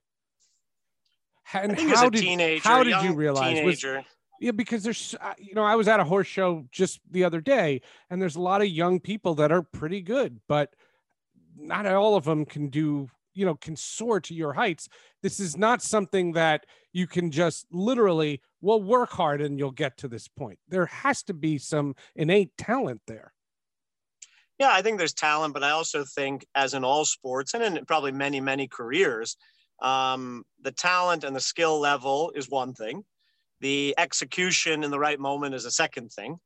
And 1.53 1.79
how 1.79 2.09
did 2.09 2.21
teenager, 2.21 2.67
how 2.67 2.83
did 2.83 3.01
you 3.03 3.13
realize? 3.13 3.63
Was, 3.63 3.83
Yeah, 4.39 4.51
because 4.51 4.83
there's, 4.83 5.15
uh, 5.19 5.33
you 5.37 5.53
know, 5.53 5.63
I 5.63 5.75
was 5.75 5.87
at 5.87 5.99
a 5.99 6.03
horse 6.03 6.27
show 6.27 6.65
just 6.71 7.01
the 7.11 7.23
other 7.23 7.41
day, 7.41 7.81
and 8.09 8.21
there's 8.21 8.35
a 8.35 8.41
lot 8.41 8.61
of 8.61 8.67
young 8.67 8.99
people 8.99 9.35
that 9.35 9.51
are 9.51 9.61
pretty 9.61 10.01
good, 10.01 10.39
but 10.47 10.73
not 11.57 11.85
all 11.85 12.15
of 12.15 12.23
them 12.23 12.45
can 12.45 12.69
do, 12.69 13.09
you 13.33 13.45
know, 13.45 13.55
can 13.55 13.75
soar 13.75 14.19
to 14.21 14.33
your 14.33 14.53
heights. 14.53 14.87
This 15.21 15.39
is 15.39 15.57
not 15.57 15.81
something 15.81 16.33
that 16.33 16.65
you 16.93 17.07
can 17.07 17.31
just 17.31 17.65
literally, 17.71 18.41
well, 18.61 18.81
work 18.81 19.11
hard 19.11 19.41
and 19.41 19.59
you'll 19.59 19.71
get 19.71 19.97
to 19.97 20.07
this 20.07 20.27
point. 20.27 20.59
There 20.67 20.85
has 20.87 21.23
to 21.23 21.33
be 21.33 21.57
some 21.57 21.95
innate 22.15 22.55
talent 22.57 23.01
there. 23.07 23.33
Yeah, 24.59 24.71
I 24.71 24.81
think 24.81 24.97
there's 24.97 25.13
talent, 25.13 25.53
but 25.53 25.63
I 25.63 25.69
also 25.69 26.03
think, 26.03 26.45
as 26.55 26.73
in 26.73 26.83
all 26.83 27.05
sports 27.05 27.53
and 27.53 27.63
in 27.63 27.85
probably 27.85 28.11
many, 28.11 28.41
many 28.41 28.67
careers, 28.67 29.37
um, 29.81 30.43
the 30.61 30.73
talent 30.73 31.23
and 31.23 31.35
the 31.35 31.39
skill 31.41 31.79
level 31.79 32.31
is 32.35 32.49
one 32.49 32.73
thing. 32.73 33.03
The 33.61 33.95
execution 33.97 34.83
in 34.83 34.91
the 34.91 34.99
right 34.99 35.19
moment 35.19 35.55
is 35.55 35.65
a 35.65 35.71
second 35.71 36.09
thing. 36.09 36.39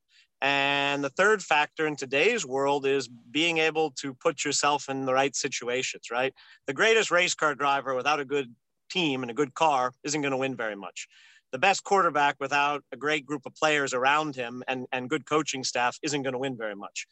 And 0.43 1.01
the 1.01 1.09
third 1.09 1.41
factor 1.41 1.87
in 1.87 1.95
today's 1.95 2.45
world 2.45 2.85
is 2.85 3.07
being 3.07 3.59
able 3.59 3.91
to 4.01 4.13
put 4.13 4.43
yourself 4.43 4.89
in 4.89 5.05
the 5.05 5.13
right 5.13 5.33
situations, 5.33 6.11
right? 6.11 6.33
The 6.67 6.73
greatest 6.73 7.11
race 7.11 7.33
car 7.33 7.55
driver 7.55 7.95
without 7.95 8.19
a 8.19 8.25
good 8.25 8.53
team 8.89 9.21
and 9.21 9.31
a 9.31 9.33
good 9.33 9.53
car 9.53 9.93
isn't 10.03 10.21
going 10.21 10.33
to 10.33 10.37
win 10.37 10.57
very 10.57 10.75
much. 10.75 11.07
The 11.53 11.59
best 11.59 11.85
quarterback 11.85 12.35
without 12.41 12.83
a 12.91 12.97
great 12.97 13.25
group 13.25 13.43
of 13.45 13.55
players 13.55 13.93
around 13.93 14.35
him 14.35 14.63
and, 14.67 14.85
and 14.91 15.09
good 15.09 15.25
coaching 15.25 15.63
staff 15.63 15.97
isn't 16.03 16.23
going 16.23 16.33
to 16.33 16.39
win 16.39 16.57
very 16.57 16.75
much. 16.75 17.07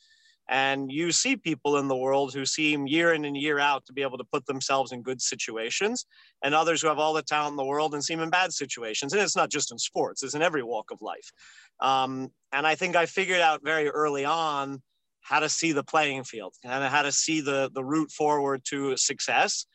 And 0.51 0.91
you 0.91 1.13
see 1.13 1.37
people 1.37 1.77
in 1.77 1.87
the 1.87 1.95
world 1.95 2.33
who 2.33 2.45
seem 2.45 2.85
year 2.85 3.13
in 3.13 3.23
and 3.23 3.37
year 3.37 3.57
out 3.57 3.85
to 3.85 3.93
be 3.93 4.01
able 4.01 4.17
to 4.17 4.25
put 4.25 4.45
themselves 4.45 4.91
in 4.91 5.01
good 5.01 5.21
situations, 5.21 6.05
and 6.43 6.53
others 6.53 6.81
who 6.81 6.89
have 6.89 6.99
all 6.99 7.13
the 7.13 7.21
talent 7.23 7.53
in 7.53 7.57
the 7.57 7.63
world 7.63 7.93
and 7.93 8.03
seem 8.03 8.19
in 8.19 8.29
bad 8.29 8.51
situations. 8.51 9.13
And 9.13 9.21
it's 9.21 9.35
not 9.35 9.49
just 9.49 9.71
in 9.71 9.77
sports, 9.77 10.23
it's 10.23 10.35
in 10.35 10.41
every 10.41 10.61
walk 10.61 10.91
of 10.91 11.01
life. 11.01 11.31
Um, 11.79 12.31
and 12.51 12.67
I 12.67 12.75
think 12.75 12.97
I 12.97 13.05
figured 13.05 13.39
out 13.39 13.61
very 13.63 13.87
early 13.87 14.25
on 14.25 14.81
how 15.21 15.39
to 15.39 15.47
see 15.47 15.71
the 15.71 15.83
playing 15.83 16.25
field 16.25 16.53
and 16.65 16.83
how 16.83 17.03
to 17.03 17.13
see 17.13 17.39
the, 17.39 17.71
the 17.73 17.83
route 17.83 18.11
forward 18.11 18.65
to 18.65 18.97
success. 18.97 19.65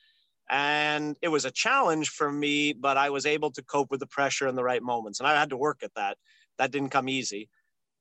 And 0.50 1.16
it 1.22 1.28
was 1.28 1.46
a 1.46 1.50
challenge 1.50 2.10
for 2.10 2.30
me, 2.30 2.74
but 2.74 2.98
I 2.98 3.08
was 3.08 3.24
able 3.24 3.50
to 3.52 3.62
cope 3.62 3.90
with 3.90 4.00
the 4.00 4.06
pressure 4.06 4.46
in 4.46 4.56
the 4.56 4.62
right 4.62 4.82
moments. 4.82 5.20
And 5.20 5.26
I 5.26 5.40
had 5.40 5.50
to 5.50 5.56
work 5.56 5.82
at 5.82 5.94
that. 5.96 6.18
That 6.58 6.70
didn't 6.70 6.90
come 6.90 7.08
easy 7.08 7.48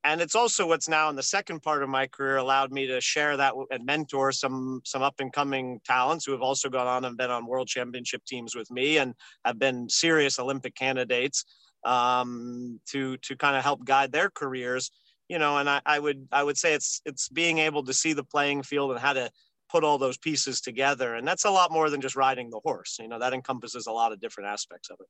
and 0.06 0.22
it's 0.22 0.36
also 0.36 0.68
what's 0.68 0.88
now 0.88 1.10
in 1.10 1.15
the 1.15 1.24
second 1.24 1.62
part 1.62 1.82
of 1.82 1.89
my 1.89 2.06
career 2.06 2.38
allowed 2.38 2.72
me 2.72 2.86
to 2.86 3.02
share 3.02 3.36
that 3.36 3.54
and 3.72 3.86
mentor 3.86 4.32
some 4.32 4.82
some 4.86 5.02
up 5.02 5.15
and 5.20 5.34
coming 5.34 5.82
talents 5.84 6.26
who 6.26 6.32
have 6.32 6.41
also 6.41 6.70
gone 6.70 6.88
on 6.88 7.06
and 7.06 7.18
been 7.18 7.32
on 7.32 7.48
world 7.48 7.68
championship 7.68 8.24
teams 8.26 8.56
with 8.56 8.70
me 8.70 8.98
and 8.98 9.15
have 9.44 9.58
been 9.58 9.89
serious 9.89 10.38
Olympic 10.38 10.76
candidates 10.76 11.44
um, 11.86 12.80
to 12.86 13.18
to 13.18 13.36
kind 13.36 13.58
of 13.58 13.63
help 13.63 13.84
guide 13.84 14.12
their 14.12 14.30
careers. 14.30 14.91
You 15.28 15.39
know, 15.39 15.58
and 15.58 15.68
I, 15.68 15.82
I 15.88 15.98
would 15.98 16.28
I 16.32 16.44
would 16.44 16.58
say 16.58 16.76
it's 16.76 17.02
it's 17.06 17.28
being 17.28 17.58
able 17.58 17.84
to 17.86 17.94
see 17.94 18.13
the 18.13 18.24
playing 18.24 18.62
field 18.62 18.91
and 18.91 19.00
how 19.00 19.13
to 19.13 19.32
put 19.72 19.84
all 19.84 19.98
those 19.98 20.20
pieces 20.20 20.62
together, 20.62 21.15
and 21.15 21.28
that's 21.28 21.46
a 21.46 21.50
lot 21.50 21.72
more 21.72 21.89
than 21.89 22.00
just 22.00 22.15
riding 22.15 22.52
the 22.52 22.62
horse. 22.63 22.98
You 23.02 23.08
know, 23.08 23.18
that 23.18 23.34
encompasses 23.34 23.88
a 23.88 23.91
lot 23.91 24.12
of 24.12 24.22
different 24.22 24.50
aspects 24.50 24.91
of 24.91 24.98
it. 25.00 25.08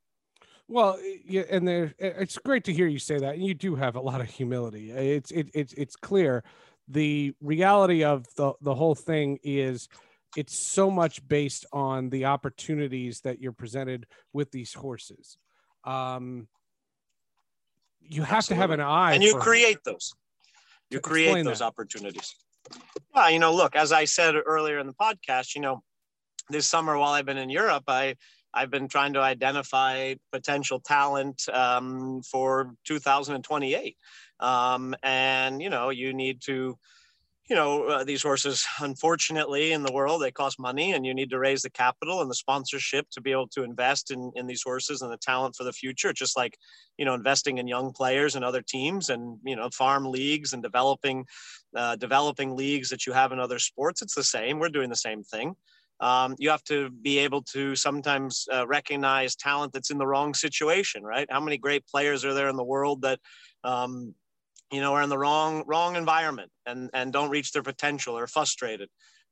Well, 0.68 1.00
yeah, 1.26 1.44
and 1.50 1.68
there, 1.68 1.94
it's 2.00 2.38
great 2.40 2.64
to 2.64 2.74
hear 2.74 2.88
you 2.88 2.98
say 2.98 3.20
that, 3.20 3.36
and 3.36 3.46
you 3.46 3.54
do 3.54 3.76
have 3.76 3.96
a 3.96 4.02
lot 4.02 4.20
of 4.20 4.28
humility. 4.28 4.92
It's 4.92 5.32
it, 5.32 5.50
it's 5.54 5.74
it's 5.74 5.96
clear. 5.96 6.44
The 6.88 7.34
reality 7.40 8.04
of 8.04 8.26
the 8.36 8.54
the 8.62 8.74
whole 8.74 8.96
thing 8.96 9.40
is, 9.44 9.88
it's 10.36 10.58
so 10.58 10.90
much 10.90 11.26
based 11.28 11.66
on 11.72 12.10
the 12.10 12.26
opportunities 12.26 13.22
that 13.22 13.40
you're 13.40 13.52
presented 13.52 14.08
with 14.34 14.52
these 14.52 14.74
horses. 14.74 15.38
Um, 15.84 16.48
you 18.02 18.24
have 18.24 18.38
Absolutely. 18.38 18.56
to 18.56 18.62
have 18.62 18.72
an 18.72 18.82
eye, 18.82 19.14
and 19.14 19.24
you 19.24 19.34
for, 19.34 19.42
create 19.42 19.80
those. 19.86 20.14
You 20.90 21.00
create 21.00 21.44
those 21.44 21.60
that. 21.60 21.66
opportunities. 21.66 22.34
Well, 23.14 23.30
you 23.30 23.40
know, 23.40 23.54
look, 23.54 23.76
as 23.76 23.92
I 23.92 24.06
said 24.06 24.36
earlier 24.46 24.80
in 24.80 24.88
the 24.88 24.94
podcast, 24.94 25.54
you 25.54 25.62
know, 25.62 25.84
this 26.50 26.68
summer 26.68 26.98
while 26.98 27.14
I've 27.14 27.26
been 27.26 27.38
in 27.38 27.50
Europe, 27.50 27.84
I 27.88 28.16
I've 28.56 28.72
been 28.72 28.88
trying 28.88 29.14
to 29.14 29.20
identify 29.20 30.16
potential 30.32 30.80
talent 30.80 31.48
um, 31.50 32.22
for 32.22 32.72
2028. 32.86 33.98
Um, 34.40 34.96
and, 35.04 35.62
you 35.62 35.70
know, 35.70 35.90
you 35.90 36.14
need 36.14 36.42
to, 36.44 36.78
you 37.50 37.56
know, 37.56 37.84
uh, 37.84 38.04
these 38.06 38.24
horses, 38.24 38.66
unfortunately, 38.80 39.74
in 39.74 39.84
the 39.84 39.92
world, 39.92 40.22
they 40.22 40.32
cost 40.32 40.58
money 40.58 40.94
and 40.94 41.06
you 41.06 41.14
need 41.14 41.30
to 41.32 41.38
raise 41.38 41.62
the 41.62 41.70
capital 41.70 42.22
and 42.22 42.32
the 42.32 42.36
sponsorship 42.36 43.08
to 43.12 43.22
be 43.22 43.32
able 43.32 43.50
to 43.50 43.64
invest 43.64 44.10
in, 44.10 44.32
in 44.36 44.48
these 44.48 44.64
horses 44.64 45.02
and 45.02 45.12
the 45.12 45.18
talent 45.18 45.56
for 45.56 45.66
the 45.66 45.74
future, 45.74 46.14
just 46.14 46.38
like, 46.38 46.58
you 46.98 47.04
know, 47.04 47.14
investing 47.14 47.58
in 47.58 47.68
young 47.68 47.92
players 47.92 48.36
and 48.36 48.46
other 48.46 48.62
teams 48.62 49.10
and, 49.10 49.38
you 49.44 49.56
know, 49.56 49.70
farm 49.70 50.06
leagues 50.06 50.54
and 50.54 50.64
developing, 50.64 51.26
uh, 51.76 51.98
developing 51.98 52.56
leagues 52.56 52.90
that 52.90 53.06
you 53.06 53.12
have 53.12 53.34
in 53.34 53.40
other 53.40 53.60
sports. 53.60 54.02
It's 54.02 54.16
the 54.16 54.24
same. 54.24 54.60
We're 54.60 54.70
doing 54.70 54.90
the 54.90 54.96
same 54.96 55.24
thing 55.24 55.56
um, 56.00 56.36
you 56.38 56.50
have 56.50 56.64
to 56.66 56.90
be 56.90 57.20
able 57.20 57.42
to 57.42 57.76
sometimes 57.76 58.48
uh, 58.54 58.68
recognize 58.68 59.36
talent 59.36 59.74
that's 59.74 59.92
in 59.92 59.98
the 59.98 60.08
wrong 60.08 60.34
situation, 60.34 61.04
right? 61.04 61.28
How 61.30 61.40
many 61.40 61.58
great 61.58 61.88
players 61.88 62.26
are 62.26 62.34
there 62.34 62.50
in 62.50 62.58
the 62.58 62.64
world 62.64 63.02
that, 63.04 63.20
um, 63.64 64.14
you 64.72 64.82
know, 64.82 64.94
are 64.94 65.04
in 65.04 65.10
the 65.10 65.18
wrong 65.18 65.64
wrong 65.68 65.96
environment 65.96 66.52
and 66.66 66.90
and 66.94 67.14
don't 67.14 67.30
reach 67.30 67.52
their 67.52 67.64
potential 67.64 68.18
or 68.18 68.28
frustrated, 68.28 68.90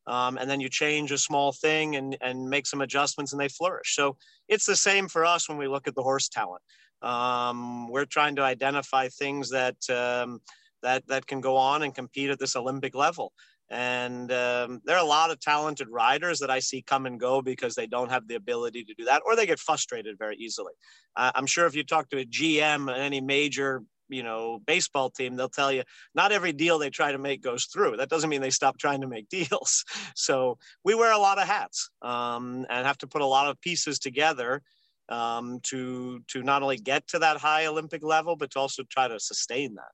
um, 0.08 0.38
and 0.38 0.50
then 0.50 0.62
you 0.62 0.70
change 0.70 1.12
a 1.12 1.18
small 1.18 1.52
thing 1.52 1.96
and 1.96 2.18
and 2.22 2.50
make 2.50 2.66
some 2.66 2.82
adjustments 2.82 3.34
and 3.34 3.42
they 3.42 3.50
flourish. 3.50 3.96
So 3.96 4.16
it's 4.48 4.66
the 4.66 4.76
same 4.76 5.08
for 5.08 5.26
us 5.26 5.50
when 5.50 5.58
we 5.58 5.68
look 5.68 5.88
at 5.88 5.96
the 5.96 6.04
horse 6.04 6.30
talent. 6.30 6.62
Um, 7.02 7.90
we're 7.90 8.06
trying 8.06 8.38
to 8.38 8.44
identify 8.44 9.10
things 9.10 9.50
that 9.50 9.76
um, 9.90 10.40
that 10.84 11.08
that 11.08 11.26
can 11.26 11.42
go 11.42 11.58
on 11.58 11.84
and 11.84 11.96
compete 11.96 12.30
at 12.30 12.40
this 12.40 12.56
Olympic 12.56 12.96
level. 12.96 13.34
And 13.70 14.32
um, 14.32 14.82
there 14.86 14.96
are 14.96 15.04
a 15.04 15.08
lot 15.08 15.32
of 15.32 15.40
talented 15.40 15.88
riders 15.90 16.40
that 16.40 16.52
I 16.52 16.60
see 16.60 16.84
come 16.84 17.06
and 17.08 17.20
go 17.20 17.42
because 17.42 17.74
they 17.74 17.88
don't 17.88 18.12
have 18.12 18.28
the 18.28 18.36
ability 18.36 18.84
to 18.84 18.94
do 18.94 19.06
that, 19.06 19.24
or 19.26 19.36
they 19.36 19.48
get 19.48 19.60
frustrated 19.60 20.18
very 20.20 20.36
easily. 20.36 20.74
Uh, 21.16 21.32
I'm 21.34 21.48
sure 21.48 21.66
if 21.66 21.76
you 21.76 21.84
talk 21.84 22.10
to 22.10 22.20
a 22.20 22.26
GM 22.26 22.92
at 22.92 23.00
any 23.00 23.22
major 23.22 23.84
you 24.10 24.22
know 24.22 24.60
baseball 24.66 25.10
team 25.10 25.36
they'll 25.36 25.50
tell 25.50 25.72
you 25.72 25.84
not 26.14 26.32
every 26.32 26.52
deal 26.52 26.78
they 26.78 26.90
try 26.90 27.12
to 27.12 27.18
make 27.18 27.42
goes 27.42 27.66
through 27.66 27.98
that 27.98 28.10
doesn't 28.10 28.30
mean 28.30 28.42
they 28.42 28.50
stop 28.50 28.78
trying 28.78 29.02
to 29.02 29.08
make 29.08 29.30
deals 29.38 29.86
so 30.16 30.58
we 30.84 30.94
wear 30.94 31.12
a 31.12 31.18
lot 31.18 31.40
of 31.40 31.48
hats 31.48 31.90
um, 32.02 32.66
and 32.70 32.86
have 32.86 32.98
to 32.98 33.08
put 33.08 33.22
a 33.22 33.26
lot 33.26 33.50
of 33.50 33.60
pieces 33.62 34.00
together 34.00 34.62
um, 35.10 35.60
to 35.64 36.22
to 36.28 36.44
not 36.44 36.62
only 36.64 36.78
get 36.78 37.08
to 37.08 37.20
that 37.20 37.38
high 37.38 37.66
olympic 37.66 38.04
level 38.04 38.36
but 38.36 38.52
to 38.52 38.60
also 38.60 38.84
try 38.90 39.08
to 39.08 39.20
sustain 39.20 39.74
that 39.76 39.92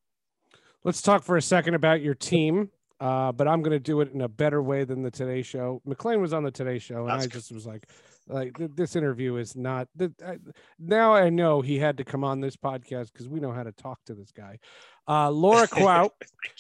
let's 0.84 1.02
talk 1.02 1.24
for 1.24 1.38
a 1.38 1.42
second 1.42 1.76
about 1.76 2.02
your 2.02 2.16
team 2.16 2.70
uh, 3.00 3.32
but 3.32 3.48
I'm 3.48 3.62
going 3.62 3.72
to 3.72 3.80
do 3.80 4.02
it 4.02 4.12
in 4.12 4.22
a 4.22 4.28
better 4.28 4.62
way 4.62 4.84
than 4.84 5.04
the 5.04 5.12
Today 5.12 5.42
Show. 5.42 5.82
McLain 5.88 6.20
was 6.20 6.34
on 6.34 6.44
the 6.44 6.52
Today 6.52 6.80
Show, 6.80 7.08
and 7.08 7.10
That's 7.10 7.26
I 7.26 7.28
just 7.28 7.52
was 7.52 7.66
like, 7.66 7.88
like 8.28 8.58
th- 8.58 8.72
this 8.76 8.98
interview 8.98 9.38
is 9.38 9.56
not. 9.56 9.88
I, 10.02 10.38
now 10.78 11.14
I 11.14 11.30
know 11.30 11.62
he 11.62 11.80
had 11.80 11.98
to 11.98 12.04
come 12.04 12.26
on 12.26 12.42
this 12.42 12.58
podcast 12.58 13.14
because 13.14 13.30
we 13.30 13.40
know 13.40 13.54
how 13.54 13.64
to 13.64 13.72
talk 13.72 14.00
to 14.08 14.14
this 14.14 14.32
guy. 14.32 14.60
Uh, 15.08 15.30
Laura 15.32 15.66
Kraut, 15.72 16.12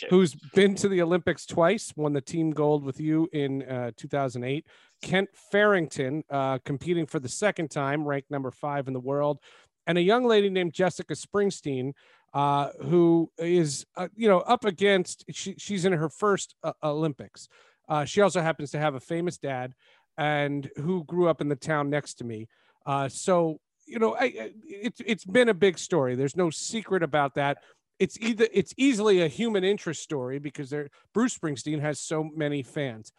who's 0.09 0.33
been 0.33 0.75
to 0.75 0.87
the 0.87 1.01
Olympics 1.01 1.45
twice, 1.45 1.91
won 1.97 2.13
the 2.13 2.21
team 2.21 2.51
gold 2.51 2.85
with 2.85 3.01
you 3.01 3.27
in 3.33 3.63
uh, 3.63 3.91
2008. 3.97 4.65
Kent 5.01 5.29
Farrington, 5.51 6.23
uh, 6.29 6.59
competing 6.63 7.05
for 7.05 7.19
the 7.19 7.29
second 7.29 7.69
time, 7.69 8.07
ranked 8.07 8.31
number 8.31 8.51
five 8.51 8.87
in 8.87 8.93
the 8.93 8.99
world, 8.99 9.39
and 9.87 9.97
a 9.97 10.01
young 10.01 10.23
lady 10.23 10.49
named 10.49 10.71
Jessica 10.71 11.15
Springsteen, 11.15 11.91
uh, 12.33 12.69
who 12.81 13.31
is 13.37 13.85
uh, 13.95 14.07
you 14.15 14.27
know 14.27 14.39
up 14.39 14.65
against 14.65 15.25
she, 15.31 15.55
she's 15.57 15.85
in 15.85 15.93
her 15.93 16.09
first 16.09 16.55
uh, 16.63 16.73
Olympics. 16.83 17.47
Uh, 17.87 18.05
she 18.05 18.21
also 18.21 18.41
happens 18.41 18.71
to 18.71 18.79
have 18.79 18.95
a 18.95 18.99
famous 18.99 19.37
dad, 19.37 19.73
and 20.17 20.69
who 20.77 21.03
grew 21.05 21.27
up 21.27 21.41
in 21.41 21.49
the 21.49 21.55
town 21.55 21.89
next 21.89 22.15
to 22.15 22.23
me. 22.23 22.47
Uh, 22.85 23.09
so 23.09 23.59
you 23.87 23.97
know, 23.97 24.15
I, 24.15 24.51
it's 24.63 25.01
it's 25.05 25.25
been 25.25 25.49
a 25.49 25.53
big 25.53 25.79
story. 25.79 26.15
There's 26.15 26.35
no 26.35 26.49
secret 26.49 27.01
about 27.01 27.35
that. 27.35 27.57
It's 27.97 28.17
either 28.19 28.47
it's 28.53 28.73
easily 28.77 29.21
a 29.21 29.27
human 29.27 29.63
interest 29.63 30.03
story 30.03 30.39
because 30.39 30.69
there 30.69 30.89
Bruce 31.13 31.37
Springsteen 31.37 31.81
has 31.81 31.99
so 31.99 32.23
many 32.23 32.61
fans. 32.61 33.11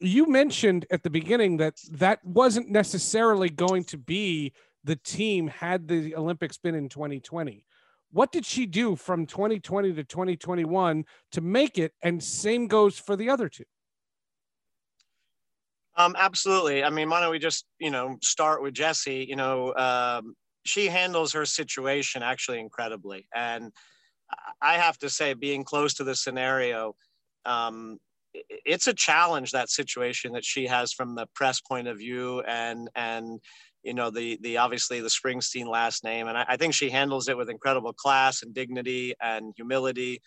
You 0.00 0.26
mentioned 0.26 0.86
at 0.92 1.02
the 1.02 1.10
beginning 1.10 1.56
that 1.56 1.74
that 1.90 2.24
wasn't 2.24 2.70
necessarily 2.70 3.50
going 3.50 3.82
to 3.84 3.98
be 3.98 4.52
the 4.84 4.94
team 4.94 5.48
had 5.48 5.88
the 5.88 6.14
Olympics 6.14 6.56
been 6.56 6.76
in 6.76 6.88
2020 6.88 7.64
what 8.10 8.32
did 8.32 8.46
she 8.46 8.66
do 8.66 8.96
from 8.96 9.26
2020 9.26 9.92
to 9.94 10.04
2021 10.04 11.04
to 11.32 11.40
make 11.40 11.78
it? 11.78 11.92
And 12.02 12.22
same 12.22 12.66
goes 12.66 12.98
for 12.98 13.16
the 13.16 13.30
other 13.30 13.48
two. 13.48 13.64
Um, 15.96 16.14
absolutely. 16.16 16.84
I 16.84 16.90
mean, 16.90 17.10
why 17.10 17.20
don't 17.20 17.32
we 17.32 17.40
just, 17.40 17.66
you 17.78 17.90
know, 17.90 18.16
start 18.22 18.62
with 18.62 18.72
Jesse? 18.72 19.26
You 19.28 19.36
know, 19.36 19.74
um, 19.74 20.34
she 20.64 20.86
handles 20.86 21.32
her 21.32 21.44
situation 21.44 22.22
actually 22.22 22.60
incredibly. 22.60 23.26
And 23.34 23.72
I 24.62 24.74
have 24.74 24.98
to 24.98 25.10
say, 25.10 25.34
being 25.34 25.64
close 25.64 25.94
to 25.94 26.04
the 26.04 26.14
scenario, 26.14 26.94
um, 27.44 27.98
it's 28.32 28.86
a 28.86 28.94
challenge 28.94 29.52
that 29.52 29.70
situation 29.70 30.32
that 30.32 30.44
she 30.44 30.66
has 30.66 30.92
from 30.92 31.14
the 31.14 31.26
press 31.34 31.60
point 31.60 31.88
of 31.88 31.98
view 31.98 32.42
and 32.42 32.88
and 32.94 33.40
you 33.82 33.94
know 33.94 34.10
the 34.10 34.38
the 34.42 34.58
obviously 34.58 35.00
the 35.00 35.08
Springsteen 35.08 35.66
last 35.66 36.04
name, 36.04 36.28
and 36.28 36.36
I, 36.36 36.44
I 36.48 36.56
think 36.56 36.74
she 36.74 36.90
handles 36.90 37.28
it 37.28 37.36
with 37.36 37.50
incredible 37.50 37.92
class 37.92 38.42
and 38.42 38.54
dignity 38.54 39.14
and 39.20 39.52
humility. 39.56 40.20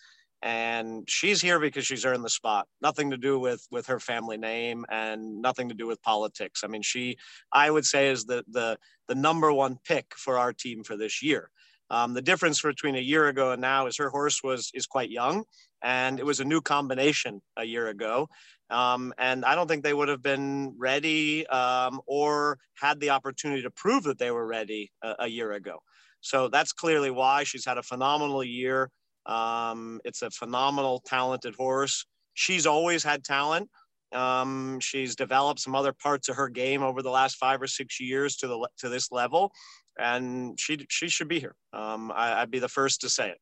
And 0.44 1.08
she's 1.08 1.40
here 1.40 1.60
because 1.60 1.86
she's 1.86 2.04
earned 2.04 2.24
the 2.24 2.28
spot. 2.28 2.66
Nothing 2.80 3.10
to 3.12 3.16
do 3.16 3.38
with 3.38 3.64
with 3.70 3.86
her 3.86 4.00
family 4.00 4.36
name 4.36 4.84
and 4.90 5.40
nothing 5.40 5.68
to 5.68 5.74
do 5.74 5.86
with 5.86 6.02
politics. 6.02 6.62
I 6.64 6.66
mean, 6.66 6.82
she 6.82 7.16
I 7.52 7.70
would 7.70 7.86
say 7.86 8.08
is 8.08 8.24
the 8.24 8.44
the 8.48 8.76
the 9.06 9.14
number 9.14 9.52
one 9.52 9.78
pick 9.84 10.14
for 10.16 10.38
our 10.38 10.52
team 10.52 10.82
for 10.82 10.96
this 10.96 11.22
year. 11.22 11.50
Um, 11.90 12.14
the 12.14 12.22
difference 12.22 12.62
between 12.62 12.96
a 12.96 13.00
year 13.00 13.28
ago 13.28 13.52
and 13.52 13.60
now 13.60 13.86
is 13.86 13.98
her 13.98 14.08
horse 14.08 14.42
was 14.42 14.70
is 14.74 14.86
quite 14.86 15.10
young, 15.10 15.44
and 15.82 16.18
it 16.18 16.24
was 16.24 16.40
a 16.40 16.44
new 16.44 16.62
combination 16.62 17.42
a 17.56 17.64
year 17.64 17.88
ago. 17.88 18.28
Um, 18.72 19.12
and 19.18 19.44
I 19.44 19.54
don't 19.54 19.68
think 19.68 19.84
they 19.84 19.94
would 19.94 20.08
have 20.08 20.22
been 20.22 20.74
ready 20.78 21.46
um, 21.48 22.00
or 22.06 22.58
had 22.74 23.00
the 23.00 23.10
opportunity 23.10 23.62
to 23.62 23.70
prove 23.70 24.04
that 24.04 24.18
they 24.18 24.30
were 24.30 24.46
ready 24.46 24.90
a, 25.02 25.14
a, 25.20 25.28
year 25.28 25.52
ago. 25.52 25.78
So 26.20 26.48
that's 26.48 26.72
clearly 26.72 27.10
why 27.10 27.44
she's 27.44 27.66
had 27.66 27.76
a 27.76 27.82
phenomenal 27.82 28.42
year. 28.42 28.90
Um, 29.26 30.00
it's 30.04 30.22
a 30.22 30.30
phenomenal, 30.30 31.02
talented 31.04 31.54
horse. 31.54 32.06
She's 32.34 32.66
always 32.66 33.04
had 33.04 33.24
talent. 33.24 33.68
Um, 34.12 34.80
she's 34.80 35.16
developed 35.16 35.60
some 35.60 35.74
other 35.74 35.92
parts 35.92 36.28
of 36.28 36.36
her 36.36 36.48
game 36.48 36.82
over 36.82 37.02
the 37.02 37.10
last 37.10 37.36
five 37.36 37.60
or 37.60 37.66
six 37.66 38.00
years 38.00 38.36
to 38.36 38.46
the 38.46 38.68
to 38.78 38.88
this 38.88 39.10
level, 39.10 39.52
and 39.98 40.58
she 40.60 40.84
she 40.90 41.08
should 41.08 41.28
be 41.28 41.40
here. 41.40 41.54
Um, 41.72 42.12
I, 42.14 42.40
would 42.40 42.50
be 42.50 42.58
the 42.58 42.68
first 42.68 43.00
to 43.02 43.08
say 43.08 43.30
it. 43.30 43.38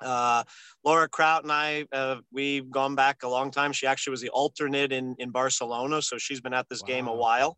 Uh, 0.00 0.42
Laura 0.84 1.08
Kraut 1.08 1.42
and 1.42 1.52
I, 1.52 1.86
uh, 1.92 2.16
we've 2.32 2.70
gone 2.70 2.94
back 2.94 3.22
a 3.22 3.28
long 3.28 3.50
time. 3.50 3.72
She 3.72 3.86
actually 3.86 4.12
was 4.12 4.20
the 4.20 4.30
alternate 4.30 4.92
in, 4.92 5.14
in 5.18 5.30
Barcelona, 5.30 6.02
so 6.02 6.18
she's 6.18 6.40
been 6.40 6.54
at 6.54 6.68
this 6.68 6.82
wow. 6.82 6.86
game 6.86 7.08
a 7.08 7.14
while. 7.14 7.56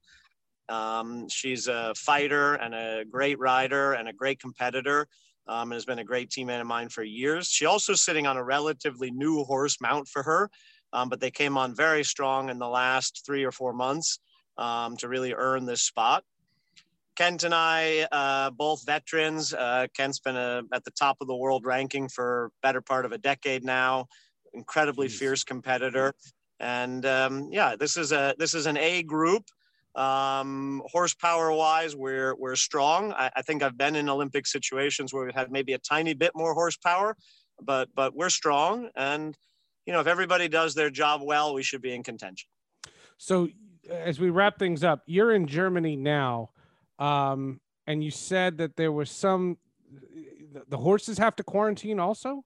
Um, 0.69 1.29
she's 1.29 1.69
a 1.69 1.95
fighter 1.95 2.55
and 2.55 2.75
a 2.75 3.05
great 3.05 3.39
rider 3.39 3.93
and 3.95 4.09
a 4.09 4.13
great 4.13 4.41
competitor. 4.41 5.07
Um, 5.47 5.65
and 5.65 5.75
has 5.75 5.85
been 5.85 5.99
a 5.99 6.05
great 6.05 6.31
teammate 6.31 6.63
of 6.63 6.67
mine 6.67 6.89
for 6.89 7.03
years. 7.03 7.49
She 7.49 7.67
also 7.67 7.93
sitting 7.93 8.27
on 8.27 8.39
a 8.39 8.43
relatively 8.43 9.11
new 9.11 9.45
horse 9.45 9.79
mount 9.79 10.09
for 10.09 10.23
her, 10.23 10.49
um, 10.95 11.11
but 11.11 11.21
they 11.21 11.31
came 11.31 11.59
on 11.59 11.77
very 11.77 12.03
strong 12.03 12.49
in 12.49 12.59
the 12.59 12.67
last 12.67 13.25
three 13.27 13.45
or 13.45 13.53
four 13.53 13.75
months 13.75 14.21
um, 14.57 14.97
to 14.97 15.09
really 15.09 15.35
earn 15.35 15.67
this 15.67 15.83
spot. 15.83 16.25
Kent 17.17 17.45
and 17.45 17.55
I, 17.55 18.07
uh, 18.11 18.51
both 18.51 18.85
veterans. 18.85 19.55
Uh, 19.55 19.87
Kent's 19.97 20.19
been 20.19 20.37
a, 20.37 20.63
at 20.73 20.85
the 20.85 20.91
top 20.91 21.19
of 21.21 21.29
the 21.29 21.37
world 21.37 21.65
ranking 21.65 22.09
for 22.09 22.51
better 22.63 22.81
part 22.81 23.05
of 23.05 23.13
a 23.13 23.19
decade 23.19 23.65
now. 23.65 24.07
Incredibly 24.53 25.09
Jeez. 25.09 25.19
fierce 25.19 25.45
competitor, 25.45 26.15
and 26.61 27.05
um, 27.07 27.49
yeah, 27.51 27.75
this 27.77 27.97
is 27.97 28.13
a 28.13 28.35
this 28.39 28.55
is 28.55 28.67
an 28.67 28.77
A 28.77 29.03
group. 29.03 29.45
Um, 29.97 30.83
horsepower 30.87 31.53
wise, 31.53 31.97
we're 31.97 32.37
we're 32.37 32.57
strong. 32.57 33.13
I, 33.13 33.31
I 33.35 33.43
think 33.43 33.63
I've 33.63 33.77
been 33.77 33.97
in 33.97 34.09
Olympic 34.09 34.47
situations 34.47 35.13
where 35.13 35.25
we've 35.25 35.35
had 35.35 35.51
maybe 35.51 35.73
a 35.73 35.79
tiny 35.79 36.15
bit 36.15 36.33
more 36.37 36.55
horsepower, 36.55 37.17
but 37.61 37.89
but 37.97 38.15
we're 38.15 38.31
strong, 38.31 38.91
and 38.95 39.37
you 39.87 39.93
know 39.93 40.01
if 40.01 40.07
everybody 40.07 40.47
does 40.47 40.75
their 40.75 40.91
job 40.91 41.21
well, 41.25 41.53
we 41.53 41.65
should 41.65 41.83
be 41.83 41.93
in 41.93 42.05
contention. 42.05 42.49
So 43.19 43.49
as 43.91 44.21
we 44.21 44.31
wrap 44.31 44.59
things 44.59 44.85
up, 44.85 45.03
you're 45.07 45.33
in 45.33 45.47
Germany 45.47 45.97
now. 45.97 46.51
Um, 46.99 47.61
and 47.87 48.03
you 48.03 48.11
said 48.11 48.59
that 48.59 48.77
there 48.77 48.93
was 48.93 49.11
some 49.11 49.59
the 50.69 50.77
horses 50.77 51.19
have 51.19 51.37
to 51.37 51.43
quarantine 51.43 51.99
also? 51.99 52.45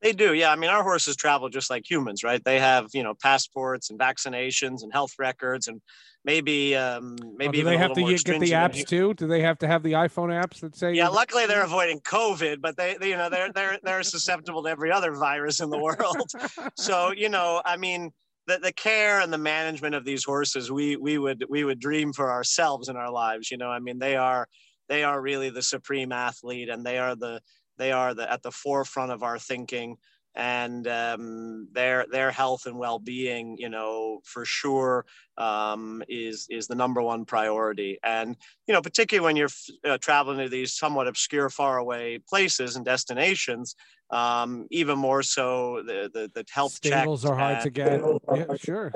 They 0.00 0.12
do 0.12 0.34
yeah. 0.34 0.50
I 0.50 0.56
mean 0.56 0.70
our 0.70 0.82
horses 0.82 1.16
travel 1.16 1.48
just 1.48 1.70
like 1.70 1.90
humans 1.90 2.22
right? 2.22 2.42
They 2.44 2.60
have 2.60 2.88
you 2.92 3.02
know 3.02 3.14
passports 3.14 3.90
and 3.90 3.98
vaccinations 3.98 4.82
and 4.82 4.92
health 4.92 5.12
records 5.18 5.66
and 5.66 5.80
maybe 6.26 6.76
um 6.76 7.16
maybe 7.36 7.60
oh, 7.60 7.62
do 7.62 7.70
they 7.70 7.78
have 7.78 7.94
to 7.94 8.02
get 8.02 8.40
the 8.40 8.52
apps 8.52 8.86
too? 8.86 9.14
Do 9.14 9.26
they 9.26 9.40
have 9.40 9.58
to 9.60 9.66
have 9.66 9.82
the 9.82 9.92
iphone 9.92 10.28
apps 10.28 10.60
that 10.60 10.76
say 10.76 10.92
yeah 10.92 11.08
luckily 11.08 11.46
they're 11.46 11.64
avoiding 11.64 12.00
covid 12.00 12.60
but 12.60 12.76
they, 12.76 12.98
they 13.00 13.10
you 13.10 13.16
know 13.16 13.30
they're 13.30 13.50
they're 13.52 13.78
they're 13.82 14.02
susceptible 14.14 14.62
to 14.64 14.68
every 14.68 14.92
other 14.92 15.14
virus 15.14 15.60
in 15.60 15.70
the 15.70 15.78
world. 15.78 16.30
So 16.76 17.12
you 17.12 17.30
know 17.30 17.62
i 17.64 17.76
mean 17.76 18.12
the, 18.46 18.58
the 18.58 18.72
care 18.72 19.20
and 19.20 19.32
the 19.32 19.38
management 19.38 19.94
of 19.94 20.04
these 20.04 20.24
horses 20.24 20.70
we 20.70 20.96
we 20.96 21.18
would 21.18 21.44
we 21.48 21.64
would 21.64 21.78
dream 21.78 22.12
for 22.12 22.30
ourselves 22.30 22.88
in 22.88 22.96
our 22.96 23.10
lives 23.10 23.50
you 23.50 23.56
know 23.56 23.70
i 23.70 23.78
mean 23.78 23.98
they 23.98 24.16
are 24.16 24.46
they 24.88 25.04
are 25.04 25.20
really 25.20 25.50
the 25.50 25.62
supreme 25.62 26.12
athlete 26.12 26.68
and 26.68 26.84
they 26.84 26.98
are 26.98 27.14
the 27.16 27.40
they 27.76 27.92
are 27.92 28.14
the 28.14 28.30
at 28.30 28.42
the 28.42 28.52
forefront 28.52 29.10
of 29.12 29.22
our 29.22 29.38
thinking 29.38 29.96
and 30.36 30.88
um, 30.88 31.68
their 31.72 32.06
their 32.10 32.30
health 32.30 32.66
and 32.66 32.76
well-being, 32.76 33.56
you 33.58 33.68
know, 33.68 34.20
for 34.24 34.44
sure 34.44 35.06
um, 35.38 36.02
is 36.08 36.46
is 36.50 36.66
the 36.66 36.74
number 36.74 37.00
one 37.00 37.24
priority. 37.24 37.98
And 38.02 38.36
you 38.66 38.74
know, 38.74 38.82
particularly 38.82 39.24
when 39.24 39.36
you're 39.36 39.48
uh, 39.84 39.98
traveling 39.98 40.38
to 40.38 40.48
these 40.48 40.72
somewhat 40.72 41.06
obscure, 41.06 41.50
faraway 41.50 42.18
places 42.18 42.74
and 42.74 42.84
destinations, 42.84 43.76
um, 44.14 44.66
even 44.70 44.98
more 44.98 45.22
so 45.22 45.82
the 45.86 46.10
the, 46.12 46.30
the 46.34 46.44
health 46.50 46.72
stables 46.72 47.24
are 47.24 47.36
hard 47.36 47.62
to 47.62 47.70
get. 47.70 48.00
Yeah, 48.34 48.56
sure. 48.56 48.92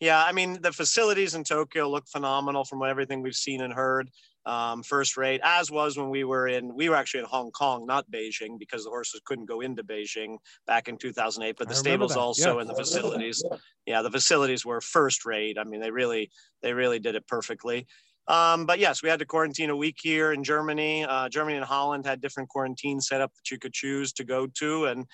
Yeah, 0.00 0.22
I 0.24 0.32
mean 0.32 0.60
the 0.60 0.72
facilities 0.72 1.34
in 1.34 1.44
Tokyo 1.44 1.88
look 1.88 2.06
phenomenal 2.08 2.64
from 2.64 2.82
everything 2.82 3.22
we've 3.22 3.34
seen 3.34 3.60
and 3.60 3.72
heard 3.72 4.10
um, 4.46 4.82
first 4.82 5.16
rate, 5.16 5.40
as 5.42 5.70
was 5.70 5.96
when 5.96 6.10
we 6.10 6.24
were 6.24 6.48
in, 6.48 6.74
we 6.74 6.88
were 6.88 6.96
actually 6.96 7.20
in 7.20 7.26
Hong 7.26 7.50
Kong, 7.50 7.86
not 7.86 8.10
Beijing, 8.10 8.58
because 8.58 8.84
the 8.84 8.90
horses 8.90 9.22
couldn't 9.24 9.46
go 9.46 9.60
into 9.60 9.82
Beijing 9.82 10.36
back 10.66 10.88
in 10.88 10.98
2008. 10.98 11.56
But 11.56 11.68
the 11.68 11.74
stables 11.74 12.14
also 12.14 12.56
yeah. 12.56 12.60
and 12.60 12.68
the 12.68 12.74
facilities, 12.74 13.42
yeah, 13.86 14.02
the 14.02 14.10
facilities 14.10 14.64
were 14.66 14.80
first 14.82 15.24
rate. 15.24 15.56
I 15.58 15.64
mean, 15.64 15.80
they 15.80 15.90
really, 15.90 16.30
they 16.62 16.74
really 16.74 16.98
did 16.98 17.14
it 17.14 17.26
perfectly. 17.26 17.86
Um, 18.26 18.64
but 18.64 18.78
yes, 18.78 19.02
we 19.02 19.08
had 19.08 19.18
to 19.18 19.26
quarantine 19.26 19.70
a 19.70 19.76
week 19.76 19.98
here 20.00 20.32
in 20.32 20.42
Germany. 20.42 21.04
Uh, 21.04 21.28
Germany 21.28 21.56
and 21.56 21.64
Holland 21.64 22.06
had 22.06 22.20
different 22.20 22.48
quarantine 22.48 23.00
setup 23.00 23.32
that 23.34 23.50
you 23.50 23.58
could 23.58 23.72
choose 23.72 24.12
to 24.14 24.24
go 24.24 24.46
to, 24.58 24.86
and 24.86 25.06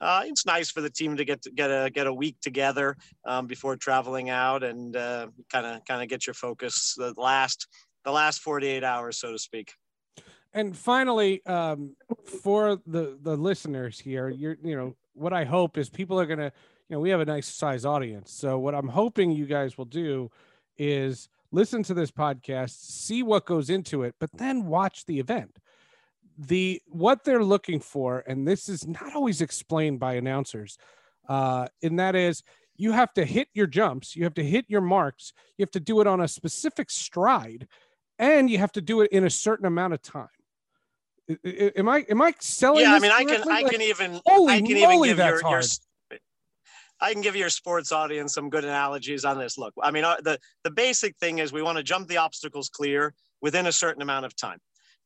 uh, 0.00 0.22
it's 0.24 0.46
nice 0.46 0.70
for 0.70 0.80
the 0.80 0.90
team 0.90 1.16
to 1.16 1.24
get 1.24 1.42
to 1.42 1.50
get 1.50 1.70
a 1.70 1.90
get 1.90 2.06
a 2.06 2.14
week 2.14 2.36
together 2.40 2.96
um, 3.24 3.46
before 3.46 3.76
traveling 3.76 4.30
out 4.30 4.62
and 4.62 4.94
kind 4.94 5.66
of 5.66 5.84
kind 5.84 6.02
of 6.02 6.08
get 6.08 6.26
your 6.26 6.34
focus. 6.34 6.94
The 6.96 7.14
last 7.16 7.66
the 8.04 8.12
last 8.12 8.40
48 8.40 8.84
hours, 8.84 9.18
so 9.18 9.32
to 9.32 9.38
speak. 9.38 9.72
And 10.54 10.76
finally, 10.76 11.44
um, 11.46 11.96
for 12.42 12.78
the 12.86 13.18
the 13.22 13.36
listeners 13.36 13.98
here, 13.98 14.28
you're 14.28 14.56
you 14.62 14.76
know 14.76 14.94
what 15.14 15.32
I 15.32 15.44
hope 15.44 15.78
is 15.78 15.88
people 15.88 16.20
are 16.20 16.26
gonna 16.26 16.52
you 16.88 16.96
know 16.96 17.00
we 17.00 17.10
have 17.10 17.20
a 17.20 17.24
nice 17.24 17.48
size 17.48 17.86
audience, 17.86 18.30
so 18.30 18.58
what 18.58 18.74
I'm 18.74 18.88
hoping 18.88 19.30
you 19.30 19.46
guys 19.46 19.78
will 19.78 19.86
do 19.86 20.30
is 20.76 21.28
listen 21.52 21.82
to 21.84 21.94
this 21.94 22.10
podcast, 22.10 22.70
see 22.70 23.22
what 23.22 23.46
goes 23.46 23.70
into 23.70 24.02
it, 24.02 24.14
but 24.18 24.30
then 24.32 24.66
watch 24.66 25.04
the 25.06 25.18
event. 25.18 25.58
The 26.38 26.80
what 26.86 27.24
they're 27.24 27.44
looking 27.44 27.78
for, 27.78 28.24
and 28.26 28.48
this 28.48 28.68
is 28.68 28.86
not 28.86 29.14
always 29.14 29.40
explained 29.42 30.00
by 30.00 30.14
announcers, 30.14 30.78
uh, 31.28 31.68
and 31.82 31.98
that 32.00 32.16
is 32.16 32.42
you 32.76 32.92
have 32.92 33.12
to 33.14 33.24
hit 33.24 33.48
your 33.52 33.66
jumps, 33.66 34.16
you 34.16 34.24
have 34.24 34.34
to 34.34 34.44
hit 34.44 34.64
your 34.68 34.80
marks, 34.80 35.34
you 35.56 35.62
have 35.62 35.70
to 35.72 35.80
do 35.80 36.00
it 36.00 36.06
on 36.06 36.22
a 36.22 36.28
specific 36.28 36.90
stride 36.90 37.68
and 38.18 38.48
you 38.48 38.58
have 38.58 38.72
to 38.72 38.80
do 38.80 39.00
it 39.00 39.10
in 39.10 39.24
a 39.24 39.30
certain 39.30 39.66
amount 39.66 39.92
of 39.92 40.02
time. 40.02 40.28
Am 41.76 41.88
I 41.88 42.04
am 42.08 42.22
I 42.22 42.34
selling? 42.40 42.82
Yeah, 42.82 42.94
I 42.94 42.98
mean, 42.98 43.12
I 43.12 43.24
can 43.24 43.48
I 43.50 43.62
can 43.62 43.80
even 43.80 44.20
I 44.26 44.60
can 44.60 44.80
moly, 44.80 45.10
even 45.10 45.16
give 45.16 45.18
your, 45.18 45.40
your, 45.40 45.62
I 47.02 47.12
can 47.12 47.20
give 47.20 47.34
your 47.34 47.50
sports 47.50 47.90
audience 47.90 48.32
some 48.32 48.48
good 48.48 48.64
analogies 48.64 49.24
on 49.24 49.36
this. 49.36 49.58
Look, 49.58 49.74
I 49.82 49.90
mean, 49.90 50.04
uh, 50.04 50.16
the 50.22 50.38
the 50.62 50.70
basic 50.70 51.16
thing 51.16 51.38
is 51.38 51.52
we 51.52 51.62
want 51.62 51.76
to 51.76 51.84
jump 51.84 52.08
the 52.08 52.18
obstacles 52.18 52.68
clear 52.68 53.12
within 53.40 53.66
a 53.66 53.72
certain 53.72 54.02
amount 54.02 54.24
of 54.24 54.36
time. 54.36 54.58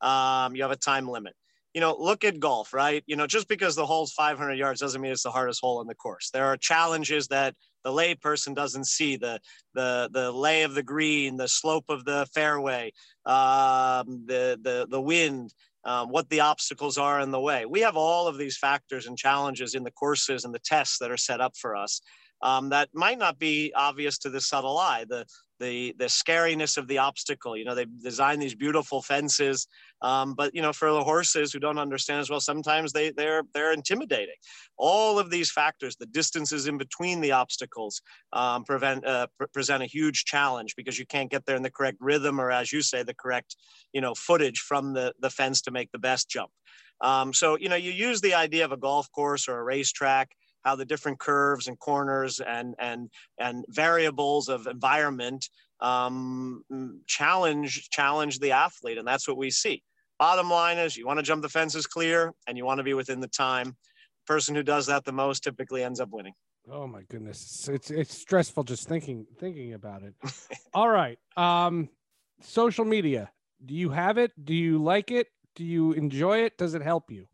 Um, 0.02 0.54
you 0.54 0.62
have 0.62 0.70
a 0.70 0.76
time 0.76 1.08
limit. 1.08 1.34
You 1.72 1.80
know, 1.80 1.96
look 1.98 2.24
at 2.24 2.38
golf, 2.38 2.72
right? 2.72 3.02
You 3.06 3.16
know, 3.16 3.26
just 3.26 3.48
because 3.48 3.74
the 3.76 3.84
hole's 3.84 4.12
500 4.12 4.54
yards 4.54 4.80
doesn't 4.80 5.00
mean 5.00 5.12
it's 5.12 5.22
the 5.22 5.30
hardest 5.30 5.60
hole 5.60 5.80
in 5.80 5.86
the 5.86 5.94
course. 5.94 6.30
There 6.30 6.46
are 6.46 6.56
challenges 6.56 7.28
that 7.28 7.54
the 7.82 7.92
lay 7.92 8.14
person 8.14 8.52
doesn't 8.52 8.86
see 8.86 9.16
the 9.16 9.40
the 9.74 10.10
the 10.12 10.32
lay 10.32 10.64
of 10.64 10.74
the 10.74 10.82
green, 10.82 11.36
the 11.36 11.48
slope 11.48 11.86
of 11.88 12.04
the 12.04 12.26
fairway, 12.34 12.92
um, 13.24 14.24
the 14.26 14.58
the 14.62 14.86
the 14.90 15.00
wind, 15.00 15.54
um, 15.86 16.10
what 16.10 16.28
the 16.28 16.40
obstacles 16.40 16.98
are 16.98 17.20
in 17.20 17.30
the 17.30 17.40
way. 17.40 17.64
We 17.64 17.80
have 17.80 17.96
all 17.96 18.26
of 18.26 18.36
these 18.36 18.58
factors 18.58 19.06
and 19.06 19.16
challenges 19.16 19.74
in 19.74 19.84
the 19.84 19.90
courses 19.92 20.44
and 20.44 20.52
the 20.52 20.58
tests 20.58 20.98
that 20.98 21.10
are 21.10 21.16
set 21.16 21.40
up 21.40 21.56
for 21.56 21.76
us 21.76 22.02
um, 22.42 22.68
that 22.70 22.88
might 22.92 23.18
not 23.18 23.38
be 23.38 23.72
obvious 23.74 24.18
to 24.18 24.30
the 24.30 24.40
subtle 24.40 24.78
eye. 24.78 25.04
The 25.08 25.26
the 25.58 25.94
the 25.98 26.06
scariness 26.06 26.76
of 26.76 26.88
the 26.88 26.98
obstacle. 26.98 27.56
You 27.56 27.64
know, 27.64 27.74
they 27.74 27.86
design 28.02 28.38
these 28.38 28.54
beautiful 28.54 29.02
fences, 29.02 29.66
um, 30.02 30.34
but 30.34 30.54
you 30.54 30.62
know, 30.62 30.72
for 30.72 30.92
the 30.92 31.02
horses 31.02 31.52
who 31.52 31.58
don't 31.58 31.78
understand 31.78 32.20
as 32.20 32.30
well, 32.30 32.40
sometimes 32.40 32.92
they 32.92 33.10
they're 33.10 33.42
they're 33.54 33.72
intimidating. 33.72 34.34
All 34.76 35.18
of 35.18 35.30
these 35.30 35.50
factors, 35.50 35.96
the 35.96 36.06
distances 36.06 36.66
in 36.66 36.78
between 36.78 37.20
the 37.20 37.32
obstacles, 37.32 38.02
um, 38.32 38.64
prevent 38.64 39.06
uh, 39.06 39.28
pr- 39.38 39.46
present 39.52 39.82
a 39.82 39.86
huge 39.86 40.24
challenge 40.24 40.74
because 40.76 40.98
you 40.98 41.06
can't 41.06 41.30
get 41.30 41.46
there 41.46 41.56
in 41.56 41.62
the 41.62 41.70
correct 41.70 41.98
rhythm 42.00 42.40
or, 42.40 42.50
as 42.50 42.72
you 42.72 42.82
say, 42.82 43.02
the 43.02 43.14
correct 43.14 43.56
you 43.92 44.00
know 44.00 44.14
footage 44.14 44.60
from 44.60 44.92
the 44.92 45.14
the 45.20 45.30
fence 45.30 45.62
to 45.62 45.70
make 45.70 45.90
the 45.92 45.98
best 45.98 46.28
jump. 46.28 46.50
Um, 47.00 47.32
so 47.32 47.56
you 47.58 47.68
know, 47.68 47.76
you 47.76 47.92
use 47.92 48.20
the 48.20 48.34
idea 48.34 48.64
of 48.64 48.72
a 48.72 48.76
golf 48.76 49.10
course 49.12 49.48
or 49.48 49.58
a 49.58 49.64
racetrack 49.64 50.30
how 50.66 50.74
the 50.74 50.84
different 50.84 51.18
curves 51.20 51.68
and 51.68 51.78
corners 51.78 52.40
and 52.40 52.74
and 52.78 53.08
and 53.38 53.64
variables 53.68 54.48
of 54.48 54.66
environment 54.66 55.48
um, 55.80 56.62
challenge 57.06 57.88
challenge 57.90 58.40
the 58.40 58.52
athlete, 58.52 58.98
and 58.98 59.06
that's 59.06 59.28
what 59.28 59.36
we 59.36 59.50
see. 59.50 59.82
Bottom 60.18 60.50
line 60.50 60.78
is, 60.78 60.96
you 60.96 61.06
want 61.06 61.18
to 61.18 61.22
jump 61.22 61.42
the 61.42 61.48
fences 61.48 61.86
clear, 61.86 62.32
and 62.46 62.58
you 62.58 62.64
want 62.64 62.78
to 62.78 62.84
be 62.84 62.94
within 62.94 63.20
the 63.20 63.28
time. 63.28 63.68
The 63.68 64.32
person 64.34 64.54
who 64.54 64.62
does 64.62 64.86
that 64.86 65.04
the 65.04 65.12
most 65.12 65.44
typically 65.44 65.84
ends 65.84 66.00
up 66.00 66.08
winning. 66.10 66.34
Oh 66.70 66.86
my 66.88 67.02
goodness, 67.08 67.68
it's 67.72 67.90
it's, 67.90 68.18
stressful 68.18 68.64
just 68.64 68.88
thinking 68.88 69.26
thinking 69.38 69.74
about 69.74 70.02
it. 70.02 70.14
All 70.74 70.88
right, 70.88 71.18
um, 71.36 71.88
social 72.40 72.84
media. 72.84 73.30
Do 73.64 73.74
you 73.74 73.90
have 73.90 74.18
it? 74.18 74.32
Do 74.42 74.52
you 74.52 74.82
like 74.82 75.10
it? 75.10 75.28
Do 75.54 75.64
you 75.64 75.92
enjoy 75.92 76.40
it? 76.40 76.58
Does 76.58 76.74
it 76.74 76.82
help 76.82 77.10
you? 77.10 77.28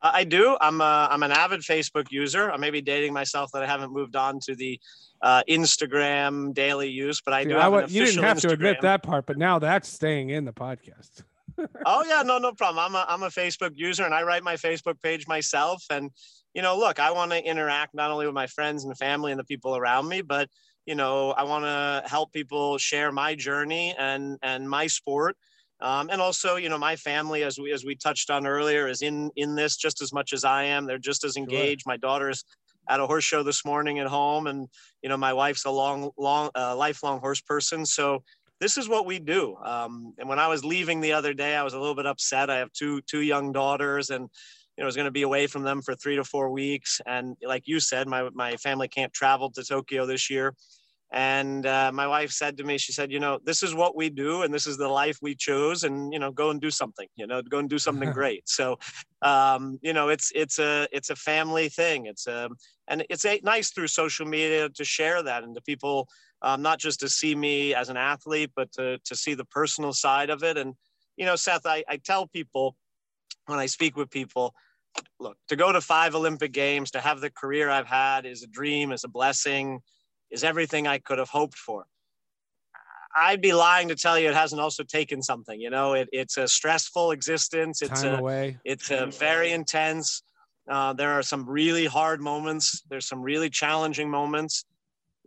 I 0.00 0.24
do. 0.24 0.56
I'm 0.60 0.80
a, 0.80 1.08
I'm 1.10 1.22
an 1.22 1.32
avid 1.32 1.60
Facebook 1.60 2.10
user. 2.10 2.50
I 2.50 2.56
may 2.56 2.70
be 2.70 2.80
dating 2.80 3.12
myself 3.12 3.50
that 3.52 3.62
I 3.62 3.66
haven't 3.66 3.92
moved 3.92 4.16
on 4.16 4.38
to 4.40 4.54
the 4.54 4.78
uh, 5.22 5.42
Instagram 5.48 6.54
daily 6.54 6.88
use, 6.88 7.20
but 7.20 7.34
I 7.34 7.42
See, 7.42 7.50
do 7.50 7.58
I 7.58 7.62
have 7.62 7.72
wa- 7.72 7.78
an 7.80 7.86
you 7.88 8.04
didn't 8.04 8.22
have 8.22 8.40
to 8.40 8.50
admit 8.50 8.80
that 8.82 9.02
part, 9.02 9.26
but 9.26 9.36
now 9.36 9.58
that's 9.58 9.88
staying 9.88 10.30
in 10.30 10.44
the 10.44 10.52
podcast. 10.52 11.24
oh 11.86 12.04
yeah, 12.04 12.22
no, 12.22 12.38
no 12.38 12.52
problem. 12.52 12.84
I'm 12.84 12.94
a 12.94 13.04
I'm 13.08 13.22
a 13.24 13.28
Facebook 13.28 13.72
user, 13.74 14.04
and 14.04 14.14
I 14.14 14.22
write 14.22 14.44
my 14.44 14.54
Facebook 14.54 15.02
page 15.02 15.26
myself. 15.26 15.84
And 15.90 16.10
you 16.54 16.62
know, 16.62 16.78
look, 16.78 17.00
I 17.00 17.10
want 17.10 17.32
to 17.32 17.44
interact 17.44 17.94
not 17.94 18.10
only 18.10 18.26
with 18.26 18.34
my 18.34 18.46
friends 18.46 18.84
and 18.84 18.96
family 18.96 19.32
and 19.32 19.40
the 19.40 19.44
people 19.44 19.76
around 19.76 20.08
me, 20.08 20.22
but 20.22 20.48
you 20.86 20.94
know, 20.94 21.32
I 21.32 21.42
want 21.42 21.64
to 21.64 22.08
help 22.08 22.32
people 22.32 22.78
share 22.78 23.10
my 23.10 23.34
journey 23.34 23.94
and 23.98 24.38
and 24.42 24.70
my 24.70 24.86
sport. 24.86 25.36
Um, 25.80 26.08
and 26.10 26.20
also, 26.20 26.56
you 26.56 26.68
know, 26.68 26.78
my 26.78 26.96
family, 26.96 27.44
as 27.44 27.58
we 27.58 27.72
as 27.72 27.84
we 27.84 27.94
touched 27.94 28.30
on 28.30 28.46
earlier, 28.46 28.88
is 28.88 29.02
in 29.02 29.30
in 29.36 29.54
this 29.54 29.76
just 29.76 30.02
as 30.02 30.12
much 30.12 30.32
as 30.32 30.44
I 30.44 30.64
am. 30.64 30.86
They're 30.86 30.98
just 30.98 31.24
as 31.24 31.36
engaged. 31.36 31.84
My 31.86 31.96
daughter's 31.96 32.44
at 32.88 33.00
a 33.00 33.06
horse 33.06 33.24
show 33.24 33.42
this 33.42 33.64
morning 33.64 33.98
at 33.98 34.06
home, 34.06 34.46
and 34.46 34.68
you 35.02 35.08
know, 35.08 35.16
my 35.16 35.32
wife's 35.32 35.64
a 35.64 35.70
long, 35.70 36.10
long, 36.18 36.50
uh, 36.56 36.74
lifelong 36.74 37.20
horse 37.20 37.40
person. 37.40 37.84
So 37.86 38.22
this 38.60 38.76
is 38.76 38.88
what 38.88 39.06
we 39.06 39.18
do. 39.18 39.56
Um, 39.64 40.14
and 40.18 40.28
when 40.28 40.38
I 40.38 40.48
was 40.48 40.64
leaving 40.64 41.00
the 41.00 41.12
other 41.12 41.32
day, 41.32 41.54
I 41.54 41.62
was 41.62 41.74
a 41.74 41.78
little 41.78 41.94
bit 41.94 42.06
upset. 42.06 42.50
I 42.50 42.56
have 42.56 42.72
two 42.72 43.00
two 43.02 43.20
young 43.20 43.52
daughters, 43.52 44.10
and 44.10 44.22
you 44.22 44.82
know, 44.82 44.84
I 44.84 44.86
was 44.86 44.96
going 44.96 45.06
to 45.06 45.12
be 45.12 45.22
away 45.22 45.46
from 45.46 45.62
them 45.62 45.82
for 45.82 45.94
three 45.94 46.16
to 46.16 46.24
four 46.24 46.50
weeks. 46.50 47.00
And 47.06 47.36
like 47.44 47.64
you 47.66 47.78
said, 47.80 48.08
my 48.08 48.28
my 48.32 48.56
family 48.56 48.88
can't 48.88 49.12
travel 49.12 49.50
to 49.52 49.64
Tokyo 49.64 50.06
this 50.06 50.28
year. 50.30 50.54
And 51.10 51.64
uh, 51.64 51.90
my 51.92 52.06
wife 52.06 52.30
said 52.30 52.58
to 52.58 52.64
me, 52.64 52.76
she 52.76 52.92
said, 52.92 53.10
you 53.10 53.18
know, 53.18 53.38
this 53.42 53.62
is 53.62 53.74
what 53.74 53.96
we 53.96 54.10
do, 54.10 54.42
and 54.42 54.52
this 54.52 54.66
is 54.66 54.76
the 54.76 54.88
life 54.88 55.18
we 55.22 55.34
chose, 55.34 55.84
and 55.84 56.12
you 56.12 56.18
know, 56.18 56.30
go 56.30 56.50
and 56.50 56.60
do 56.60 56.70
something. 56.70 57.08
You 57.16 57.26
know, 57.26 57.40
go 57.40 57.58
and 57.58 57.70
do 57.70 57.78
something 57.78 58.12
great. 58.20 58.46
So, 58.48 58.78
um, 59.22 59.78
you 59.80 59.94
know, 59.94 60.08
it's 60.08 60.30
it's 60.34 60.58
a 60.58 60.86
it's 60.92 61.08
a 61.08 61.16
family 61.16 61.70
thing. 61.70 62.06
It's 62.06 62.26
a 62.26 62.50
and 62.88 63.06
it's 63.08 63.24
a, 63.24 63.40
nice 63.42 63.70
through 63.70 63.88
social 63.88 64.26
media 64.26 64.68
to 64.68 64.84
share 64.84 65.22
that 65.22 65.44
and 65.44 65.54
to 65.54 65.62
people 65.62 66.08
um, 66.42 66.62
not 66.62 66.78
just 66.78 67.00
to 67.00 67.08
see 67.08 67.34
me 67.34 67.74
as 67.74 67.88
an 67.88 67.96
athlete, 67.96 68.50
but 68.54 68.70
to, 68.72 68.98
to 69.04 69.16
see 69.16 69.34
the 69.34 69.44
personal 69.44 69.92
side 69.92 70.30
of 70.30 70.42
it. 70.42 70.56
And, 70.56 70.74
you 71.16 71.26
know, 71.26 71.36
Seth, 71.36 71.66
I, 71.66 71.84
I 71.88 71.96
tell 71.96 72.26
people 72.26 72.76
when 73.46 73.58
I 73.58 73.66
speak 73.66 73.96
with 73.96 74.10
people, 74.10 74.54
look, 75.18 75.36
to 75.48 75.56
go 75.56 75.72
to 75.72 75.80
five 75.80 76.14
Olympic 76.14 76.52
Games, 76.52 76.90
to 76.92 77.00
have 77.00 77.20
the 77.20 77.30
career 77.30 77.70
I've 77.70 77.86
had 77.86 78.26
is 78.26 78.42
a 78.42 78.46
dream, 78.46 78.92
is 78.92 79.04
a 79.04 79.08
blessing, 79.08 79.80
is 80.30 80.44
everything 80.44 80.86
I 80.86 80.98
could 80.98 81.18
have 81.18 81.28
hoped 81.28 81.58
for. 81.58 81.86
I'd 83.16 83.40
be 83.40 83.52
lying 83.52 83.88
to 83.88 83.96
tell 83.96 84.18
you 84.18 84.28
it 84.28 84.34
hasn't 84.34 84.60
also 84.60 84.84
taken 84.84 85.22
something. 85.22 85.60
You 85.60 85.70
know, 85.70 85.94
it, 85.94 86.08
it's 86.12 86.36
a 86.36 86.46
stressful 86.46 87.10
existence. 87.10 87.82
It's 87.82 88.02
Time 88.02 88.14
a, 88.14 88.18
away. 88.18 88.58
it's 88.64 88.90
a 88.90 89.06
very 89.06 89.50
intense. 89.52 90.22
Uh, 90.70 90.92
there 90.92 91.12
are 91.12 91.22
some 91.22 91.48
really 91.48 91.86
hard 91.86 92.20
moments. 92.20 92.82
There's 92.90 93.06
some 93.06 93.22
really 93.22 93.48
challenging 93.48 94.10
moments 94.10 94.64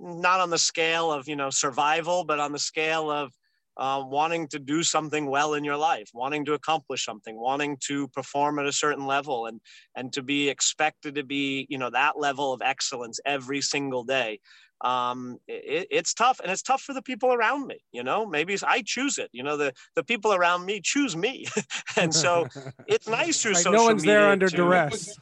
not 0.01 0.39
on 0.39 0.49
the 0.49 0.57
scale 0.57 1.11
of 1.11 1.27
you 1.27 1.35
know 1.35 1.49
survival 1.49 2.23
but 2.23 2.39
on 2.39 2.51
the 2.51 2.59
scale 2.59 3.09
of 3.11 3.31
uh, 3.77 4.03
wanting 4.05 4.47
to 4.47 4.59
do 4.59 4.83
something 4.83 5.27
well 5.27 5.53
in 5.53 5.63
your 5.63 5.77
life 5.77 6.09
wanting 6.13 6.43
to 6.43 6.53
accomplish 6.53 7.05
something 7.05 7.39
wanting 7.39 7.77
to 7.79 8.07
perform 8.09 8.59
at 8.59 8.65
a 8.65 8.71
certain 8.71 9.05
level 9.05 9.45
and 9.45 9.61
and 9.95 10.11
to 10.11 10.21
be 10.21 10.49
expected 10.49 11.15
to 11.15 11.23
be 11.23 11.67
you 11.69 11.77
know 11.77 11.89
that 11.89 12.19
level 12.19 12.51
of 12.51 12.61
excellence 12.61 13.19
every 13.25 13.61
single 13.61 14.03
day 14.03 14.39
um, 14.83 15.37
it, 15.47 15.87
it's 15.91 16.13
tough 16.13 16.39
and 16.41 16.51
it's 16.51 16.61
tough 16.63 16.81
for 16.81 16.93
the 16.93 17.01
people 17.01 17.31
around 17.33 17.67
me 17.67 17.77
you 17.91 18.03
know 18.03 18.25
maybe 18.25 18.55
i 18.65 18.81
choose 18.85 19.17
it 19.17 19.29
you 19.31 19.43
know 19.43 19.55
the 19.55 19.71
the 19.95 20.03
people 20.03 20.33
around 20.33 20.65
me 20.65 20.81
choose 20.83 21.15
me 21.15 21.45
and 21.97 22.13
so 22.13 22.47
it's 22.87 23.07
nice 23.07 23.41
through 23.41 23.53
Like, 23.53 23.63
social 23.63 23.73
no 23.79 23.83
one's 23.83 24.03
there 24.03 24.27
under 24.27 24.49
to- 24.49 24.55
duress. 24.55 25.17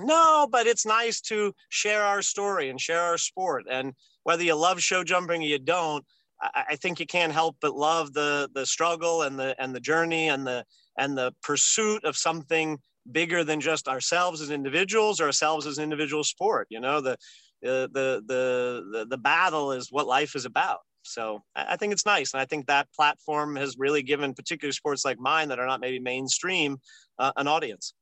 no, 0.00 0.46
but 0.50 0.66
it's 0.66 0.86
nice 0.86 1.20
to 1.22 1.54
share 1.68 2.02
our 2.02 2.22
story 2.22 2.68
and 2.70 2.80
share 2.80 3.00
our 3.00 3.18
sport. 3.18 3.64
And 3.70 3.92
whether 4.24 4.42
you 4.42 4.54
love 4.54 4.80
show 4.80 5.02
jumping 5.04 5.42
or 5.42 5.46
you 5.46 5.58
don't, 5.58 6.04
I, 6.40 6.64
I 6.70 6.76
think 6.76 7.00
you 7.00 7.06
can't 7.06 7.32
help 7.32 7.56
but 7.60 7.74
love 7.74 8.12
the 8.12 8.48
the 8.54 8.66
struggle 8.66 9.22
and 9.22 9.38
the 9.38 9.54
and 9.62 9.74
the 9.74 9.80
journey 9.80 10.28
and 10.28 10.46
the 10.46 10.64
and 10.98 11.16
the 11.16 11.34
pursuit 11.42 12.04
of 12.04 12.16
something 12.16 12.78
bigger 13.10 13.42
than 13.44 13.60
just 13.60 13.88
ourselves 13.88 14.40
as 14.40 14.50
individuals 14.50 15.20
or 15.20 15.24
ourselves 15.24 15.66
as 15.66 15.78
an 15.78 15.84
individual 15.84 16.24
sport. 16.24 16.66
You 16.70 16.80
know, 16.80 17.00
the 17.00 17.16
the 17.62 18.22
the 18.26 19.06
the 19.08 19.18
battle 19.18 19.72
is 19.72 19.88
what 19.90 20.06
life 20.06 20.34
is 20.34 20.44
about. 20.44 20.80
So 21.02 21.42
I 21.54 21.74
I 21.74 21.76
think 21.76 21.92
it's 21.92 22.06
nice, 22.06 22.32
and 22.32 22.40
I 22.40 22.44
think 22.44 22.66
that 22.66 22.88
platform 22.94 23.56
has 23.56 23.76
really 23.78 24.02
given 24.02 24.34
particular 24.34 24.72
sports 24.72 25.04
like 25.04 25.18
mine 25.18 25.48
that 25.48 25.58
are 25.58 25.66
not 25.66 25.80
maybe 25.80 25.98
mainstream 25.98 26.78
uh, 27.18 27.32
an 27.36 27.48
audience. 27.48 27.94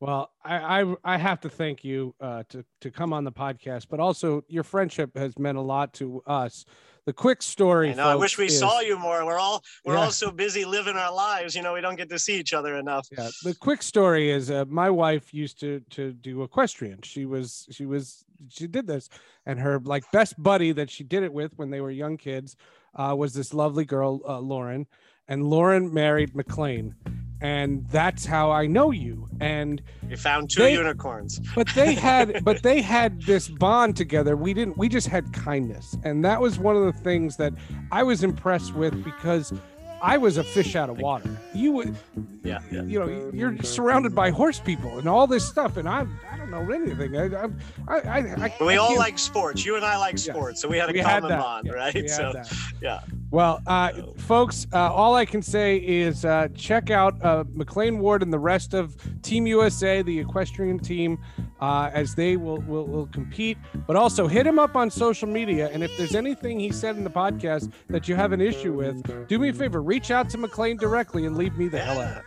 Well, 0.00 0.30
I, 0.44 0.82
I 0.82 0.94
I 1.04 1.16
have 1.16 1.40
to 1.42 1.48
thank 1.48 1.84
you 1.84 2.14
uh, 2.20 2.42
to 2.50 2.64
to 2.82 2.90
come 2.90 3.12
on 3.12 3.24
the 3.24 3.32
podcast, 3.32 3.86
but 3.88 4.00
also 4.00 4.42
your 4.48 4.64
friendship 4.64 5.16
has 5.16 5.38
meant 5.38 5.56
a 5.56 5.62
lot 5.62 5.94
to 5.94 6.22
us. 6.26 6.64
The 7.06 7.12
quick 7.12 7.42
story. 7.42 7.90
I 7.90 7.94
know. 7.94 8.04
I 8.08 8.14
wish 8.14 8.38
we 8.38 8.46
is- 8.46 8.58
saw 8.58 8.80
you 8.80 8.98
more. 8.98 9.26
We're 9.26 9.38
all 9.38 9.62
we're 9.84 9.94
Yeah. 9.94 10.04
all 10.04 10.10
so 10.10 10.30
busy 10.30 10.64
living 10.64 10.96
our 10.96 11.12
lives. 11.14 11.54
You 11.54 11.62
know, 11.62 11.74
we 11.74 11.82
don't 11.82 11.96
get 11.96 12.08
to 12.08 12.18
see 12.18 12.38
each 12.38 12.54
other 12.54 12.76
enough. 12.76 13.06
Yeah, 13.12 13.28
the 13.42 13.54
quick 13.54 13.82
story 13.82 14.30
is 14.30 14.50
uh, 14.50 14.64
my 14.68 14.88
wife 14.88 15.34
used 15.34 15.60
to 15.60 15.80
to 15.90 16.12
do 16.12 16.42
equestrian. 16.42 17.02
She 17.02 17.26
was 17.26 17.66
she 17.70 17.84
was 17.84 18.24
she 18.48 18.66
did 18.66 18.86
this, 18.86 19.10
and 19.44 19.60
her 19.60 19.80
like 19.84 20.10
best 20.12 20.42
buddy 20.42 20.72
that 20.72 20.88
she 20.90 21.04
did 21.04 21.22
it 21.22 21.32
with 21.32 21.52
when 21.56 21.70
they 21.70 21.80
were 21.82 21.90
young 21.90 22.16
kids 22.16 22.56
uh, 22.94 23.14
was 23.16 23.34
this 23.34 23.52
lovely 23.52 23.84
girl 23.84 24.20
uh, 24.26 24.38
Lauren, 24.38 24.86
and 25.28 25.44
Lauren 25.44 25.92
married 25.92 26.32
McLain, 26.34 26.92
and 27.40 27.86
that's 27.88 28.24
how 28.26 28.50
I 28.50 28.66
know 28.66 28.90
you. 28.90 29.28
And 29.40 29.82
You 30.08 30.16
found 30.16 30.50
two 30.50 30.62
They- 30.62 30.74
unicorns. 30.74 31.40
but 31.54 31.68
they 31.74 31.94
had 31.94 32.44
but 32.44 32.62
they 32.62 32.80
had 32.80 33.22
this 33.22 33.48
bond 33.48 33.96
together 33.96 34.36
we 34.36 34.54
didn't 34.54 34.76
we 34.78 34.88
just 34.88 35.08
had 35.08 35.32
kindness 35.32 35.96
and 36.04 36.24
that 36.24 36.40
was 36.40 36.58
one 36.58 36.76
of 36.76 36.84
the 36.84 36.92
things 37.00 37.36
that 37.36 37.52
i 37.90 38.02
was 38.02 38.22
impressed 38.22 38.74
with 38.74 39.02
because 39.02 39.52
i 40.12 40.16
was 40.16 40.36
a 40.36 40.44
fish 40.44 40.76
out 40.76 40.90
of 40.90 40.98
water 40.98 41.30
you 41.54 41.72
would 41.72 41.94
Yeah, 42.42 42.60
yeah. 42.70 42.82
you 42.82 42.98
know 43.00 43.30
you're 43.32 43.56
surrounded 43.62 44.14
by 44.14 44.30
horse 44.30 44.60
people 44.60 44.98
and 44.98 45.08
all 45.08 45.26
this 45.26 45.48
stuff 45.48 45.76
and 45.78 45.88
i 45.88 46.06
i 46.30 46.36
don't 46.36 46.50
know 46.50 46.70
anything 46.70 47.16
i 47.16 47.24
i 47.24 47.96
i, 47.96 47.98
I, 47.98 48.18
I 48.18 48.52
we 48.60 48.74
I 48.74 48.76
all 48.76 48.88
can't- 48.88 48.98
like 48.98 49.18
sports. 49.18 49.64
You 49.64 49.76
and 49.76 49.84
I 49.84 49.96
like 49.96 50.14
Yes. 50.14 50.24
sports, 50.24 50.60
so 50.60 50.68
we 50.68 50.76
had 50.78 50.90
a 50.90 50.92
we 50.92 50.98
had 50.98 51.22
common 51.22 51.30
that, 51.30 51.40
bond, 51.40 51.66
yeah, 51.66 51.72
right? 51.72 51.94
we 51.94 52.00
had 52.02 52.10
so 52.10 52.32
that. 52.34 52.52
yeah. 52.82 53.00
Well, 53.30 53.60
uh, 53.66 53.90
folks, 54.16 54.66
uh, 54.72 54.92
all 54.92 55.14
I 55.16 55.24
can 55.24 55.42
say 55.42 55.78
is 55.78 56.24
uh, 56.24 56.48
check 56.54 56.90
out 56.90 57.14
uh, 57.24 57.44
McLain 57.60 57.98
Ward 57.98 58.22
and 58.22 58.32
the 58.32 58.38
rest 58.38 58.74
of 58.74 58.96
Team 59.22 59.46
USA, 59.48 60.02
the 60.02 60.16
equestrian 60.20 60.78
team, 60.78 61.18
uh, 61.64 61.90
as 61.94 62.14
they 62.14 62.36
will, 62.36 62.58
will 62.62 62.86
will 62.86 63.06
compete. 63.06 63.56
But 63.86 63.96
also 63.96 64.26
hit 64.26 64.46
him 64.46 64.58
up 64.58 64.76
on 64.76 64.90
social 64.90 65.28
media, 65.28 65.70
and 65.72 65.82
if 65.82 65.96
there's 65.96 66.14
anything 66.14 66.60
he 66.60 66.70
said 66.72 66.96
in 66.96 67.04
the 67.04 67.10
podcast 67.10 67.72
that 67.88 68.06
you 68.08 68.14
have 68.16 68.32
an 68.32 68.40
issue 68.40 68.72
with, 68.74 68.96
do 69.28 69.38
me 69.38 69.48
a 69.48 69.52
favor, 69.52 69.80
reach 69.82 70.10
out 70.10 70.28
to 70.30 70.38
McLain 70.38 70.78
directly 70.78 71.24
and 71.26 71.36
leave 71.36 71.56
me 71.56 71.68
the 71.68 71.78
hell 71.78 72.00
out. 72.00 72.22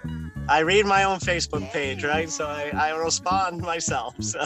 I 0.49 0.59
read 0.59 0.85
my 0.85 1.03
own 1.03 1.19
Facebook 1.19 1.69
page, 1.71 2.03
right? 2.03 2.29
So 2.29 2.45
I, 2.47 2.71
I 2.73 2.89
respond 2.97 3.61
myself. 3.61 4.15
So 4.27 4.43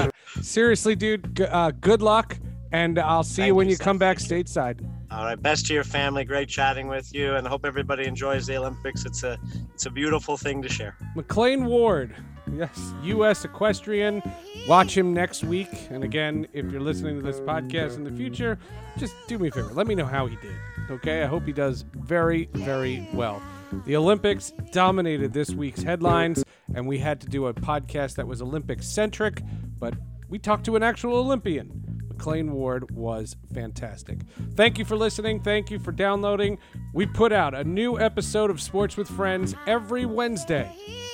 Seriously, 0.40 0.94
dude, 0.94 1.40
uh, 1.40 1.72
good 1.80 2.02
luck, 2.02 2.38
and 2.72 2.98
I'll 2.98 3.24
see 3.24 3.46
you 3.46 3.54
when 3.54 3.66
you, 3.66 3.72
you 3.72 3.78
come 3.78 3.98
back 3.98 4.18
stateside. 4.18 4.78
all 5.10 5.24
right, 5.24 5.40
best 5.40 5.66
to 5.66 5.74
your 5.74 5.82
family. 5.84 6.24
Great 6.24 6.48
chatting 6.48 6.86
with 6.88 7.12
you, 7.12 7.34
and 7.34 7.46
hope 7.46 7.64
everybody 7.66 8.06
enjoys 8.06 8.46
the 8.46 8.56
Olympics. 8.56 9.04
It's 9.04 9.24
a 9.24 9.38
it's 9.74 9.86
a 9.86 9.90
beautiful 9.90 10.36
thing 10.36 10.62
to 10.62 10.68
share. 10.68 10.96
McLain 11.16 11.66
Ward, 11.66 12.14
yes, 12.54 12.92
U.S. 13.04 13.44
equestrian. 13.44 14.22
Watch 14.68 14.96
him 14.96 15.12
next 15.12 15.44
week. 15.44 15.68
And 15.90 16.04
again, 16.04 16.46
if 16.52 16.70
you're 16.70 16.80
listening 16.80 17.16
to 17.16 17.22
this 17.22 17.40
podcast 17.40 17.96
in 17.96 18.04
the 18.04 18.12
future, 18.12 18.58
just 18.98 19.14
do 19.26 19.38
me 19.38 19.48
a 19.48 19.50
favor. 19.50 19.72
Let 19.72 19.86
me 19.86 19.94
know 19.94 20.06
how 20.06 20.26
he 20.26 20.36
did. 20.36 20.54
Okay, 20.90 21.22
I 21.22 21.26
hope 21.26 21.44
he 21.44 21.52
does 21.52 21.84
very, 21.94 22.48
very 22.52 23.08
well. 23.12 23.42
The 23.86 23.96
Olympics 23.96 24.52
dominated 24.72 25.32
this 25.32 25.50
week's 25.50 25.82
headlines, 25.82 26.44
and 26.74 26.86
we 26.86 26.98
had 26.98 27.20
to 27.20 27.28
do 27.28 27.46
a 27.46 27.54
podcast 27.54 28.16
that 28.16 28.26
was 28.26 28.42
Olympic 28.42 28.82
centric, 28.82 29.42
but 29.78 29.94
we 30.28 30.38
talked 30.38 30.64
to 30.64 30.76
an 30.76 30.82
actual 30.82 31.16
Olympian. 31.16 31.89
McLain 32.20 32.50
Ward 32.50 32.90
was 32.90 33.36
fantastic. 33.54 34.18
Thank 34.54 34.78
you 34.78 34.84
for 34.84 34.96
listening. 34.96 35.40
Thank 35.40 35.70
you 35.70 35.78
for 35.78 35.92
downloading. 35.92 36.58
We 36.92 37.06
put 37.06 37.32
out 37.32 37.54
a 37.54 37.64
new 37.64 37.98
episode 37.98 38.50
of 38.50 38.60
Sports 38.60 38.96
with 38.96 39.08
Friends 39.08 39.54
every 39.66 40.04
Wednesday. 40.04 40.70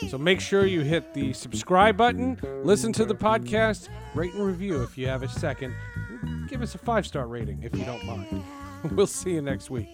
So 0.09 0.19
make 0.19 0.41
sure 0.41 0.67
you 0.67 0.81
hit 0.81 1.15
the 1.15 1.33
subscribe 1.33 1.97
button, 1.97 2.39
listen 2.65 2.93
to 2.95 3.05
the 3.05 3.15
podcast, 3.15 3.89
rate 4.15 4.35
and 4.35 4.45
review 4.45 4.83
if 4.83 4.99
you 4.99 5.07
have 5.07 5.23
a 5.23 5.29
second. 5.29 5.75
Give 6.49 6.61
us 6.61 6.75
a 6.75 6.79
five 6.79 7.07
star 7.07 7.27
rating 7.27 7.63
if 7.63 7.77
you 7.77 7.85
don't 7.85 8.05
mind. 8.05 8.43
We'll 8.93 9.09
see 9.09 9.33
you 9.33 9.43
next 9.43 9.69
week. 9.69 9.89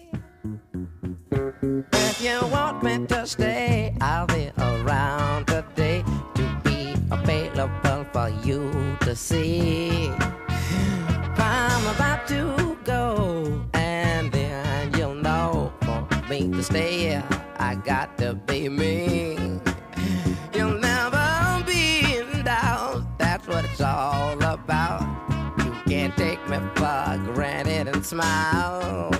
If 1.23 2.21
you 2.21 2.39
want 2.51 2.83
me 2.83 3.07
to 3.07 3.25
stay, 3.25 3.95
I'll 4.01 4.27
be 4.27 4.51
around 4.59 5.47
today 5.47 6.03
to 6.35 6.61
be 6.63 6.93
available 7.09 8.05
for 8.11 8.29
you 8.45 8.97
to 9.01 9.15
see. 9.15 10.11
I'm 11.85 11.95
about 11.95 12.25
to 12.29 12.77
go, 12.85 13.61
and 13.73 14.31
then 14.31 14.93
you'll 14.97 15.15
know 15.15 15.73
for 15.81 16.07
me 16.29 16.49
to 16.49 16.63
stay. 16.63 17.21
I 17.57 17.75
got 17.75 18.17
to 18.19 18.35
be 18.35 18.69
me. 18.69 19.59
You'll 20.53 20.79
never 20.79 21.61
be 21.67 22.19
in 22.19 22.45
doubt. 22.45 23.03
That's 23.17 23.45
what 23.47 23.65
it's 23.65 23.81
all 23.81 24.41
about. 24.41 25.01
You 25.57 25.73
can't 25.85 26.15
take 26.15 26.39
me 26.47 26.57
for 26.75 27.21
granted 27.33 27.89
and 27.89 28.05
smile. 28.05 29.11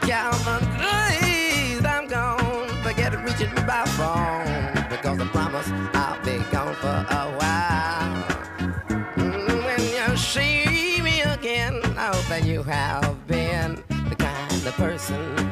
Calvin, 0.00 0.66
please, 0.76 1.84
I'm 1.84 2.08
gone. 2.08 2.68
Forget 2.82 3.14
it 3.14 3.18
reaching 3.18 3.54
me 3.54 3.62
by 3.62 3.84
phone 3.96 4.43
see 15.14 15.43